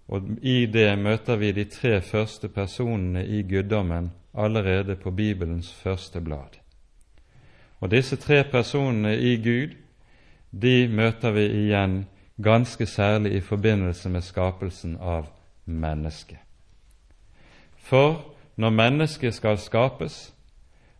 og 0.07 0.27
i 0.41 0.65
det 0.65 0.99
møter 0.99 1.39
vi 1.39 1.51
de 1.51 1.63
tre 1.65 2.01
første 2.01 2.47
personene 2.47 3.25
i 3.25 3.41
guddommen 3.41 4.11
allerede 4.33 4.95
på 4.95 5.11
Bibelens 5.11 5.73
første 5.73 6.21
blad. 6.21 6.59
Og 7.79 7.91
disse 7.91 8.15
tre 8.15 8.43
personene 8.43 9.17
i 9.17 9.35
Gud, 9.43 9.73
de 10.51 10.87
møter 10.87 11.31
vi 11.31 11.45
igjen 11.45 12.05
ganske 12.43 12.85
særlig 12.85 13.33
i 13.33 13.39
forbindelse 13.39 14.09
med 14.09 14.21
skapelsen 14.21 14.97
av 15.01 15.25
mennesket. 15.65 16.37
For 17.77 18.35
når 18.55 18.69
mennesket 18.69 19.33
skal 19.33 19.57
skapes, 19.57 20.33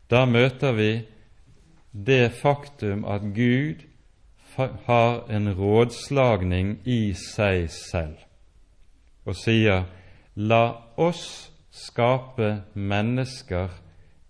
da 0.09 0.25
møter 0.25 0.71
vi 0.71 0.91
det 1.93 2.33
faktum 2.41 3.05
at 3.05 3.21
Gud 3.21 3.85
har 4.85 5.31
en 5.31 5.53
rådslagning 5.53 6.79
i 6.85 7.13
seg 7.13 7.69
selv 7.69 8.17
og 9.25 9.37
sier 9.39 9.85
La 10.35 10.63
oss 10.97 11.51
skape 11.73 12.63
mennesker 12.73 13.69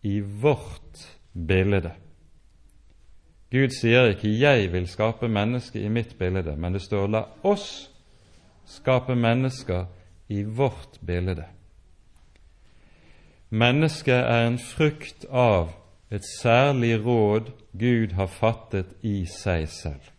i 0.03 0.19
vårt 0.19 0.99
bilde. 1.33 1.93
Gud 3.51 3.69
sier 3.79 4.11
ikke 4.11 4.39
'jeg 4.39 4.71
vil 4.73 4.87
skape 4.87 5.27
mennesker 5.27 5.79
i 5.79 5.87
mitt 5.87 6.17
bilde', 6.19 6.57
men 6.57 6.73
det 6.73 6.81
står 6.81 7.07
'la 7.07 7.23
oss 7.43 7.89
skape 8.65 9.15
mennesker 9.15 9.85
i 10.29 10.43
vårt 10.43 10.99
bilde'. 11.05 11.47
Mennesket 13.49 14.25
er 14.25 14.47
en 14.47 14.57
frukt 14.57 15.25
av 15.29 15.69
et 16.13 16.25
særlig 16.41 17.05
råd 17.05 17.51
Gud 17.79 18.13
har 18.13 18.27
fattet 18.29 18.85
i 19.01 19.23
seg 19.25 19.65
selv. 19.69 20.11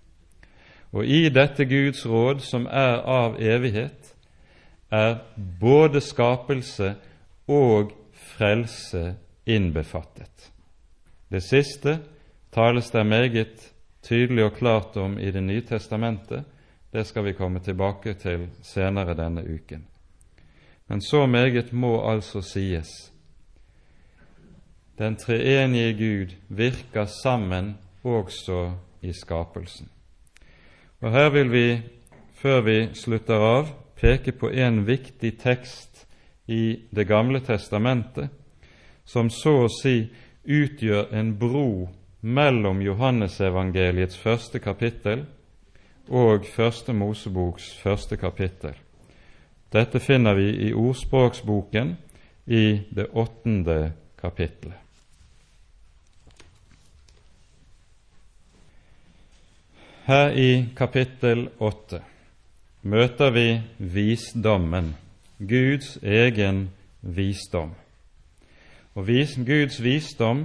Og 0.95 1.07
i 1.07 1.29
dette 1.29 1.67
Guds 1.67 2.05
råd, 2.07 2.43
som 2.43 2.67
er 2.71 3.03
av 3.07 3.39
evighet, 3.43 4.15
er 4.91 5.19
både 5.61 6.01
skapelse 6.01 6.95
og 7.51 7.95
frelse 8.15 9.15
innbefattet. 9.47 10.51
Det 11.31 11.43
siste 11.43 11.99
tales 12.55 12.91
det 12.91 13.07
meget 13.07 13.73
tydelig 14.03 14.45
og 14.45 14.55
klart 14.59 14.97
om 14.97 15.19
i 15.19 15.31
Det 15.31 15.43
nye 15.43 15.63
testamentet. 15.63 16.45
Det 16.93 17.07
skal 17.07 17.25
vi 17.25 17.33
komme 17.33 17.59
tilbake 17.59 18.15
til 18.15 18.49
senere 18.63 19.15
denne 19.15 19.43
uken. 19.43 19.87
Men 20.89 21.01
så 21.01 21.27
meget 21.27 21.73
må 21.73 22.11
altså 22.11 22.41
sies 22.41 23.14
den 24.99 25.17
treenige 25.17 25.93
Gud 25.93 26.35
virker 26.49 27.05
sammen 27.05 27.75
også 28.05 28.73
i 29.03 29.13
skapelsen. 29.13 29.89
Og 31.01 31.13
Her 31.13 31.29
vil 31.31 31.53
vi, 31.53 31.83
før 32.35 32.61
vi 32.61 32.79
slutter 32.95 33.35
av, 33.35 33.67
peke 33.97 34.33
på 34.33 34.49
en 34.51 34.87
viktig 34.87 35.39
tekst 35.39 36.07
i 36.47 36.81
Det 36.97 37.07
gamle 37.09 37.41
testamentet, 37.41 38.29
som 39.05 39.31
så 39.31 39.65
å 39.65 39.69
si 39.69 40.11
utgjør 40.45 41.13
en 41.13 41.35
bro 41.39 41.89
mellom 42.21 42.83
Johannesevangeliets 42.83 44.19
første 44.19 44.59
kapittel 44.59 45.25
og 46.09 46.45
Første 46.45 46.93
Moseboks 46.93 47.71
første 47.83 48.17
kapittel. 48.17 48.75
Dette 49.73 50.01
finner 50.01 50.35
vi 50.35 50.69
i 50.69 50.73
Ordspråksboken 50.73 51.97
i 52.47 52.81
det 52.91 53.09
åttende 53.13 53.93
kapittelet. 54.21 54.84
Her 60.05 60.35
i 60.37 60.67
kapittel 60.77 61.47
åtte 61.65 62.03
møter 62.85 63.31
vi 63.33 63.47
visdommen, 63.79 64.91
Guds 65.39 65.97
egen 66.03 66.69
visdom. 67.01 67.73
Og 68.95 69.07
vis, 69.09 69.39
Guds 69.41 69.81
visdom 69.83 70.45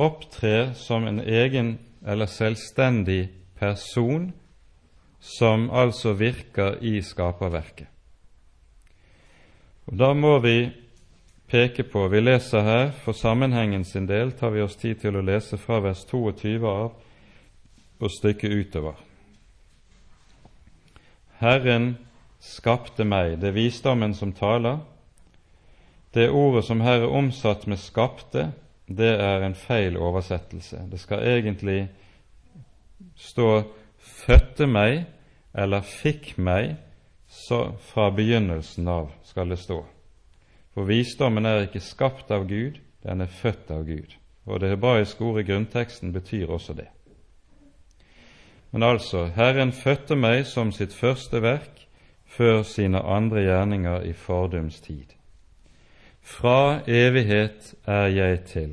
opptrer 0.00 0.72
som 0.72 1.04
en 1.04 1.20
egen 1.20 1.76
eller 2.06 2.32
selvstendig 2.32 3.28
person 3.60 4.32
som 5.20 5.68
altså 5.70 6.16
virker 6.16 6.80
i 6.80 7.02
skaperverket. 7.02 7.86
Og 9.86 9.98
Da 9.98 10.14
må 10.14 10.38
vi 10.40 10.70
peke 11.48 11.82
på 11.82 12.08
Vi 12.08 12.20
leser 12.20 12.60
her, 12.60 12.90
for 12.90 13.12
sammenhengen 13.12 13.84
sin 13.84 14.08
del 14.08 14.32
tar 14.32 14.50
vi 14.50 14.62
oss 14.62 14.76
tid 14.76 14.94
til 14.94 15.16
å 15.16 15.22
lese 15.22 15.58
fra 15.60 15.80
vers 15.80 16.04
22 16.08 16.64
av 16.64 16.92
og 18.00 18.10
stykket 18.10 18.52
utover. 18.52 18.98
Herren 21.38 21.96
skapte 22.40 23.04
meg, 23.04 23.38
det 23.40 23.50
er 23.50 23.56
visdommen 23.56 24.14
som 24.14 24.32
taler. 24.32 24.78
Det 26.14 26.30
ordet 26.30 26.64
som 26.64 26.80
her 26.80 27.02
er 27.02 27.10
omsatt 27.10 27.66
med 27.66 27.78
'skapte', 27.78 28.52
det 28.88 29.20
er 29.20 29.42
en 29.42 29.54
feil 29.54 29.96
oversettelse. 29.96 30.86
Det 30.90 31.00
skal 31.00 31.18
egentlig 31.18 31.88
stå 33.16 33.62
'fødte 33.98 34.66
meg' 34.66 35.04
eller 35.54 35.80
'fikk 35.80 36.38
meg' 36.38 36.76
så 37.28 37.72
fra 37.80 38.10
begynnelsen 38.10 38.88
av, 38.88 39.10
skal 39.22 39.48
det 39.48 39.58
stå. 39.58 39.84
For 40.74 40.84
visdommen 40.84 41.46
er 41.46 41.66
ikke 41.66 41.80
skapt 41.80 42.30
av 42.30 42.48
Gud, 42.48 42.78
den 43.02 43.20
er 43.20 43.26
født 43.26 43.70
av 43.70 43.84
Gud. 43.86 44.14
Og 44.46 44.60
det 44.60 44.68
hebraiske 44.68 45.24
ordet 45.24 45.44
i 45.44 45.52
grunnteksten 45.52 46.12
betyr 46.12 46.50
også 46.50 46.72
det. 46.72 46.88
Men 48.74 48.82
altså, 48.82 49.28
Herren 49.36 49.70
fødte 49.72 50.16
meg 50.18 50.48
som 50.50 50.72
sitt 50.74 50.94
første 50.98 51.38
verk 51.42 51.84
før 52.26 52.64
sine 52.66 52.98
andre 52.98 53.44
gjerninger 53.44 54.02
i 54.02 54.12
fordums 54.18 54.80
tid. 54.82 55.12
Fra 56.18 56.80
evighet 56.90 57.68
er 57.86 58.08
jeg 58.10 58.40
til, 58.50 58.72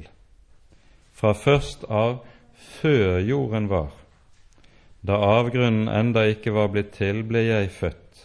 fra 1.14 1.36
først 1.38 1.86
av 1.86 2.24
før 2.56 3.20
jorden 3.20 3.70
var. 3.70 3.92
Da 5.06 5.20
avgrunnen 5.22 5.86
enda 5.86 6.24
ikke 6.34 6.56
var 6.56 6.72
blitt 6.74 6.96
til, 6.98 7.22
ble 7.22 7.44
jeg 7.46 7.70
født, 7.70 8.24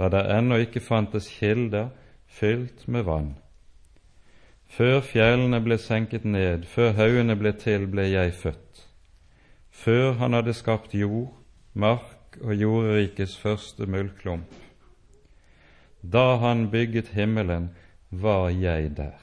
da 0.00 0.08
det 0.08 0.22
ennå 0.32 0.62
ikke 0.64 0.80
fantes 0.80 1.28
kilder 1.28 1.90
fylt 2.40 2.88
med 2.88 3.04
vann. 3.04 3.34
Før 4.64 5.04
fjellene 5.04 5.60
ble 5.60 5.76
senket 5.76 6.24
ned, 6.24 6.64
før 6.64 6.96
haugene 6.96 7.36
ble 7.36 7.52
til, 7.52 7.84
ble 7.84 8.08
jeg 8.14 8.32
født. 8.32 8.67
Før 9.78 10.16
han 10.18 10.34
hadde 10.34 10.54
skapt 10.58 10.94
jord, 10.94 11.30
mark 11.74 12.38
og 12.40 12.54
jordrikets 12.54 13.36
første 13.38 13.86
muldklump. 13.86 14.50
Da 16.02 16.36
han 16.42 16.70
bygget 16.70 17.12
himmelen, 17.14 17.70
var 18.10 18.48
jeg 18.48 18.96
der. 18.96 19.18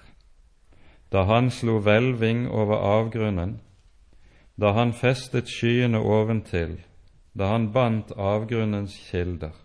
Da 1.12 1.24
han 1.24 1.50
slo 1.52 1.80
hvelving 1.80 2.48
over 2.52 2.78
avgrunnen, 2.78 3.60
da 4.56 4.72
han 4.72 4.94
festet 4.94 5.50
skyene 5.52 6.00
oventil, 6.00 6.78
da 7.34 7.52
han 7.52 7.72
bandt 7.74 8.12
avgrunnens 8.18 8.96
kilder, 9.10 9.56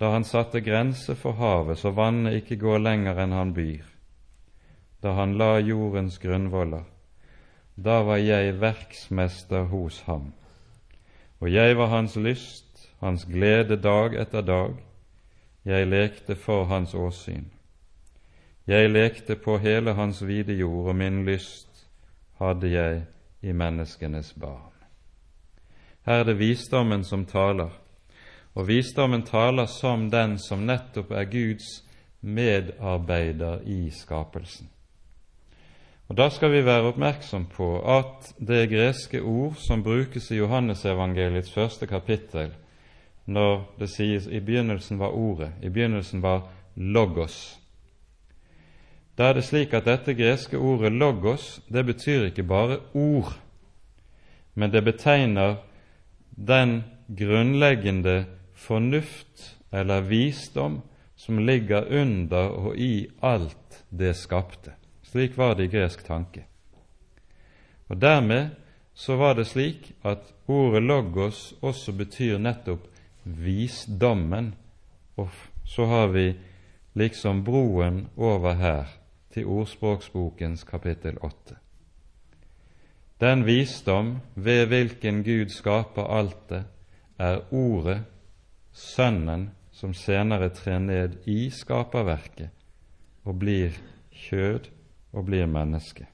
da 0.00 0.10
han 0.14 0.24
satte 0.24 0.60
grense 0.60 1.14
for 1.14 1.36
havet 1.36 1.78
så 1.78 1.92
vannet 1.92 2.40
ikke 2.40 2.56
går 2.64 2.80
lenger 2.80 3.20
enn 3.22 3.36
han 3.36 3.52
byr, 3.54 3.84
da 5.02 5.12
han 5.20 5.36
la 5.38 5.58
jordens 5.60 6.18
grunnvoller, 6.18 6.84
da 7.76 8.02
var 8.02 8.16
jeg 8.16 8.60
verksmester 8.60 9.64
hos 9.70 10.00
ham. 10.06 10.32
Og 11.40 11.52
jeg 11.52 11.76
var 11.76 11.86
hans 11.86 12.16
lyst, 12.16 12.90
hans 13.00 13.24
glede 13.24 13.76
dag 13.76 14.14
etter 14.14 14.40
dag, 14.40 14.74
jeg 15.64 15.86
lekte 15.86 16.34
for 16.34 16.64
hans 16.64 16.94
åsyn. 16.94 17.50
Jeg 18.66 18.90
lekte 18.90 19.36
på 19.36 19.58
hele 19.58 19.94
hans 19.94 20.22
vide 20.26 20.54
jord, 20.54 20.88
og 20.88 20.96
min 20.96 21.24
lyst 21.24 21.86
hadde 22.38 22.70
jeg 22.70 23.02
i 23.42 23.52
menneskenes 23.52 24.32
barn. 24.32 24.72
Her 26.06 26.22
er 26.22 26.24
det 26.24 26.38
visdommen 26.38 27.04
som 27.04 27.26
taler, 27.26 27.70
og 28.54 28.68
visdommen 28.68 29.22
taler 29.22 29.66
som 29.66 30.10
den 30.10 30.38
som 30.38 30.66
nettopp 30.66 31.10
er 31.10 31.24
Guds 31.30 31.82
medarbeider 32.20 33.62
i 33.66 33.90
skapelsen. 33.90 34.71
Og 36.12 36.16
Da 36.18 36.26
skal 36.28 36.50
vi 36.52 36.58
være 36.60 36.90
oppmerksom 36.90 37.46
på 37.48 37.66
at 37.88 38.34
det 38.36 38.66
greske 38.68 39.22
ord 39.24 39.54
som 39.56 39.80
brukes 39.82 40.26
i 40.30 40.36
Johannesevangeliets 40.36 41.52
første 41.52 41.86
kapittel, 41.88 42.50
når 43.24 43.62
det 43.78 43.88
sies 43.88 44.26
i 44.26 44.40
begynnelsen 44.44 44.98
var 45.00 45.16
Ordet, 45.16 45.54
i 45.62 45.70
begynnelsen 45.72 46.20
var 46.22 46.42
Logos. 46.76 47.56
Da 49.16 49.30
er 49.30 49.38
det 49.38 49.44
slik 49.44 49.72
at 49.72 49.88
dette 49.88 50.12
greske 50.14 50.58
ordet 50.58 50.92
'logos' 50.92 51.62
det 51.72 51.86
betyr 51.86 52.24
ikke 52.24 52.42
bare 52.42 52.78
ord, 52.94 53.32
men 54.54 54.72
det 54.72 54.84
betegner 54.84 55.56
den 56.36 56.84
grunnleggende 57.08 58.26
fornuft 58.54 59.56
eller 59.72 60.00
visdom 60.00 60.82
som 61.16 61.38
ligger 61.38 62.00
under 62.02 62.48
og 62.48 62.76
i 62.76 63.06
alt 63.22 63.84
det 63.90 64.16
skapte. 64.16 64.81
Slik 65.12 65.36
var 65.36 65.54
det 65.54 65.64
i 65.64 65.68
gresk 65.68 66.06
tanke. 66.06 66.46
Og 67.92 68.00
Dermed 68.00 68.54
så 68.94 69.16
var 69.20 69.34
det 69.34 69.44
slik 69.46 69.90
at 70.04 70.32
ordet 70.48 70.82
'logos' 70.82 71.52
også 71.60 71.92
betyr 71.92 72.38
nettopp 72.38 72.86
visdommen, 73.24 74.54
og 75.16 75.28
så 75.64 75.84
har 75.86 76.06
vi 76.06 76.34
liksom 76.94 77.44
broen 77.44 78.08
over 78.16 78.54
her 78.54 78.84
til 79.30 79.46
Ordspråksbokens 79.46 80.64
kapittel 80.64 81.18
8. 81.20 81.56
Den 83.20 83.46
visdom 83.46 84.20
ved 84.34 84.66
hvilken 84.66 85.24
Gud 85.24 85.48
skaper 85.48 86.04
alt 86.04 86.48
det, 86.48 86.64
er 87.18 87.52
Ordet 87.52 88.04
Sønnen 88.72 89.50
som 89.72 89.94
senere 89.94 90.48
trer 90.48 90.78
ned 90.78 91.28
i 91.28 91.50
skaperverket 91.50 92.48
og 93.24 93.38
blir 93.38 93.76
kjød 94.10 94.70
og 95.12 95.26
blir 95.26 95.46
menneske. 95.46 96.06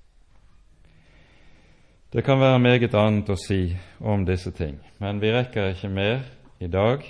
Det 2.13 2.25
kan 2.25 2.41
være 2.41 2.59
meget 2.59 2.95
annet 2.97 3.29
å 3.29 3.37
si 3.37 3.77
om 4.01 4.25
disse 4.25 4.51
ting, 4.57 4.79
men 4.99 5.21
vi 5.21 5.33
rekker 5.33 5.75
ikke 5.75 5.91
mer 5.93 6.23
i 6.61 6.67
dag. 6.67 7.05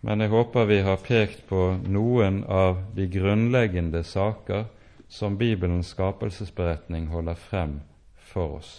Men 0.00 0.20
jeg 0.24 0.32
håper 0.32 0.64
vi 0.64 0.78
har 0.80 1.02
pekt 1.04 1.42
på 1.48 1.74
noen 1.84 2.44
av 2.48 2.78
de 2.96 3.04
grunnleggende 3.12 4.00
saker 4.04 4.64
som 5.08 5.36
Bibelens 5.36 5.90
skapelsesberetning 5.92 7.10
holder 7.12 7.36
frem 7.36 7.80
for 8.16 8.56
oss. 8.62 8.70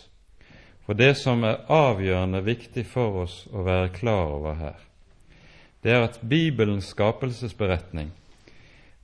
For 0.85 0.97
det 0.97 1.13
som 1.19 1.43
er 1.45 1.61
avgjørende 1.69 2.41
viktig 2.41 2.87
for 2.89 3.21
oss 3.27 3.43
å 3.53 3.61
være 3.67 3.91
klar 3.93 4.33
over 4.39 4.57
her, 4.57 4.79
det 5.85 5.93
er 5.93 6.07
at 6.07 6.17
Bibelens 6.25 6.89
skapelsesberetning 6.95 8.09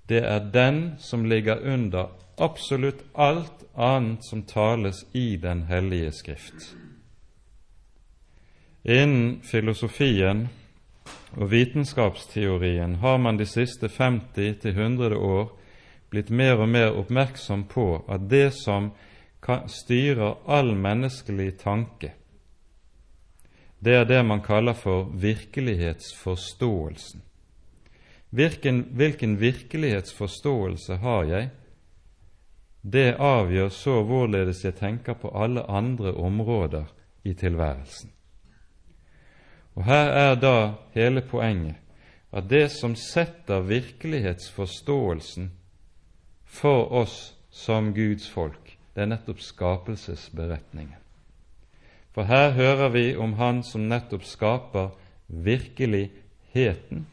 det 0.10 0.24
er 0.24 0.40
den 0.54 0.96
som 0.98 1.26
ligger 1.28 1.62
under 1.68 2.10
absolutt 2.38 3.04
alt 3.14 3.64
annet 3.74 4.26
som 4.26 4.44
tales 4.44 5.06
i 5.12 5.38
Den 5.38 5.64
hellige 5.64 6.12
Skrift. 6.12 6.76
Innen 8.84 9.42
filosofien 9.42 10.48
og 11.36 11.52
vitenskapsteorien 11.52 12.96
har 12.96 13.18
man 13.18 13.38
de 13.38 13.46
siste 13.46 13.88
50-100 13.88 15.16
år 15.16 15.52
blitt 16.10 16.30
mer 16.30 16.62
og 16.62 16.70
mer 16.70 16.96
oppmerksom 16.96 17.66
på 17.68 18.06
at 18.08 18.30
det 18.30 18.54
som 18.56 18.92
styrer 19.68 20.38
all 20.46 20.76
menneskelig 20.76 21.58
tanke, 21.60 22.14
det 23.80 23.96
er 23.96 24.06
det 24.10 24.24
man 24.26 24.42
kaller 24.42 24.74
for 24.74 25.12
virkelighetsforståelsen. 25.14 27.22
Hvilken, 28.30 28.88
hvilken 28.92 29.40
virkelighetsforståelse 29.40 30.96
har 30.96 31.24
jeg? 31.24 31.50
Det 32.82 33.16
avgjør 33.20 33.70
så 33.74 34.02
hvorledes 34.04 34.64
jeg 34.66 34.76
tenker 34.78 35.18
på 35.18 35.32
alle 35.36 35.64
andre 35.70 36.14
områder 36.14 36.86
i 37.24 37.34
tilværelsen. 37.34 38.12
Og 39.76 39.86
Her 39.86 40.10
er 40.10 40.36
da 40.36 40.74
hele 40.94 41.22
poenget 41.22 41.76
at 42.32 42.50
det 42.50 42.72
som 42.72 42.96
setter 42.96 43.60
virkelighetsforståelsen 43.60 45.52
for 46.46 46.92
oss 46.92 47.36
som 47.52 47.94
Guds 47.94 48.30
folk, 48.30 48.78
det 48.96 49.06
er 49.06 49.12
nettopp 49.12 49.42
skapelsesberetningen. 49.42 50.98
For 52.18 52.26
her 52.26 52.52
hører 52.52 52.90
vi 52.90 53.16
om 53.16 53.34
Han 53.38 53.62
som 53.64 53.88
nettopp 53.90 54.24
skaper 54.26 54.90
virkeligheten, 55.28 57.06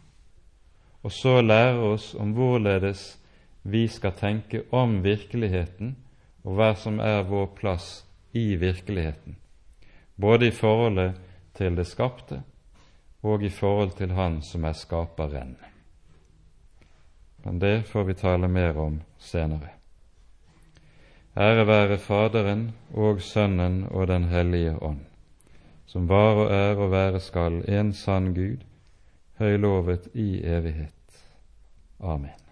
og 1.03 1.13
så 1.13 1.43
lærer 1.43 1.83
oss 1.93 2.15
om 2.15 2.33
hvorledes 2.33 3.19
vi 3.67 3.89
skal 3.89 4.13
tenke 4.13 4.63
om 4.71 4.99
virkeligheten, 5.03 5.95
og 6.45 6.59
hva 6.59 6.75
som 6.77 6.99
er 7.01 7.23
vår 7.25 7.47
plass 7.57 8.05
i 8.37 8.57
virkeligheten, 8.61 9.39
både 10.21 10.51
i 10.51 10.53
forholdet 10.53 11.15
til 11.57 11.79
det 11.79 11.87
skapte 11.89 12.43
og 13.25 13.43
i 13.43 13.49
forhold 13.49 13.97
til 13.97 14.13
Han 14.13 14.43
som 14.43 14.65
er 14.65 14.77
skaperen. 14.77 15.57
Men 17.45 17.59
det 17.59 17.87
får 17.89 18.05
vi 18.05 18.15
tale 18.15 18.49
mer 18.49 18.77
om 18.77 19.01
senere. 19.19 19.73
Ære 21.37 21.67
være 21.67 21.99
Faderen 21.99 22.73
og 22.93 23.21
Sønnen 23.23 23.87
og 23.91 24.07
Den 24.09 24.25
hellige 24.25 24.77
ånd, 24.83 25.01
som 25.87 26.09
var 26.09 26.45
og 26.45 26.53
er 26.53 26.77
og 26.77 26.91
være 26.91 27.21
skal 27.21 27.65
en 27.69 27.93
sann 27.93 28.35
Gud, 28.35 28.61
høylovet 29.39 30.09
i 30.15 30.45
evighet. 30.45 31.21
Amen. 32.01 32.44